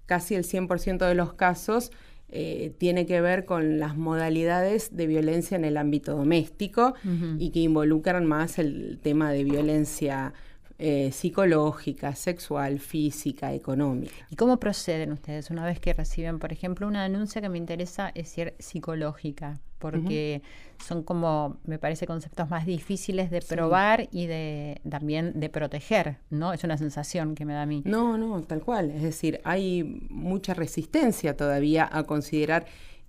casi 0.05 0.35
el 0.35 0.45
100% 0.45 1.09
de 1.09 1.15
los 1.15 1.33
casos, 1.33 1.93
eh, 2.31 2.73
tiene 2.77 3.07
que 3.07 3.21
ver 3.21 3.47
con 3.47 3.79
las 3.79 3.97
modalidades 3.97 4.95
de 4.95 5.07
violencia 5.07 5.57
en 5.57 5.65
el 5.65 5.77
ámbito 5.77 6.15
doméstico 6.15 6.95
y 7.39 7.51
que 7.51 7.61
involucran 7.61 8.27
más 8.27 8.59
el 8.59 8.99
tema 9.03 9.33
de 9.33 9.45
violencia 9.45 10.35
eh, 10.81 11.11
psicológica, 11.11 12.15
sexual, 12.15 12.79
física, 12.79 13.53
económica. 13.53 14.15
¿Y 14.31 14.37
cómo 14.37 14.61
proceden 14.61 15.11
ustedes 15.11 15.51
una 15.51 15.65
vez 15.65 15.81
que 15.81 15.93
reciben, 15.93 16.39
por 16.39 16.53
ejemplo, 16.53 16.87
una 16.87 17.03
denuncia 17.03 17.41
que 17.41 17.49
me 17.49 17.59
interesa 17.59 18.13
es 18.15 18.29
ser 18.29 18.55
psicológica? 18.61 19.59
Porque 19.81 20.41
son 20.85 21.03
como, 21.03 21.57
me 21.65 21.81
parece, 21.81 22.07
conceptos 22.07 22.49
más 22.49 22.65
difíciles 22.65 23.31
de 23.31 23.41
probar 23.43 24.09
y 24.13 24.27
de 24.27 24.81
también 24.89 25.39
de 25.39 25.49
proteger, 25.49 26.19
¿no? 26.31 26.53
Es 26.53 26.63
una 26.63 26.79
sensación 26.79 27.35
que 27.35 27.45
me 27.45 27.55
da 27.55 27.63
a 27.63 27.67
mí. 27.67 27.83
No, 27.85 28.17
no, 28.17 28.41
tal 28.43 28.63
cual. 28.63 28.91
Es 28.91 29.03
decir, 29.03 29.41
hay 29.43 30.07
mucha 30.11 30.55
resistencia 30.55 31.37
todavía 31.37 31.89
a 31.91 32.05
considerar 32.05 32.67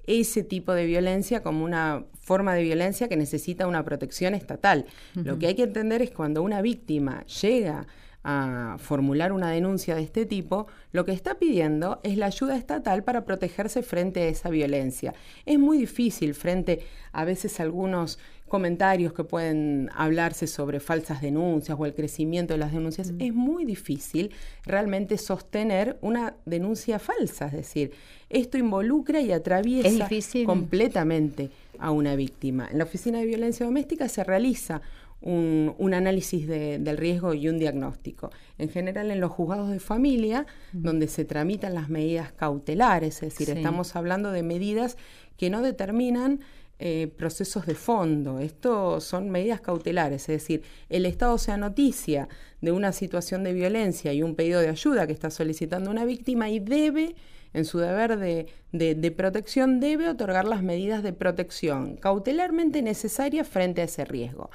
ese 0.10 0.44
tipo 0.44 0.74
de 0.74 0.88
violencia 0.88 1.44
como 1.44 1.64
una 1.64 2.04
forma 2.20 2.56
de 2.56 2.64
violencia 2.64 3.08
que 3.08 3.16
necesita 3.16 3.68
una 3.68 3.86
protección 3.86 4.34
estatal. 4.34 4.86
Lo 5.14 5.38
que 5.38 5.48
hay 5.48 5.56
que 5.56 5.64
entender 5.64 6.02
es 6.02 6.10
cuando 6.10 6.42
una 6.42 6.64
víctima 6.64 7.24
llega 7.26 7.86
a 8.24 8.76
formular 8.80 9.32
una 9.32 9.52
denuncia 9.52 9.96
de 9.96 10.02
este 10.02 10.26
tipo, 10.26 10.68
lo 10.92 11.06
que 11.06 11.12
está 11.12 11.36
pidiendo 11.36 12.02
es 12.04 12.18
la 12.18 12.26
ayuda 12.26 12.58
estatal 12.58 13.04
para 13.04 13.24
protegerse 13.24 13.82
frente 13.84 14.24
a 14.24 14.28
esa 14.28 14.50
violencia. 14.50 15.14
Es 15.46 15.60
muy 15.60 15.78
difícil 15.78 16.34
frente 16.34 16.82
a 17.12 17.24
veces 17.24 17.60
algunos 17.60 18.20
comentarios 18.50 19.14
que 19.14 19.24
pueden 19.24 19.90
hablarse 19.96 20.48
sobre 20.48 20.82
falsas 20.82 21.22
denuncias 21.22 21.78
o 21.80 21.86
el 21.86 21.94
crecimiento 21.94 22.54
de 22.54 22.58
las 22.58 22.74
denuncias, 22.74 23.14
es 23.18 23.34
muy 23.34 23.64
difícil 23.64 24.32
realmente 24.66 25.18
sostener 25.18 25.98
una 26.02 26.36
denuncia 26.46 27.00
falsa. 27.00 27.46
Es 27.46 27.54
decir, 27.54 27.92
esto 28.30 28.58
involucra 28.58 29.22
y 29.22 29.32
atraviesa 29.32 30.10
completamente 30.46 31.50
a 31.78 31.92
una 31.92 32.16
víctima. 32.16 32.68
En 32.70 32.80
la 32.80 32.84
Oficina 32.84 33.20
de 33.20 33.26
Violencia 33.26 33.66
Doméstica 33.66 34.10
se 34.10 34.24
realiza 34.26 34.82
un, 35.22 35.94
análisis 35.94 36.48
del 36.48 36.98
riesgo 36.98 37.34
y 37.34 37.50
un 37.50 37.60
diagnóstico. 37.60 38.32
En 38.58 38.70
general 38.70 39.12
en 39.12 39.20
los 39.20 39.32
juzgados 39.32 39.70
de 39.70 39.80
familia, 39.80 40.46
donde 40.72 41.08
se 41.08 41.26
tramitan 41.26 41.74
las 41.74 41.90
medidas 41.90 42.32
cautelares, 42.32 43.22
es 43.24 43.38
decir, 43.38 43.56
estamos 43.56 43.96
hablando 43.96 44.32
de 44.32 44.44
medidas 44.44 44.98
que 45.38 45.50
no 45.50 45.62
determinan 45.62 46.42
eh, 46.82 47.12
procesos 47.18 47.66
de 47.66 47.76
fondo. 47.76 48.40
Esto 48.40 49.02
son 49.02 49.30
medidas 49.30 49.60
cautelares, 49.60 50.22
es 50.24 50.28
decir, 50.28 50.64
el 50.88 51.06
Estado 51.06 51.38
sea 51.38 51.58
noticia 51.58 52.30
de 52.62 52.72
una 52.72 52.94
situación 52.94 53.44
de 53.44 53.52
violencia 53.52 54.14
y 54.14 54.24
un 54.24 54.34
pedido 54.34 54.62
de 54.62 54.70
ayuda 54.70 55.06
que 55.06 55.12
está 55.12 55.30
solicitando 55.30 55.92
una 55.92 56.06
víctima 56.06 56.50
y 56.50 56.60
debe, 56.60 57.16
en 57.54 57.66
su 57.66 57.80
deber 57.80 58.18
de, 58.18 59.14
protección, 59.18 59.82
debe 59.82 60.08
otorgar 60.08 60.46
las 60.46 60.64
medidas 60.64 61.04
de 61.04 61.12
protección 61.12 61.98
cautelarmente 61.98 62.82
necesarias 62.82 63.46
frente 63.46 63.82
a 63.82 63.84
ese 63.84 64.06
riesgo. 64.06 64.50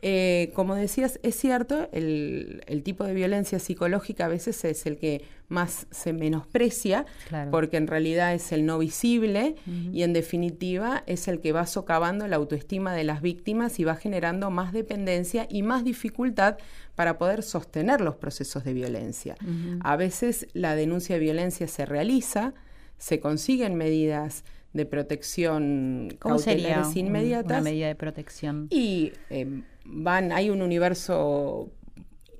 Eh, 0.00 0.52
como 0.54 0.76
decías, 0.76 1.18
es 1.24 1.34
cierto, 1.34 1.88
el, 1.92 2.62
tipo 2.84 3.04
de 3.04 3.14
violencia 3.14 3.58
psicológica 3.58 4.26
a 4.26 4.28
veces 4.28 4.64
es 4.64 4.86
el 4.86 4.96
que 4.96 5.24
más 5.48 5.88
se 5.90 6.12
menosprecia, 6.12 7.04
porque 7.50 7.78
en 7.78 7.88
realidad 7.88 8.32
es 8.34 8.52
el 8.52 8.64
no 8.64 8.78
visible 8.78 9.56
y 9.92 10.02
en 10.02 10.12
definitiva 10.12 11.02
es 11.06 11.26
el 11.26 11.40
que 11.40 11.52
va 11.52 11.66
socavando 11.66 12.28
la 12.28 12.36
autoestima 12.36 12.94
de 12.94 13.04
las 13.04 13.22
víctimas 13.22 13.80
y 13.80 13.84
va 13.84 13.96
generando 13.96 14.50
más 14.50 14.72
dependencia 14.72 15.48
y 15.50 15.62
más 15.62 15.84
dificultad 15.84 16.58
para 16.94 17.18
poder 17.18 17.42
sostener 17.42 18.00
los 18.00 18.16
procesos 18.16 18.64
de 18.64 18.74
violencia. 18.74 19.36
A 19.80 19.96
veces 19.96 20.46
la 20.52 20.76
denuncia 20.76 21.16
de 21.16 21.20
violencia 21.20 21.66
se 21.66 21.86
realiza, 21.86 22.54
se 22.98 23.18
consiguen 23.18 23.74
medidas 23.74 24.44
de 24.72 24.86
protección 24.86 26.16
¿Cómo 26.18 26.38
sería 26.38 26.82
inmediatas. 26.94 27.50
Una 27.50 27.60
medida 27.62 27.88
de 27.88 27.94
protección. 27.94 28.68
Y 28.70 29.12
em, 29.30 29.64
van, 29.84 30.32
hay 30.32 30.50
un 30.50 30.62
universo 30.62 31.70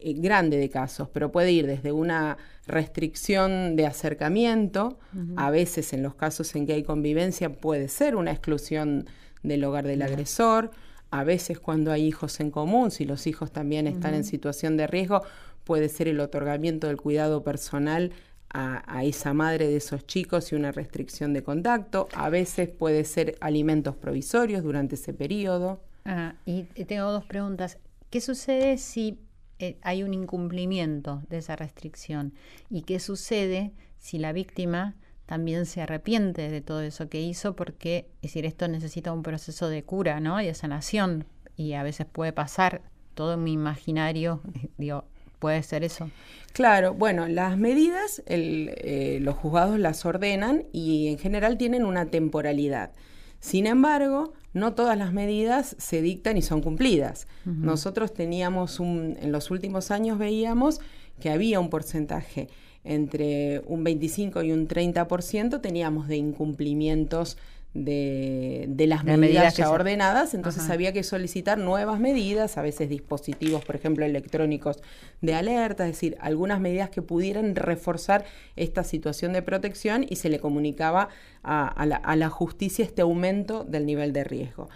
eh, 0.00 0.14
grande 0.14 0.58
de 0.58 0.68
casos, 0.68 1.08
pero 1.08 1.32
puede 1.32 1.52
ir 1.52 1.66
desde 1.66 1.92
una 1.92 2.36
restricción 2.66 3.76
de 3.76 3.86
acercamiento, 3.86 4.98
a 5.36 5.50
veces 5.50 5.92
en 5.94 6.02
los 6.02 6.14
casos 6.14 6.54
en 6.54 6.66
que 6.66 6.74
hay 6.74 6.82
convivencia 6.82 7.50
puede 7.50 7.88
ser 7.88 8.14
una 8.14 8.30
exclusión 8.30 9.06
del 9.42 9.64
hogar 9.64 9.86
del 9.86 10.02
agresor, 10.02 10.70
a 11.10 11.24
veces 11.24 11.58
cuando 11.58 11.90
hay 11.90 12.04
hijos 12.06 12.38
en 12.40 12.50
común, 12.50 12.90
si 12.90 13.06
los 13.06 13.26
hijos 13.26 13.50
también 13.50 13.86
están 13.86 14.14
en 14.14 14.24
situación 14.24 14.76
de 14.76 14.86
riesgo, 14.86 15.22
puede 15.64 15.88
ser 15.88 16.08
el 16.08 16.20
otorgamiento 16.20 16.86
del 16.86 16.98
cuidado 16.98 17.42
personal 17.42 18.12
a, 18.50 19.04
esa 19.04 19.34
madre 19.34 19.68
de 19.68 19.76
esos 19.76 20.06
chicos 20.06 20.52
y 20.52 20.54
una 20.54 20.72
restricción 20.72 21.32
de 21.32 21.42
contacto. 21.42 22.08
A 22.14 22.30
veces 22.30 22.68
puede 22.68 23.04
ser 23.04 23.36
alimentos 23.40 23.96
provisorios 23.96 24.62
durante 24.62 24.94
ese 24.94 25.12
periodo. 25.12 25.82
Ah, 26.04 26.34
y 26.46 26.64
tengo 26.64 27.12
dos 27.12 27.24
preguntas. 27.26 27.78
¿Qué 28.10 28.20
sucede 28.20 28.78
si 28.78 29.18
eh, 29.58 29.76
hay 29.82 30.02
un 30.02 30.14
incumplimiento 30.14 31.22
de 31.28 31.38
esa 31.38 31.56
restricción? 31.56 32.32
¿Y 32.70 32.82
qué 32.82 33.00
sucede 33.00 33.72
si 33.98 34.18
la 34.18 34.32
víctima 34.32 34.96
también 35.26 35.66
se 35.66 35.82
arrepiente 35.82 36.48
de 36.48 36.62
todo 36.62 36.80
eso 36.80 37.10
que 37.10 37.20
hizo? 37.20 37.54
Porque, 37.54 38.08
es 38.22 38.30
decir, 38.30 38.46
esto 38.46 38.66
necesita 38.66 39.12
un 39.12 39.22
proceso 39.22 39.68
de 39.68 39.84
cura, 39.84 40.20
¿no? 40.20 40.40
Y 40.40 40.46
de 40.46 40.54
sanación. 40.54 41.26
Y 41.54 41.74
a 41.74 41.82
veces 41.82 42.06
puede 42.06 42.32
pasar 42.32 42.80
todo 43.14 43.36
mi 43.36 43.52
imaginario, 43.52 44.40
digo, 44.78 45.04
puede 45.38 45.62
ser 45.62 45.84
eso. 45.84 46.10
Claro, 46.52 46.94
bueno, 46.94 47.28
las 47.28 47.56
medidas 47.58 48.22
eh, 48.26 49.18
los 49.20 49.36
juzgados 49.36 49.78
las 49.78 50.04
ordenan 50.04 50.64
y 50.72 51.08
en 51.08 51.18
general 51.18 51.56
tienen 51.56 51.84
una 51.84 52.06
temporalidad. 52.06 52.92
Sin 53.40 53.66
embargo, 53.66 54.32
no 54.52 54.74
todas 54.74 54.98
las 54.98 55.12
medidas 55.12 55.76
se 55.78 56.02
dictan 56.02 56.36
y 56.36 56.42
son 56.42 56.60
cumplidas. 56.60 57.28
Nosotros 57.44 58.12
teníamos 58.12 58.80
un, 58.80 59.16
en 59.20 59.30
los 59.30 59.50
últimos 59.50 59.90
años 59.90 60.18
veíamos 60.18 60.80
que 61.20 61.30
había 61.30 61.60
un 61.60 61.70
porcentaje 61.70 62.48
entre 62.84 63.60
un 63.66 63.84
25 63.84 64.42
y 64.42 64.52
un 64.52 64.66
30% 64.66 65.60
teníamos 65.60 66.08
de 66.08 66.16
incumplimientos 66.16 67.36
de, 67.74 68.84
las 68.88 69.04
medidas, 69.04 69.56
ya 69.56 69.70
ordenadas, 69.70 70.34
entonces 70.34 70.68
había 70.70 70.92
que 70.92 71.02
solicitar 71.02 71.58
nuevas 71.58 72.00
medidas, 72.00 72.56
a 72.58 72.62
veces 72.62 72.88
dispositivos, 72.88 73.64
por 73.64 73.76
ejemplo, 73.76 74.04
electrónicos 74.04 74.82
de 75.20 75.34
alerta, 75.34 75.84
es 75.86 75.92
decir, 75.92 76.16
algunas 76.20 76.60
medidas 76.60 76.90
que 76.90 77.02
pudieran 77.02 77.54
reforzar 77.54 78.24
esta 78.56 78.84
situación 78.84 79.32
de 79.32 79.42
protección 79.42 80.04
y 80.08 80.16
se 80.16 80.28
le 80.28 80.40
comunicaba 80.40 81.08
a, 81.42 81.86
la, 81.86 82.30
justicia 82.30 82.84
este 82.84 83.02
aumento 83.02 83.64
del 83.64 83.86
nivel 83.86 84.12
de 84.12 84.24
riesgo. 84.24 84.68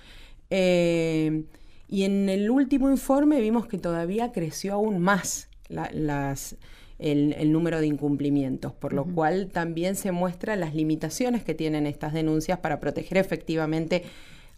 Eh, 0.50 1.44
y 1.88 2.04
en 2.04 2.28
el 2.28 2.50
último 2.50 2.90
informe 2.90 3.40
vimos 3.40 3.66
que 3.66 3.78
todavía 3.78 4.32
creció 4.32 4.74
aún 4.74 4.98
más 4.98 5.48
las 5.68 6.56
el, 7.02 7.52
número 7.52 7.80
de 7.80 7.86
incumplimientos, 7.86 8.72
por 8.72 8.92
lo 8.92 9.04
cual 9.04 9.48
también 9.52 9.96
se 9.96 10.12
muestran 10.12 10.60
las 10.60 10.74
limitaciones 10.74 11.42
que 11.42 11.54
tienen 11.54 11.86
estas 11.86 12.12
denuncias 12.12 12.58
para 12.60 12.80
proteger 12.80 13.18
efectivamente 13.18 14.04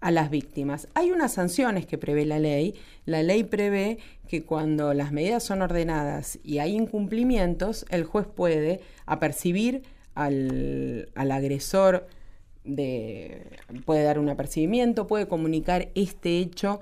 a 0.00 0.10
las 0.10 0.30
víctimas. 0.30 0.88
Hay 0.94 1.10
unas 1.10 1.32
sanciones 1.32 1.86
que 1.86 1.96
prevé 1.96 2.26
la 2.26 2.38
ley. 2.38 2.74
La 3.06 3.22
ley 3.22 3.44
prevé 3.44 3.98
que 4.28 4.42
cuando 4.44 4.92
las 4.92 5.12
medidas 5.12 5.42
son 5.42 5.62
ordenadas 5.62 6.38
y 6.44 6.58
hay 6.58 6.74
incumplimientos, 6.74 7.86
el 7.88 8.04
juez 8.04 8.26
puede 8.26 8.80
apercibir 9.06 9.82
al, 10.14 11.08
al 11.14 11.32
agresor 11.32 12.06
de, 12.64 13.46
puede 13.84 14.02
dar 14.02 14.18
un 14.18 14.28
apercibimiento, 14.28 15.06
puede 15.06 15.26
comunicar 15.26 15.88
este 15.94 16.38
hecho 16.38 16.80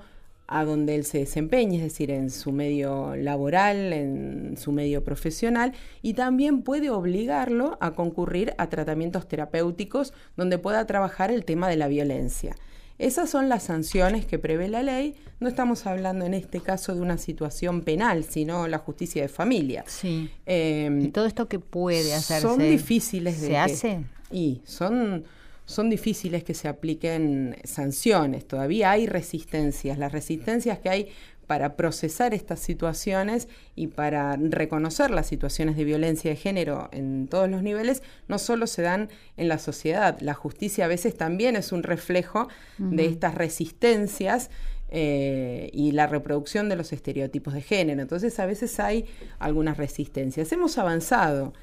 a 0.53 0.65
donde 0.65 0.93
él 0.93 1.03
se 1.03 1.17
desempeñe, 1.17 1.77
es 1.77 1.83
decir, 1.83 2.11
en 2.11 2.29
su 2.29 2.51
medio 2.51 3.15
laboral, 3.15 3.91
en 3.91 4.55
su 4.55 4.71
medio 4.71 5.03
profesional, 5.03 5.73
y 6.03 6.13
también 6.13 6.61
puede 6.61 6.91
obligarlo 6.91 7.75
a 7.81 7.95
concurrir 7.95 8.53
a 8.59 8.69
tratamientos 8.69 9.27
terapéuticos 9.27 10.13
donde 10.37 10.59
pueda 10.59 10.85
trabajar 10.85 11.31
el 11.31 11.43
tema 11.43 11.67
de 11.69 11.77
la 11.77 11.87
violencia. 11.87 12.55
Esas 12.99 13.31
son 13.31 13.49
las 13.49 13.63
sanciones 13.63 14.27
que 14.27 14.37
prevé 14.37 14.67
la 14.67 14.83
ley. 14.83 15.15
No 15.39 15.49
estamos 15.49 15.87
hablando 15.87 16.25
en 16.25 16.35
este 16.35 16.61
caso 16.61 16.93
de 16.93 17.01
una 17.01 17.17
situación 17.17 17.81
penal, 17.81 18.23
sino 18.23 18.67
la 18.67 18.77
justicia 18.77 19.23
de 19.23 19.29
familia. 19.29 19.83
Sí. 19.87 20.29
Em, 20.45 21.01
¿Y 21.01 21.07
todo 21.07 21.25
esto 21.25 21.47
que 21.47 21.57
puede 21.57 22.13
hacerse? 22.13 22.47
Son 22.47 22.59
difíciles 22.59 23.41
de... 23.41 23.47
¿Se 23.47 23.57
hace? 23.57 24.03
Y 24.31 24.61
son 24.65 25.23
son 25.65 25.89
difíciles 25.89 26.43
que 26.43 26.53
se 26.53 26.67
apliquen 26.67 27.57
sanciones, 27.63 28.47
todavía 28.47 28.91
hay 28.91 29.07
resistencias, 29.07 29.97
las 29.97 30.11
resistencias 30.11 30.79
que 30.79 30.89
hay 30.89 31.07
para 31.47 31.75
procesar 31.75 32.33
estas 32.33 32.59
situaciones 32.59 33.47
y 33.75 33.87
para 33.87 34.37
reconocer 34.37 35.11
las 35.11 35.27
situaciones 35.27 35.75
de 35.75 35.83
violencia 35.83 36.31
de 36.31 36.37
género 36.37 36.89
en 36.91 37.27
todos 37.27 37.49
los 37.49 37.61
niveles, 37.61 38.01
no 38.27 38.39
solo 38.39 38.65
se 38.65 38.81
dan 38.81 39.09
en 39.37 39.49
la 39.49 39.57
sociedad, 39.57 40.17
la 40.21 40.33
justicia 40.33 40.85
a 40.85 40.87
veces 40.87 41.17
también 41.17 41.55
es 41.55 41.71
un 41.71 41.83
reflejo 41.83 42.47
de 42.77 43.05
estas 43.05 43.35
resistencias 43.35 44.49
eh, 44.89 45.69
y 45.73 45.91
la 45.91 46.07
reproducción 46.07 46.69
de 46.69 46.75
los 46.75 46.93
estereotipos 46.93 47.53
de 47.53 47.61
género. 47.61 48.01
Entonces 48.01 48.39
a 48.39 48.45
veces 48.45 48.79
hay 48.79 49.05
algunas 49.39 49.77
resistencias. 49.77 50.51
Hemos 50.51 50.77
avanzado 50.77 51.53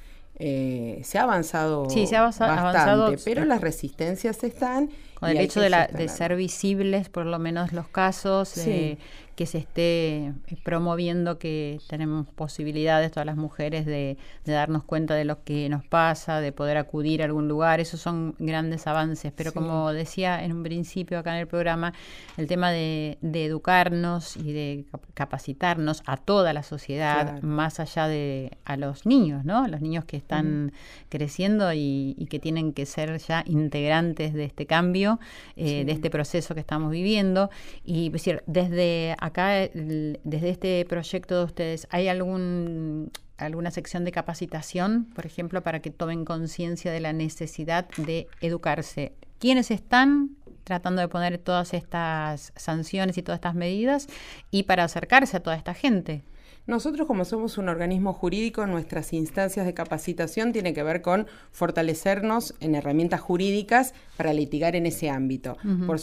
eh, 0.42 1.02
se 1.04 1.18
ha 1.18 1.24
avanzado, 1.24 1.84
bastante, 1.84 3.18
pero 3.24 3.44
las 3.44 3.60
resistencias 3.60 4.42
están. 4.42 4.90
Con 5.14 5.28
el 5.28 5.36
hecho 5.36 5.60
de, 5.60 5.68
la, 5.68 5.86
de, 5.86 6.08
ser 6.08 6.34
visibles, 6.34 7.10
por 7.10 7.26
lo 7.26 7.38
menos 7.38 7.74
los 7.74 7.86
casos, 7.88 8.56
eh, 8.56 8.96
que 9.40 9.46
se 9.46 9.56
esté 9.56 10.26
eh, 10.26 10.32
promoviendo 10.62 11.38
que 11.38 11.78
tenemos 11.88 12.26
posibilidades 12.28 13.10
todas 13.10 13.24
las 13.24 13.38
mujeres 13.38 13.86
de, 13.86 14.18
darnos 14.44 14.84
cuenta 14.84 15.14
de 15.14 15.24
lo 15.24 15.44
que 15.44 15.66
nos 15.70 15.82
pasa, 15.82 16.42
de 16.42 16.52
poder 16.52 16.76
acudir 16.76 17.22
a 17.22 17.24
algún 17.24 17.48
lugar, 17.48 17.80
esos 17.80 18.02
son 18.02 18.34
grandes 18.38 18.86
avances, 18.86 19.32
pero 19.34 19.54
como 19.54 19.94
decía 19.94 20.44
en 20.44 20.52
un 20.52 20.62
principio 20.62 21.18
acá 21.18 21.32
en 21.32 21.40
el 21.40 21.46
programa, 21.46 21.94
el 22.36 22.48
tema 22.48 22.70
de, 22.70 23.16
educarnos 23.22 24.36
y 24.36 24.52
de 24.52 24.84
capacitarnos 25.14 26.02
a 26.04 26.18
toda 26.18 26.52
la 26.52 26.62
sociedad, 26.62 27.40
más 27.40 27.80
allá 27.80 28.08
de 28.08 28.58
a 28.66 28.76
los 28.76 29.06
niños, 29.06 29.46
¿no? 29.46 29.66
Los 29.68 29.80
niños 29.80 30.04
que 30.04 30.18
están 30.18 30.72
creciendo 31.08 31.72
y, 31.72 32.26
que 32.28 32.38
tienen 32.38 32.74
que 32.74 32.84
ser 32.84 33.16
ya 33.16 33.42
integrantes 33.46 34.34
de 34.34 34.44
este 34.44 34.66
cambio, 34.66 35.18
eh, 35.56 35.86
de 35.86 35.92
este 35.92 36.10
proceso 36.10 36.52
que 36.52 36.60
estamos 36.60 36.90
viviendo, 36.90 37.48
y 37.82 38.10
decir, 38.10 38.42
desde 38.46 39.16
acá, 39.18 39.29
desde 39.32 40.50
este 40.50 40.84
proyecto 40.88 41.38
de 41.38 41.44
ustedes, 41.44 41.86
¿hay 41.90 42.08
algún 42.08 43.10
alguna 43.38 43.70
sección 43.70 44.04
de 44.04 44.12
capacitación, 44.12 45.06
por 45.14 45.26
ejemplo, 45.26 45.62
para 45.62 45.80
que 45.80 45.90
tomen 45.90 46.24
conciencia 46.24 46.92
de 46.92 47.00
la 47.00 47.12
necesidad 47.12 47.88
de 47.96 48.28
educarse? 48.40 49.12
¿Quiénes 49.38 49.70
están 49.70 50.36
tratando 50.64 51.00
de 51.00 51.08
poner 51.08 51.38
todas 51.38 51.74
estas 51.74 52.52
sanciones 52.56 53.16
y 53.18 53.22
todas 53.22 53.38
estas 53.38 53.54
medidas 53.54 54.08
y 54.50 54.64
para 54.64 54.84
acercarse 54.84 55.36
a 55.36 55.40
toda 55.40 55.56
esta 55.56 55.74
gente? 55.74 56.22
Nosotros, 56.66 57.06
como 57.06 57.24
somos 57.24 57.58
un 57.58 57.68
organismo 57.68 58.12
jurídico, 58.12 58.66
nuestras 58.66 59.12
instancias 59.12 59.66
de 59.66 59.74
capacitación 59.74 60.52
tienen 60.52 60.74
que 60.74 60.82
ver 60.82 61.02
con 61.02 61.26
fortalecernos 61.50 62.54
en 62.60 62.74
herramientas 62.74 63.20
jurídicas 63.20 63.94
para 64.16 64.32
litigar 64.32 64.76
en 64.76 64.86
ese 64.86 65.10
ámbito. 65.10 65.56
por, 65.86 65.98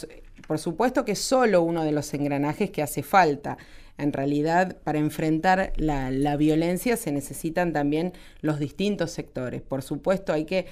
supuesto 0.56 1.04
que 1.04 1.12
es 1.12 1.18
solo 1.18 1.60
uno 1.60 1.84
de 1.84 1.92
los 1.92 2.14
engranajes 2.14 2.70
que 2.70 2.82
hace 2.82 3.02
falta. 3.02 3.58
En 3.98 4.14
realidad, 4.14 4.78
para 4.82 4.98
enfrentar 4.98 5.74
la, 5.76 6.10
la 6.10 6.36
violencia 6.36 6.96
se 6.96 7.12
necesitan 7.12 7.74
también 7.74 8.14
los 8.40 8.58
distintos 8.58 9.10
sectores. 9.10 9.60
Por 9.60 9.82
supuesto, 9.82 10.32
hay 10.32 10.46
que 10.46 10.66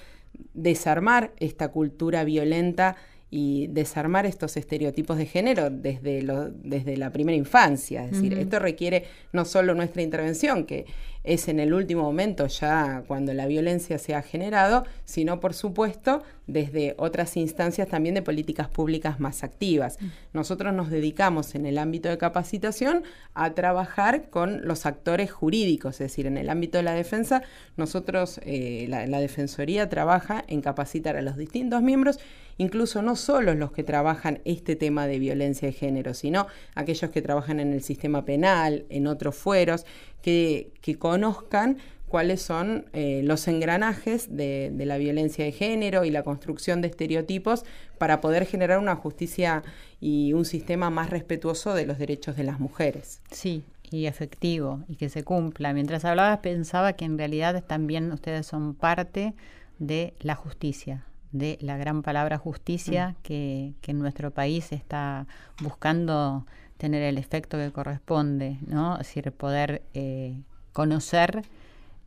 desarmar 0.55 1.33
esta 1.39 1.69
cultura 1.69 2.25
violenta 2.25 2.97
y 3.29 3.67
desarmar 3.67 4.25
estos 4.25 4.57
estereotipos 4.57 5.19
de 5.19 5.27
género 5.27 5.69
desde, 5.69 6.23
lo, 6.23 6.49
desde 6.49 6.97
la 6.97 7.11
primera 7.11 7.37
infancia. 7.37 8.05
Es 8.05 8.13
decir, 8.13 8.35
esto 8.35 8.61
requiere 8.61 9.05
no 9.33 9.45
solo 9.45 9.75
nuestra 9.75 10.03
intervención, 10.03 10.65
que 10.65 10.87
es 11.27 11.49
en 11.49 11.61
el 11.61 11.75
último 11.75 12.03
momento 12.03 12.47
ya 12.47 13.03
cuando 13.07 13.35
la 13.35 13.47
violencia 13.47 13.99
se 13.99 14.15
ha 14.15 14.23
generado, 14.23 14.85
sino 15.05 15.41
por 15.41 15.55
supuesto 15.55 16.23
desde 16.47 16.95
otras 16.99 17.37
instancias 17.37 17.89
también 17.89 18.15
de 18.15 18.23
políticas 18.23 18.69
públicas 18.69 19.19
más 19.19 19.43
activas. 19.43 20.01
Mm. 20.01 20.07
Nosotros 20.33 20.73
nos 20.73 20.91
dedicamos 20.91 21.55
en 21.57 21.67
el 21.67 21.79
ámbito 21.79 22.09
de 22.09 22.19
capacitación 22.19 23.03
a 23.35 23.53
trabajar 23.55 24.31
con 24.31 24.67
los 24.67 24.87
actores 24.87 25.33
jurídicos, 25.33 25.95
es 25.95 26.11
decir, 26.11 26.27
en 26.27 26.39
el 26.39 26.49
ámbito 26.49 26.79
de 26.79 26.85
la 26.85 26.95
defensa, 26.95 27.43
nosotros, 27.77 28.41
eh, 28.45 28.87
la, 28.89 29.07
la 29.07 29.21
Defensoría 29.21 29.89
trabaja 29.89 30.45
en 30.47 30.61
capacitar 30.61 31.17
a 31.17 31.23
los 31.23 31.37
distintos 31.37 31.83
miembros 31.83 32.21
incluso 32.59 33.03
no 33.03 33.17
solo 33.17 33.55
los 33.55 33.73
que 33.73 33.85
trabajan 33.85 34.41
este 34.45 34.77
tema 34.77 35.07
de 35.07 35.19
violencia 35.19 35.69
de 35.69 35.73
género, 35.73 36.15
sino 36.15 36.47
aquellos 36.75 37.11
que 37.11 37.23
trabajan 37.23 37.61
en 37.61 37.73
el 37.73 37.83
sistema 37.83 38.25
penal, 38.25 38.87
en 38.89 39.07
otros 39.07 39.37
fueros, 39.37 39.85
que, 40.27 40.97
conozcan 40.99 41.79
cuáles 42.09 42.43
son 42.43 42.87
eh, 42.93 43.21
los 43.23 43.47
engranajes 43.47 44.37
de, 44.37 44.73
la 44.77 44.99
violencia 44.99 45.45
de 45.45 45.53
género 45.53 46.05
y 46.05 46.11
la 46.11 46.25
construcción 46.25 46.81
de 46.81 46.89
estereotipos 46.89 47.65
para 47.99 48.21
poder 48.21 48.45
generar 48.45 48.81
una 48.81 48.97
justicia 48.97 49.63
y 50.01 50.33
un 50.33 50.45
sistema 50.45 50.91
más 50.91 51.11
respetuoso 51.11 51.75
de 51.75 51.87
los 51.87 51.99
derechos 51.99 52.37
de 52.37 52.43
las 52.43 52.59
mujeres. 52.59 53.21
Sí, 53.31 53.63
y 53.89 54.07
efectivo, 54.07 54.81
y 54.89 54.97
que 54.97 55.09
se 55.11 55.23
cumpla. 55.23 55.73
Mientras 55.73 56.05
hablabas 56.05 56.39
pensaba 56.39 56.95
que 56.95 57.05
en 57.05 57.19
realidad 57.19 57.63
también 57.65 58.11
ustedes 58.11 58.47
son 58.47 58.75
parte 58.75 59.35
de 59.79 60.15
la 60.21 60.35
justicia, 60.35 61.05
de 61.31 61.57
la 61.61 61.77
gran 61.77 62.03
palabra 62.03 62.37
justicia 62.37 63.11
mm. 63.11 63.23
que, 63.23 63.75
en 63.87 63.99
nuestro 64.01 64.33
país 64.33 64.73
está 64.73 65.29
buscando 65.63 66.47
tener 66.79 67.03
el 67.03 67.19
efecto 67.19 67.57
que 67.57 67.71
corresponde, 67.73 68.59
¿no? 68.67 68.95
Es 68.95 69.09
decir, 69.09 69.33
poder 69.33 69.83
eh, 69.95 70.41
conocer 70.73 71.43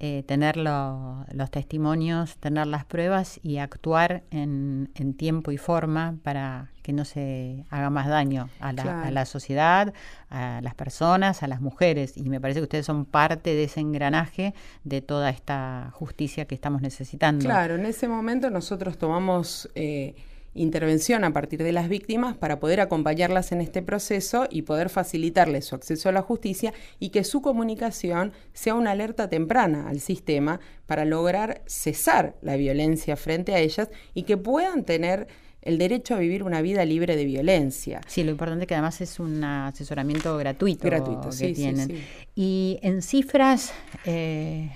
eh, 0.01 0.24
tener 0.26 0.55
los 0.55 1.51
testimonios, 1.51 2.38
tener 2.38 2.67
las 2.67 2.86
pruebas 2.86 3.38
y 3.43 3.57
actuar 3.57 4.24
en, 4.32 4.88
tiempo 5.17 5.51
y 5.51 5.57
forma 5.57 6.15
para 6.24 6.70
que 6.84 6.93
no 6.93 7.03
se 7.03 7.65
haga 7.70 7.89
más 7.89 8.07
daño 8.07 8.49
a 8.61 8.72
la, 8.72 9.26
sociedad, 9.26 9.93
a 10.30 10.61
las 10.63 10.74
personas, 10.74 11.43
a 11.43 11.47
las 11.47 11.59
mujeres. 11.59 12.15
Y 12.15 12.30
me 12.30 12.39
parece 12.39 12.61
que 12.61 12.63
ustedes 12.63 12.86
son 12.86 13.03
parte 13.03 13.53
de 13.53 13.65
ese 13.65 13.82
engranaje 13.82 14.53
de 14.86 15.01
toda 15.01 15.32
esta 15.32 15.89
justicia 15.91 16.45
que 16.45 16.55
estamos 16.55 16.82
necesitando. 16.82 17.43
Claro, 17.43 17.76
en 17.76 17.86
ese 17.86 18.07
momento 18.07 18.49
nosotros 18.49 18.97
tomamos... 18.97 19.70
Eh, 19.76 20.15
intervención 20.53 21.23
a 21.23 21.33
partir 21.33 21.63
de 21.63 21.71
las 21.71 21.89
víctimas 21.89 22.35
para 22.35 22.59
poder 22.59 22.81
acompañarlas 22.81 23.51
en 23.51 23.61
este 23.61 23.81
proceso 23.81 24.47
y 24.49 24.63
poder 24.63 24.89
facilitarles 24.89 25.65
su 25.65 25.75
acceso 25.75 26.09
a 26.09 26.11
la 26.11 26.21
justicia 26.21 26.73
y 26.99 27.09
que 27.09 27.23
su 27.23 27.41
comunicación 27.41 28.33
sea 28.53 28.75
una 28.75 28.91
alerta 28.91 29.29
temprana 29.29 29.89
al 29.89 29.99
sistema 29.99 30.59
para 30.85 31.05
lograr 31.05 31.61
cesar 31.65 32.35
la 32.41 32.55
violencia 32.55 33.15
frente 33.15 33.53
a 33.53 33.59
ellas 33.59 33.89
y 34.13 34.23
que 34.23 34.37
puedan 34.37 34.83
tener 34.83 35.27
el 35.61 35.77
derecho 35.77 36.15
a 36.15 36.19
vivir 36.19 36.43
una 36.43 36.61
vida 36.61 36.85
libre 36.85 37.15
de 37.15 37.25
violencia. 37.25 38.01
Sí, 38.07 38.23
lo 38.23 38.31
importante 38.31 38.63
es 38.63 38.67
que 38.67 38.75
además 38.75 39.01
es 39.01 39.19
un 39.19 39.43
asesoramiento 39.43 40.37
gratuito, 40.37 40.85
gratuito 40.85 41.29
que 41.37 41.53
tienen. 41.53 42.01
Y 42.33 42.79
en 42.81 43.01
cifras, 43.01 43.73
eh, 44.05 44.71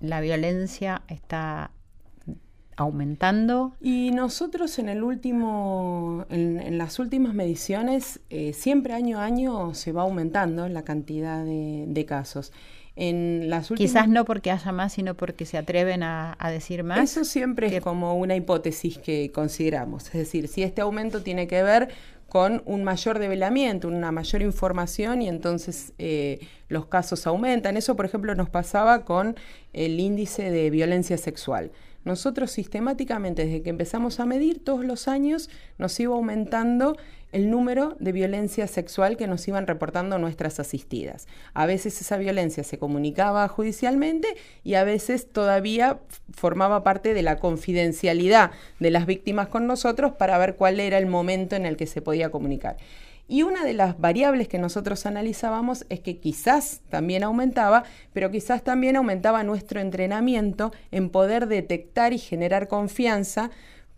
la 0.00 0.20
violencia 0.20 1.02
está 1.08 1.70
aumentando. 2.80 3.74
Y 3.80 4.10
nosotros 4.10 4.78
en 4.78 4.88
el 4.88 5.02
último, 5.02 6.24
en, 6.30 6.78
las 6.78 6.98
últimas 6.98 7.34
mediciones, 7.34 8.20
eh, 8.30 8.52
siempre 8.52 8.94
año 8.94 9.18
a 9.18 9.24
año 9.24 9.74
se 9.74 9.92
va 9.92 10.02
aumentando 10.02 10.68
la 10.68 10.82
cantidad 10.82 11.44
de, 11.44 12.06
casos. 12.08 12.52
En 12.96 13.50
las 13.50 13.68
Quizás 13.68 14.08
no 14.08 14.24
porque 14.24 14.50
haya 14.50 14.72
más, 14.72 14.94
sino 14.94 15.14
porque 15.14 15.44
se 15.44 15.58
atreven 15.58 16.02
a, 16.02 16.36
decir 16.50 16.82
más. 16.82 16.98
Eso 16.98 17.24
siempre 17.24 17.74
es 17.74 17.82
como 17.82 18.16
una 18.16 18.34
hipótesis 18.34 18.98
que 18.98 19.30
consideramos. 19.32 20.06
Es 20.06 20.12
decir, 20.14 20.48
si 20.48 20.62
este 20.62 20.80
aumento 20.80 21.22
tiene 21.22 21.46
que 21.46 21.62
ver 21.62 21.88
con 22.28 22.62
un 22.64 22.84
mayor 22.84 23.18
develamiento, 23.18 23.88
una 23.88 24.12
mayor 24.12 24.42
información 24.42 25.20
y 25.20 25.28
entonces 25.28 25.92
eh, 25.98 26.40
los 26.70 26.86
casos 26.86 27.26
aumentan. 27.26 27.76
Eso, 27.76 27.96
por 27.96 28.06
ejemplo, 28.06 28.34
nos 28.34 28.48
pasaba 28.48 29.04
con 29.04 29.36
el 29.74 30.00
índice 30.00 30.50
de 30.50 30.70
violencia 30.70 31.18
sexual 31.18 31.70
nosotros 32.04 32.50
sistemáticamente, 32.50 33.44
desde 33.44 33.62
que 33.62 33.70
empezamos 33.70 34.20
a 34.20 34.26
medir 34.26 34.64
todos 34.64 34.84
los 34.84 35.06
años, 35.06 35.50
nos 35.76 35.98
iba 36.00 36.14
aumentando 36.14 36.96
el 37.32 37.50
número 37.50 37.94
de 38.00 38.10
violencia 38.12 38.66
sexual 38.66 39.16
que 39.16 39.26
nos 39.26 39.46
iban 39.46 39.66
reportando 39.66 40.18
nuestras 40.18 40.58
asistidas. 40.58 41.28
A 41.52 41.66
veces 41.66 42.00
esa 42.00 42.16
violencia 42.16 42.64
se 42.64 42.78
comunicaba 42.78 43.46
judicialmente 43.48 44.28
y 44.64 44.74
a 44.74 44.84
veces 44.84 45.30
todavía 45.30 46.00
formaba 46.32 46.82
parte 46.82 47.12
de 47.14 47.22
la 47.22 47.36
confidencialidad 47.36 48.50
de 48.80 48.90
las 48.90 49.06
víctimas 49.06 49.48
con 49.48 49.66
nosotros 49.66 50.12
para 50.12 50.38
ver 50.38 50.56
cuál 50.56 50.80
era 50.80 50.98
el 50.98 51.06
momento 51.06 51.54
en 51.54 51.66
el 51.66 51.76
que 51.76 51.86
se 51.86 52.02
podía 52.02 52.30
comunicar. 52.30 52.78
Y 53.30 53.44
una 53.44 53.64
de 53.64 53.74
las 53.74 54.00
variables 54.00 54.48
que 54.48 54.58
nosotros 54.58 55.06
analizábamos 55.06 55.86
es 55.88 56.00
que 56.00 56.18
quizás 56.18 56.80
también 56.88 57.22
aumentaba, 57.22 57.84
pero 58.12 58.32
quizás 58.32 58.64
también 58.64 58.96
aumentaba 58.96 59.44
nuestro 59.44 59.78
entrenamiento 59.80 60.72
en 60.90 61.10
poder 61.10 61.46
detectar 61.46 62.12
y 62.12 62.18
generar 62.18 62.66
confianza 62.66 63.52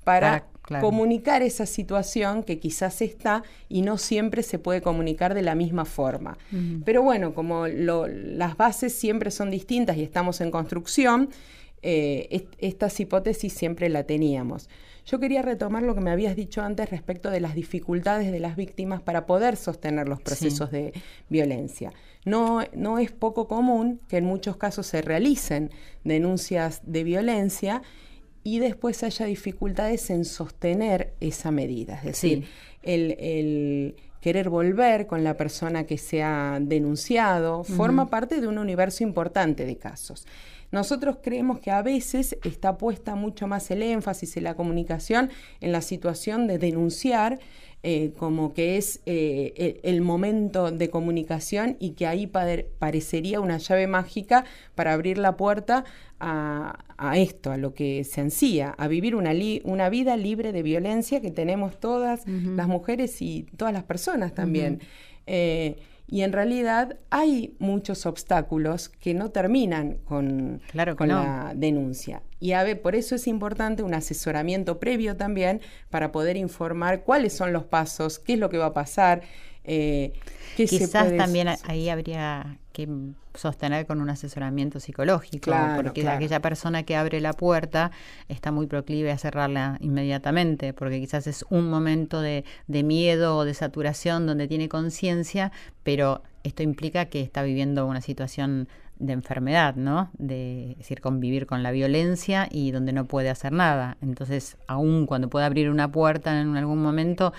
para 0.04 0.44
comunicar 0.80 1.40
esa 1.40 1.64
situación 1.64 2.42
que 2.42 2.58
quizás 2.58 3.00
está 3.00 3.42
y 3.70 3.80
no 3.80 3.96
siempre 3.96 4.42
se 4.42 4.58
puede 4.58 4.82
comunicar 4.82 5.32
de 5.32 5.42
la 5.42 5.54
misma 5.54 5.86
forma. 5.86 6.36
Pero 6.84 7.02
bueno, 7.02 7.32
como 7.32 7.66
las 7.68 8.58
bases 8.58 8.94
siempre 8.94 9.30
son 9.30 9.50
distintas 9.50 9.96
y 9.96 10.02
estamos 10.02 10.42
en 10.42 10.50
construcción, 10.50 11.30
eh, 11.80 12.46
estas 12.58 13.00
hipótesis 13.00 13.54
siempre 13.54 13.88
la 13.88 14.04
teníamos. 14.04 14.68
Yo 15.04 15.18
quería 15.18 15.42
retomar 15.42 15.82
lo 15.82 15.94
que 15.94 16.00
me 16.00 16.10
habías 16.10 16.36
dicho 16.36 16.62
antes 16.62 16.90
respecto 16.90 17.30
de 17.30 17.40
las 17.40 17.54
dificultades 17.54 18.30
de 18.30 18.40
las 18.40 18.56
víctimas 18.56 19.02
para 19.02 19.26
poder 19.26 19.56
sostener 19.56 20.08
los 20.08 20.20
procesos 20.20 20.70
de 20.70 20.92
violencia. 21.28 21.92
No, 22.24 22.60
no 22.74 22.98
es 22.98 23.10
poco 23.10 23.48
común 23.48 24.00
que 24.08 24.18
en 24.18 24.24
muchos 24.24 24.56
casos 24.56 24.86
se 24.86 25.02
realicen 25.02 25.70
denuncias 26.04 26.80
de 26.84 27.02
violencia 27.02 27.82
y 28.44 28.58
después 28.58 29.02
haya 29.02 29.26
dificultades 29.26 30.10
en 30.10 30.24
sostener 30.24 31.14
esa 31.20 31.50
medida. 31.50 31.96
Es 31.96 32.04
decir, 32.04 32.44
el, 32.82 33.96
querer 34.20 34.50
volver 34.50 35.06
con 35.06 35.24
la 35.24 35.36
persona 35.36 35.84
que 35.84 35.98
se 35.98 36.22
ha 36.22 36.58
denunciado 36.60 37.64
forma 37.64 38.08
parte 38.08 38.40
de 38.40 38.46
un 38.46 38.58
universo 38.58 39.02
importante 39.02 39.66
de 39.66 39.76
casos. 39.76 40.26
Nosotros 40.72 41.18
creemos 41.22 41.60
que 41.60 41.70
a 41.70 41.82
veces 41.82 42.38
está 42.44 42.78
puesta 42.78 43.14
mucho 43.14 43.46
más 43.46 43.70
el 43.70 43.82
énfasis 43.82 44.36
en 44.38 44.44
la 44.44 44.54
comunicación 44.54 45.30
en 45.60 45.70
la 45.70 45.82
situación 45.82 46.46
de 46.46 46.58
denunciar, 46.58 47.38
eh, 47.82 48.12
como 48.16 48.54
que 48.54 48.78
es 48.78 49.00
eh, 49.06 49.80
el, 49.82 50.00
momento 50.00 50.70
de 50.70 50.88
comunicación 50.88 51.76
y 51.78 51.90
que 51.90 52.06
ahí 52.06 52.26
parecería 52.26 53.40
una 53.40 53.58
llave 53.58 53.86
mágica 53.86 54.44
para 54.74 54.92
abrir 54.92 55.18
la 55.18 55.36
puerta 55.36 55.84
a, 56.20 56.78
esto, 57.16 57.50
a 57.50 57.56
lo 57.56 57.74
que 57.74 58.04
se 58.04 58.20
ansía, 58.20 58.74
a 58.78 58.86
vivir 58.86 59.16
una, 59.16 59.32
una 59.64 59.88
vida 59.88 60.16
libre 60.16 60.52
de 60.52 60.62
violencia 60.62 61.20
que 61.20 61.32
tenemos 61.32 61.80
todas 61.80 62.24
las 62.26 62.68
mujeres 62.68 63.20
y 63.20 63.46
todas 63.56 63.74
las 63.74 63.82
personas 63.82 64.32
también. 64.32 64.80
Y 66.12 66.24
en 66.24 66.32
realidad 66.34 66.98
hay 67.08 67.56
muchos 67.58 68.04
obstáculos 68.04 68.90
que 68.90 69.14
no 69.14 69.30
terminan 69.30 69.94
con, 70.04 70.60
con 70.98 71.08
la 71.08 71.54
denuncia. 71.56 72.20
Y 72.38 72.52
a 72.52 72.62
ver, 72.64 72.82
por 72.82 72.94
eso 72.94 73.14
es 73.14 73.26
importante 73.26 73.82
un 73.82 73.94
asesoramiento 73.94 74.78
previo 74.78 75.16
también 75.16 75.62
para 75.88 76.12
poder 76.12 76.36
informar 76.36 77.04
cuáles 77.04 77.32
son 77.32 77.54
los 77.54 77.64
pasos, 77.64 78.18
qué 78.18 78.34
es 78.34 78.38
lo 78.38 78.50
que 78.50 78.58
va 78.58 78.66
a 78.66 78.72
pasar. 78.74 79.22
Eh, 79.64 80.12
Quizás 80.56 81.16
también 81.16 81.48
ahí 81.64 81.88
habría 81.88 82.58
que 82.72 82.88
sostener 83.34 83.86
con 83.86 84.00
un 84.00 84.10
asesoramiento 84.10 84.80
psicológico, 84.80 85.52
porque 85.76 86.06
aquella 86.06 86.40
persona 86.40 86.82
que 86.82 86.96
abre 86.96 87.20
la 87.20 87.32
puerta 87.32 87.90
está 88.28 88.52
muy 88.52 88.66
proclive 88.66 89.10
a 89.10 89.18
cerrarla 89.18 89.78
inmediatamente, 89.80 90.72
porque 90.74 91.00
quizás 91.00 91.26
es 91.26 91.44
un 91.48 91.70
momento 91.70 92.20
de, 92.20 92.44
miedo 92.68 93.36
o 93.36 93.44
de 93.44 93.54
saturación 93.54 94.26
donde 94.26 94.48
tiene 94.48 94.68
conciencia, 94.68 95.52
pero 95.82 96.22
esto 96.44 96.62
implica 96.62 97.06
que 97.06 97.20
está 97.20 97.42
viviendo 97.42 97.86
una 97.86 98.00
situación 98.00 98.68
de 98.98 99.14
enfermedad, 99.14 99.74
¿no? 99.74 100.10
De, 100.18 100.72
es 100.72 100.78
decir, 100.78 101.00
convivir 101.00 101.46
con 101.46 101.62
la 101.62 101.72
violencia 101.72 102.48
y 102.50 102.70
donde 102.70 102.92
no 102.92 103.06
puede 103.06 103.30
hacer 103.30 103.52
nada. 103.52 103.96
Entonces, 104.00 104.56
aún 104.68 105.06
cuando 105.06 105.28
puede 105.28 105.46
abrir 105.46 105.70
una 105.70 105.90
puerta 105.90 106.40
en 106.40 106.56
algún 106.56 106.80
momento, 106.80 107.32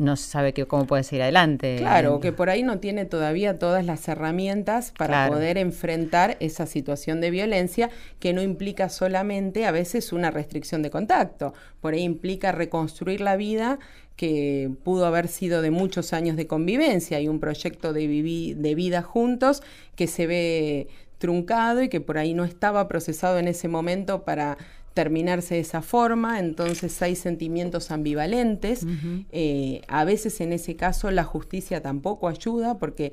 no 0.00 0.16
sabe 0.16 0.52
que, 0.52 0.66
cómo 0.66 0.86
puede 0.86 1.02
seguir 1.02 1.22
adelante. 1.22 1.76
Claro, 1.78 2.20
que 2.20 2.32
por 2.32 2.50
ahí 2.50 2.62
no 2.62 2.78
tiene 2.78 3.04
todavía 3.04 3.58
todas 3.58 3.84
las 3.84 4.06
herramientas 4.08 4.92
para 4.96 5.28
poder 5.28 5.58
enfrentar 5.58 6.36
esa 6.40 6.66
situación 6.66 7.20
de 7.20 7.30
violencia 7.30 7.90
que 8.18 8.32
no 8.32 8.42
implica 8.42 8.88
solamente 8.88 9.66
a 9.66 9.70
veces 9.70 10.12
una 10.12 10.30
restricción 10.30 10.82
de 10.82 10.90
contacto, 10.90 11.54
por 11.80 11.94
ahí 11.94 12.02
implica 12.02 12.52
reconstruir 12.52 13.20
la 13.20 13.36
vida 13.36 13.78
que 14.16 14.70
pudo 14.84 15.06
haber 15.06 15.28
sido 15.28 15.62
de 15.62 15.70
muchos 15.70 16.12
años 16.12 16.36
de 16.36 16.46
convivencia 16.46 17.20
y 17.20 17.28
un 17.28 17.40
proyecto 17.40 17.92
de, 17.92 18.54
de 18.56 18.74
vida 18.74 19.02
juntos 19.02 19.62
que 19.96 20.06
se 20.06 20.26
ve 20.26 20.88
truncado 21.20 21.82
y 21.82 21.88
que 21.88 22.00
por 22.00 22.18
ahí 22.18 22.34
no 22.34 22.44
estaba 22.44 22.88
procesado 22.88 23.38
en 23.38 23.46
ese 23.46 23.68
momento 23.68 24.24
para 24.24 24.58
terminarse 24.94 25.54
de 25.54 25.60
esa 25.60 25.82
forma, 25.82 26.38
entonces 26.40 27.00
hay 27.02 27.14
sentimientos 27.14 27.90
ambivalentes. 27.90 28.86
Eh, 29.30 29.82
a 29.88 30.04
veces 30.04 30.40
en 30.40 30.52
ese 30.52 30.76
caso 30.76 31.10
la 31.10 31.24
justicia 31.24 31.80
tampoco 31.80 32.28
ayuda 32.28 32.78
porque 32.78 33.12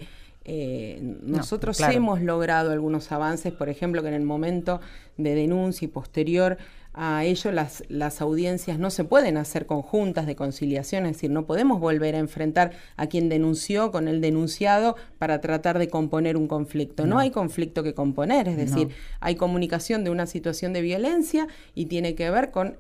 eh, 0.50 1.00
nosotros 1.24 1.80
hemos 1.82 2.22
logrado 2.22 2.72
algunos 2.72 3.12
avances, 3.12 3.52
por 3.54 3.70
ejemplo, 3.70 4.02
que 4.02 4.08
en 4.08 4.14
el 4.14 4.24
momento 4.24 4.80
de 5.18 5.36
denuncia 5.36 5.86
y 5.86 5.90
posterior 5.90 6.58
a 6.98 7.24
ello 7.24 7.52
las, 7.52 7.84
las 7.90 8.22
audiencias 8.22 8.80
no 8.80 8.90
se 8.90 9.04
pueden 9.04 9.38
hacer 9.38 9.68
conjuntas 9.68 10.26
de 10.26 10.36
conciliación, 10.36 11.06
es 11.06 11.14
decir, 11.14 11.30
no 11.30 11.46
podemos 11.46 11.80
volver 11.80 12.16
a 12.16 12.18
enfrentar 12.18 12.72
a 12.96 13.08
quien 13.08 13.30
denunció 13.30 13.92
con 13.92 14.08
el 14.08 14.20
denunciado 14.20 14.96
para 15.20 15.40
tratar 15.40 15.78
de 15.78 15.90
componer 15.90 16.38
un 16.38 16.48
conflicto. 16.48 17.06
No, 17.06 17.20
hay 17.20 17.30
conflicto 17.30 17.84
que 17.84 17.94
componer, 17.94 18.48
es 18.48 18.58
decir, 18.58 18.90
hay 19.20 19.36
comunicación 19.36 20.04
de 20.04 20.10
una 20.10 20.26
situación 20.26 20.74
de 20.74 20.82
violencia 20.82 21.48
y 21.76 21.86
tiene 21.86 22.16
que 22.16 22.30
ver 22.32 22.50
con 22.52 22.78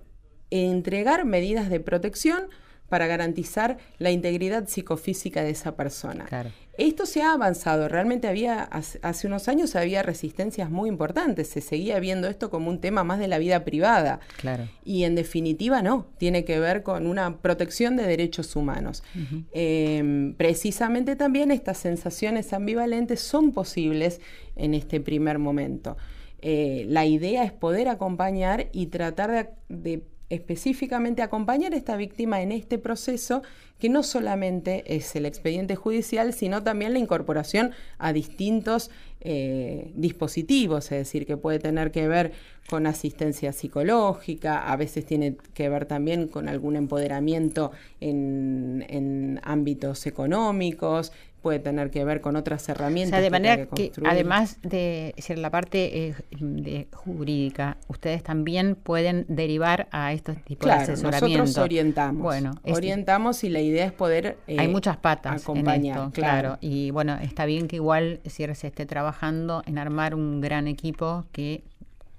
entregar 0.49 1.25
medidas 1.25 1.69
de 1.69 1.79
protección 1.79 2.47
para 2.89 3.07
garantizar 3.07 3.77
la 3.97 4.11
integridad 4.11 4.67
psicofísica 4.67 5.43
de 5.43 5.51
esa 5.51 5.75
persona. 5.75 6.25
Esto 6.77 7.07
se 7.07 7.23
ha 7.23 7.33
avanzado, 7.33 7.87
realmente 7.87 8.27
había, 8.27 8.61
hace 8.61 9.27
unos 9.27 9.47
años 9.47 9.75
había 9.75 10.03
resistencias 10.03 10.69
muy 10.69 10.89
importantes, 10.89 11.49
se 11.49 11.59
seguía 11.59 11.99
viendo 11.99 12.27
esto 12.27 12.51
como 12.51 12.69
un 12.69 12.79
tema 12.79 13.03
más 13.03 13.17
de 13.17 13.27
la 13.27 13.39
vida 13.39 13.65
privada. 13.65 14.19
Claro. 14.37 14.69
Y 14.85 15.03
en 15.03 15.15
definitiva 15.15 15.81
no, 15.81 16.05
tiene 16.19 16.45
que 16.45 16.59
ver 16.59 16.83
con 16.83 17.07
una 17.07 17.37
protección 17.37 17.95
de 17.95 18.03
derechos 18.03 18.55
humanos. 18.55 19.03
Em, 19.53 20.35
precisamente 20.35 21.15
también 21.15 21.49
estas 21.49 21.79
sensaciones 21.79 22.53
ambivalentes 22.53 23.21
son 23.21 23.53
posibles 23.53 24.21
en 24.55 24.75
este 24.75 24.99
primer 25.01 25.39
momento. 25.39 25.97
eh, 26.39 26.85
la 26.87 27.03
idea 27.07 27.43
es 27.43 27.51
poder 27.51 27.87
acompañar 27.87 28.67
y 28.71 28.87
tratar 28.87 29.55
de, 29.69 30.03
específicamente 30.29 31.21
acompañar 31.21 31.73
a 31.73 31.77
esta 31.77 31.95
víctima 31.95 32.41
en 32.41 32.51
este 32.51 32.77
proceso 32.77 33.43
que 33.79 33.89
no 33.89 34.03
solamente 34.03 34.83
es 34.95 35.15
el 35.15 35.25
expediente 35.25 35.75
judicial, 35.75 36.33
sino 36.33 36.63
también 36.63 36.93
la 36.93 36.99
incorporación 36.99 37.71
a 37.99 38.11
distintos 38.11 38.89
eh, 39.21 39.91
dispositivos, 39.95 40.91
es 40.91 40.97
decir, 40.97 41.25
que 41.25 41.37
puede 41.37 41.59
tener 41.59 41.91
que 41.91 42.07
ver 42.07 42.31
con 42.69 42.87
asistencia 42.87 43.53
psicológica, 43.53 44.71
a 44.71 44.75
veces 44.75 45.05
tiene 45.05 45.37
que 45.53 45.69
ver 45.69 45.85
también 45.85 46.27
con 46.27 46.49
algún 46.49 46.75
empoderamiento 46.75 47.71
en 48.01 49.39
ámbitos 49.43 50.05
económicos, 50.07 51.13
puede 51.41 51.59
tener 51.59 51.91
que 51.91 52.03
ver 52.03 52.21
con 52.21 52.35
otras 52.35 52.67
herramientas. 52.69 53.21
de 53.21 53.29
manera 53.29 53.65
que, 53.67 53.91
además 54.05 54.59
de 54.61 55.13
ser 55.17 55.37
la 55.37 55.49
parte 55.49 56.15
eh, 56.31 56.87
jurídica, 56.93 57.77
ustedes 57.87 58.23
también 58.23 58.75
pueden 58.75 59.25
derivar 59.27 59.87
a 59.91 60.13
estos 60.13 60.37
tipos 60.43 60.67
de 60.67 60.73
asesoramiento. 60.73 61.39
Nosotros 61.39 61.63
orientamos. 61.63 62.21
Bueno, 62.21 62.51
orientamos 62.63 63.43
y 63.43 63.49
la 63.49 63.61
idea 63.61 63.85
es 63.85 63.91
poder 63.91 64.37
eh, 64.47 64.57
hay 64.59 64.67
muchas 64.67 64.97
patas 64.97 65.41
acompañar, 65.41 65.97
en 65.97 66.03
esto, 66.03 66.11
claro. 66.11 66.57
Y 66.61 66.91
bueno, 66.91 67.17
está 67.21 67.45
bien 67.45 67.67
que 67.67 67.77
igual 67.77 68.19
si 68.25 68.45
se 68.53 68.67
esté 68.67 68.85
trabajando 68.85 69.63
en 69.65 69.77
armar 69.77 70.15
un 70.15 70.41
gran 70.41 70.67
equipo 70.67 71.25
que 71.31 71.63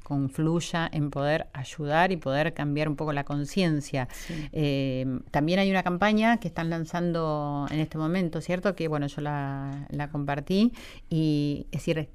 confluya 0.08 0.88
en 0.90 1.10
poder 1.10 1.48
ayudar 1.52 2.12
y 2.12 2.16
poder 2.16 2.54
cambiar 2.54 2.88
un 2.88 2.96
poco 2.96 3.12
la 3.12 3.24
conciencia. 3.24 4.08
Eh, 4.52 5.04
también 5.30 5.58
hay 5.58 5.70
una 5.70 5.82
campaña 5.82 6.38
que 6.38 6.48
están 6.48 6.70
lanzando 6.70 7.66
en 7.70 7.78
este 7.78 7.98
momento, 7.98 8.40
¿cierto? 8.40 8.74
Que 8.74 8.88
bueno, 8.88 9.06
yo 9.06 9.20
la, 9.20 10.08
compartí 10.10 10.72
y 11.10 11.66
es 11.72 11.80
decir, 11.80 12.08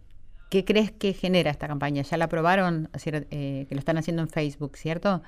¿qué 0.49 0.65
crees 0.65 0.91
que 0.91 1.13
genera 1.13 1.51
esta 1.51 1.67
campaña? 1.67 2.01
¿Ya 2.01 2.17
la 2.17 2.25
aprobaron? 2.25 2.85
Es 2.85 3.03
decir, 3.03 3.27
eh, 3.29 3.67
que 3.69 3.75
lo 3.75 3.79
están 3.79 3.99
haciendo 3.99 4.23
en 4.23 4.29
Facebook, 4.29 4.75
¿cierto? 4.75 5.21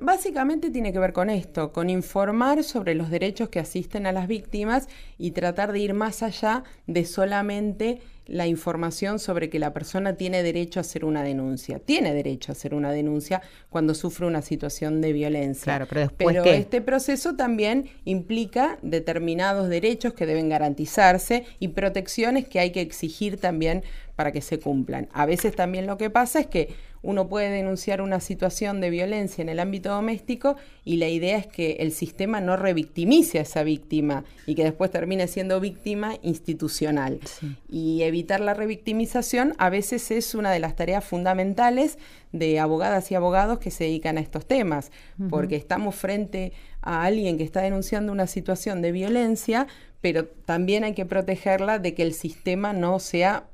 básicamente 0.00 0.70
tiene 0.70 0.92
que 0.92 1.00
ver 1.00 1.12
con 1.12 1.28
esto, 1.28 1.72
con 1.72 1.90
informar 1.90 2.62
sobre 2.62 2.94
los 2.94 3.10
derechos 3.10 3.48
que 3.48 3.58
asisten 3.58 4.06
a 4.06 4.12
las 4.12 4.28
víctimas 4.28 4.88
y 5.18 5.32
tratar 5.32 5.72
de 5.72 5.80
ir 5.80 5.92
más 5.92 6.22
allá 6.22 6.62
de 6.86 7.04
solamente 7.04 8.00
la 8.26 8.46
información 8.46 9.18
sobre 9.18 9.48
que 9.50 9.58
la 9.58 9.72
persona 9.72 10.14
tiene 10.14 10.42
derecho 10.42 10.80
a 10.80 10.82
hacer 10.82 11.04
una 11.04 11.22
denuncia. 11.22 11.78
Tiene 11.78 12.12
derecho 12.12 12.50
a 12.50 12.54
hacer 12.54 12.74
una 12.74 12.92
denuncia 12.92 13.42
cuando 13.70 13.94
sufre 13.94 14.26
una 14.26 14.42
situación 14.42 15.00
de 15.00 15.12
violencia. 15.12 15.64
Claro, 15.64 15.86
pero 15.86 16.02
después 16.08 16.36
este 16.46 16.80
proceso 16.80 17.36
también 17.36 17.88
implica 18.04 18.78
determinados 18.82 19.68
derechos 19.68 20.14
que 20.14 20.26
deben 20.26 20.48
garantizarse 20.48 21.44
y 21.58 21.68
protecciones 21.68 22.48
que 22.48 22.60
hay 22.60 22.70
que 22.72 22.80
exigir 22.80 23.38
también 23.38 23.84
para 24.16 24.32
que 24.32 24.40
se 24.40 24.58
cumplan. 24.58 25.08
A 25.12 25.26
veces 25.26 25.54
también 25.54 25.86
lo 25.86 25.98
que 25.98 26.10
pasa 26.10 26.40
es 26.40 26.46
que 26.46 26.74
uno 27.02 27.28
puede 27.28 27.50
denunciar 27.50 28.00
una 28.00 28.18
situación 28.18 28.80
de 28.80 28.90
violencia 28.90 29.40
en 29.40 29.48
el 29.48 29.60
ámbito 29.60 29.90
doméstico 29.90 30.56
y 30.84 30.96
la 30.96 31.08
idea 31.08 31.38
es 31.38 31.46
que 31.46 31.76
el 31.78 31.92
sistema 31.92 32.40
no 32.40 32.56
revictimice 32.56 33.38
a 33.38 33.42
esa 33.42 33.62
víctima 33.62 34.24
y 34.44 34.56
que 34.56 34.64
después 34.64 34.90
termine 34.90 35.28
siendo 35.28 35.60
víctima 35.60 36.14
institucional. 36.22 37.20
Y 37.68 38.02
evitar 38.02 38.40
la 38.40 38.54
revictimización 38.54 39.54
a 39.58 39.70
veces 39.70 40.10
es 40.10 40.34
una 40.34 40.50
de 40.50 40.58
las 40.58 40.74
tareas 40.74 41.04
fundamentales 41.04 41.98
de 42.32 42.58
abogadas 42.58 43.12
y 43.12 43.14
abogados 43.14 43.60
que 43.60 43.70
se 43.70 43.84
dedican 43.84 44.18
a 44.18 44.20
estos 44.20 44.46
temas, 44.46 44.90
porque 45.30 45.54
estamos 45.54 45.94
frente 45.94 46.52
a 46.80 47.04
alguien 47.04 47.38
que 47.38 47.44
está 47.44 47.60
denunciando 47.60 48.10
una 48.10 48.26
situación 48.26 48.82
de 48.82 48.90
violencia, 48.92 49.68
pero 50.00 50.24
también 50.24 50.82
hay 50.82 50.94
que 50.94 51.06
protegerla 51.06 51.78
de 51.78 51.94
que 51.94 52.02
el 52.02 52.14
sistema 52.14 52.72
no 52.72 52.98
sea 52.98 53.46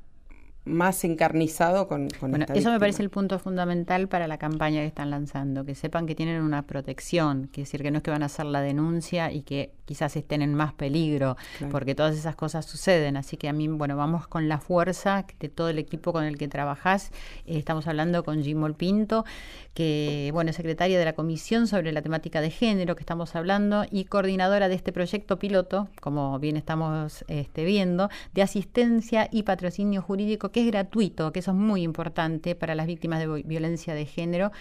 más 0.65 1.03
encarnizado 1.03 1.87
con, 1.87 2.09
con 2.19 2.31
bueno, 2.31 2.45
eso 2.53 2.71
me 2.71 2.79
parece 2.79 3.03
el 3.03 3.09
punto 3.09 3.37
fundamental 3.37 4.07
para 4.07 4.27
la 4.27 4.37
campaña 4.37 4.81
que 4.81 4.87
están 4.87 5.09
lanzando, 5.09 5.65
que 5.65 5.75
sepan 5.75 6.05
que 6.05 6.15
tienen 6.15 6.41
una 6.41 6.63
protección, 6.63 7.49
que 7.51 7.61
decir 7.61 7.81
que 7.81 7.91
no 7.91 7.97
es 7.97 8.03
que 8.03 8.11
van 8.11 8.23
a 8.23 8.27
hacer 8.27 8.45
la 8.45 8.61
denuncia 8.61 9.31
y 9.31 9.41
que 9.41 9.73
quizás 9.85 10.15
estén 10.15 10.41
en 10.41 10.53
más 10.53 10.73
peligro, 10.73 11.35
porque 11.69 11.95
todas 11.95 12.15
esas 12.15 12.35
cosas 12.35 12.65
suceden, 12.65 13.17
así 13.17 13.35
que 13.35 13.49
a 13.49 13.53
mí, 13.53 13.67
bueno, 13.67 13.97
vamos 13.97 14.27
con 14.27 14.47
la 14.47 14.59
fuerza 14.59 15.25
de 15.39 15.49
todo 15.49 15.69
el 15.69 15.79
equipo 15.79 16.13
con 16.13 16.23
el 16.23 16.37
que 16.37 16.47
trabajás, 16.47 17.11
eh, 17.45 17.57
estamos 17.57 17.87
hablando 17.87 18.23
con 18.23 18.41
Jim 18.43 18.63
Pinto, 18.75 19.25
que, 19.73 20.29
bueno, 20.33 20.51
es 20.51 20.55
secretaria 20.55 20.97
de 20.97 21.03
la 21.03 21.13
Comisión 21.13 21.67
sobre 21.67 21.91
la 21.91 22.01
temática 22.01 22.39
de 22.39 22.49
género 22.49 22.95
que 22.95 23.01
estamos 23.01 23.35
hablando 23.35 23.85
y 23.91 24.05
coordinadora 24.05 24.69
de 24.69 24.75
este 24.75 24.93
proyecto 24.93 25.37
piloto, 25.37 25.89
como 25.99 26.39
bien 26.39 26.55
estamos 26.55 27.25
este, 27.27 27.65
viendo, 27.65 28.09
de 28.33 28.41
asistencia 28.41 29.27
y 29.31 29.43
patrocinio 29.43 30.01
jurídico 30.01 30.52
que 30.53 30.61
es 30.61 30.67
gratuito, 30.67 31.33
que 31.33 31.39
eso 31.39 31.51
es 31.51 31.57
muy 31.57 31.81
importante 31.81 32.55
para 32.55 32.75
las 32.75 32.87
víctimas 32.87 33.19
de 33.19 33.43
violencia 33.43 33.93
de 33.93 34.05
género 34.05 34.51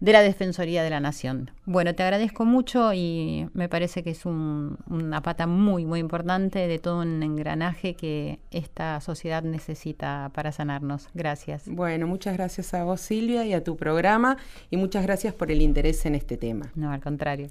de 0.00 0.12
la 0.12 0.22
Defensoría 0.22 0.82
de 0.82 0.88
la 0.88 1.00
Nación. 1.00 1.50
Bueno, 1.66 1.94
te 1.94 2.02
agradezco 2.02 2.46
mucho 2.46 2.94
y 2.94 3.48
me 3.52 3.68
parece 3.68 4.02
que 4.02 4.10
es 4.10 4.24
una 4.24 5.20
pata 5.22 5.46
muy, 5.46 5.84
muy 5.84 6.00
importante 6.00 6.66
de 6.66 6.78
todo 6.78 7.02
un 7.02 7.22
engranaje 7.22 7.94
que 7.94 8.38
esta 8.50 9.00
sociedad 9.02 9.42
necesita 9.42 10.30
para 10.32 10.52
sanarnos. 10.52 11.08
Gracias. 11.12 11.64
Bueno, 11.66 12.06
muchas 12.06 12.34
gracias 12.34 12.72
a 12.72 12.84
vos, 12.84 13.02
Silvia, 13.02 13.44
y 13.44 13.52
a 13.52 13.62
tu 13.62 13.76
programa, 13.76 14.38
y 14.70 14.78
muchas 14.78 15.02
gracias 15.02 15.34
por 15.34 15.50
el 15.50 15.60
interés 15.60 16.06
en 16.06 16.14
este 16.14 16.38
tema. 16.38 16.72
No, 16.74 16.90
al 16.90 17.02
contrario. 17.02 17.48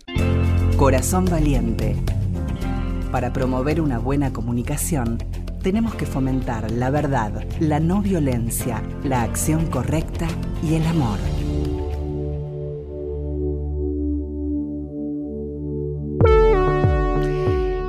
Corazón 0.77 1.25
Valiente. 1.25 1.95
Para 3.11 3.33
promover 3.33 3.81
una 3.81 3.97
buena 3.97 4.31
comunicación, 4.31 5.17
tenemos 5.61 5.95
que 5.95 6.05
fomentar 6.05 6.71
la 6.71 6.89
verdad, 6.89 7.43
la 7.59 7.79
no 7.79 8.01
violencia, 8.01 8.81
la 9.03 9.23
acción 9.23 9.67
correcta 9.67 10.27
y 10.63 10.75
el 10.75 10.85
amor. 10.87 11.19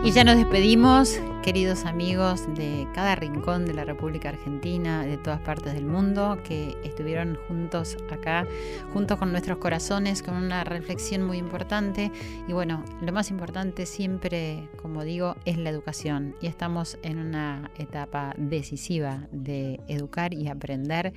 Y 0.05 0.12
ya 0.12 0.25
nos 0.25 0.37
despedimos, 0.37 1.21
queridos 1.51 1.84
amigos 1.84 2.46
de 2.55 2.86
cada 2.94 3.16
rincón 3.16 3.66
de 3.66 3.74
la 3.74 3.84
República 3.84 4.28
Argentina, 4.28 5.03
de 5.03 5.16
todas 5.16 5.40
partes 5.40 5.74
del 5.74 5.84
mundo, 5.84 6.38
que 6.44 6.76
estuvieron 6.84 7.36
juntos 7.48 7.96
acá, 8.09 8.46
juntos 8.92 9.18
con 9.18 9.32
nuestros 9.32 9.59
corazones, 9.59 10.22
con 10.22 10.36
una 10.36 10.62
reflexión 10.62 11.24
muy 11.24 11.38
importante. 11.38 12.12
Y 12.46 12.53
bueno, 12.53 12.84
lo 13.01 13.12
más 13.12 13.32
importante 13.32 13.84
siempre, 13.84 14.68
como 14.80 15.03
digo, 15.03 15.34
es 15.44 15.59
la 15.59 15.70
educación. 15.70 16.36
Y 16.40 16.46
estamos 16.46 17.01
en 17.03 17.18
una 17.18 17.72
etapa 17.76 18.32
decisiva 18.38 19.26
de 19.32 19.80
educar 19.88 20.32
y 20.32 20.46
aprender 20.46 21.12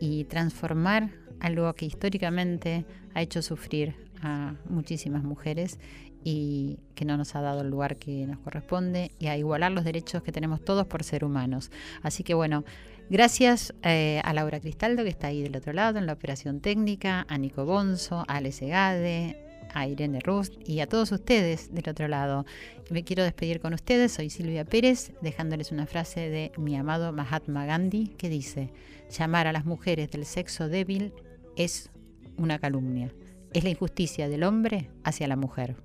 y 0.00 0.24
transformar 0.24 1.10
algo 1.38 1.72
que 1.74 1.86
históricamente 1.86 2.84
ha 3.14 3.22
hecho 3.22 3.40
sufrir 3.40 3.94
a 4.20 4.54
muchísimas 4.68 5.22
mujeres 5.22 5.78
y 6.24 6.78
que 6.94 7.04
no 7.04 7.16
nos 7.16 7.36
ha 7.36 7.40
dado 7.40 7.60
el 7.60 7.68
lugar 7.68 7.96
que 7.96 8.26
nos 8.26 8.38
corresponde 8.38 9.12
y 9.18 9.28
a 9.28 9.36
igualar 9.36 9.72
los 9.72 9.84
derechos 9.84 10.22
que 10.22 10.32
tenemos 10.32 10.64
todos 10.64 10.86
por 10.86 11.04
ser 11.04 11.24
humanos. 11.24 11.70
Así 12.02 12.24
que 12.24 12.34
bueno, 12.34 12.64
gracias 13.08 13.72
eh, 13.82 14.20
a 14.24 14.32
Laura 14.32 14.60
Cristaldo 14.60 15.04
que 15.04 15.10
está 15.10 15.28
ahí 15.28 15.42
del 15.42 15.56
otro 15.56 15.72
lado 15.72 15.98
en 15.98 16.06
la 16.06 16.12
operación 16.12 16.60
técnica, 16.60 17.26
a 17.28 17.38
Nico 17.38 17.64
Bonzo, 17.64 18.24
a 18.26 18.36
Ale 18.36 18.50
Segade, 18.50 19.46
a 19.72 19.86
Irene 19.86 20.20
Rust 20.20 20.54
y 20.68 20.80
a 20.80 20.88
todos 20.88 21.12
ustedes 21.12 21.72
del 21.72 21.88
otro 21.88 22.08
lado. 22.08 22.44
Me 22.90 23.04
quiero 23.04 23.22
despedir 23.22 23.60
con 23.60 23.74
ustedes, 23.74 24.12
soy 24.12 24.30
Silvia 24.30 24.64
Pérez, 24.64 25.12
dejándoles 25.20 25.70
una 25.70 25.86
frase 25.86 26.28
de 26.28 26.52
mi 26.56 26.76
amado 26.76 27.12
Mahatma 27.12 27.66
Gandhi 27.66 28.08
que 28.18 28.28
dice, 28.28 28.72
llamar 29.16 29.46
a 29.46 29.52
las 29.52 29.64
mujeres 29.64 30.10
del 30.10 30.24
sexo 30.24 30.68
débil 30.68 31.12
es 31.56 31.90
una 32.36 32.58
calumnia, 32.58 33.12
es 33.52 33.64
la 33.64 33.70
injusticia 33.70 34.28
del 34.28 34.44
hombre 34.44 34.90
hacia 35.04 35.28
la 35.28 35.36
mujer 35.36 35.76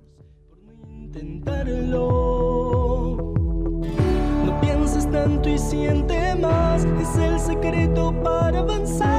intentarlo. 0.88 2.08
No 4.44 4.60
pienses 4.60 5.10
tanto 5.10 5.48
y 5.48 5.58
siente 5.58 6.34
más, 6.36 6.84
es 6.84 7.16
el 7.16 7.38
secreto 7.40 8.12
para 8.22 8.58
avanzar. 8.60 9.10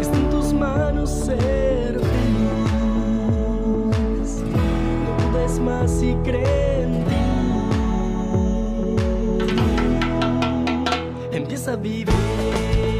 Está 0.00 0.16
en 0.16 0.30
tus 0.30 0.52
manos 0.52 1.10
ser 1.10 2.00
feliz. 2.00 3.22
No 5.04 5.16
dudes 5.30 5.58
más 5.58 6.02
y 6.02 6.14
cree. 6.24 6.62
Empieza 11.32 11.72
a 11.72 11.76
vivir. 11.76 12.91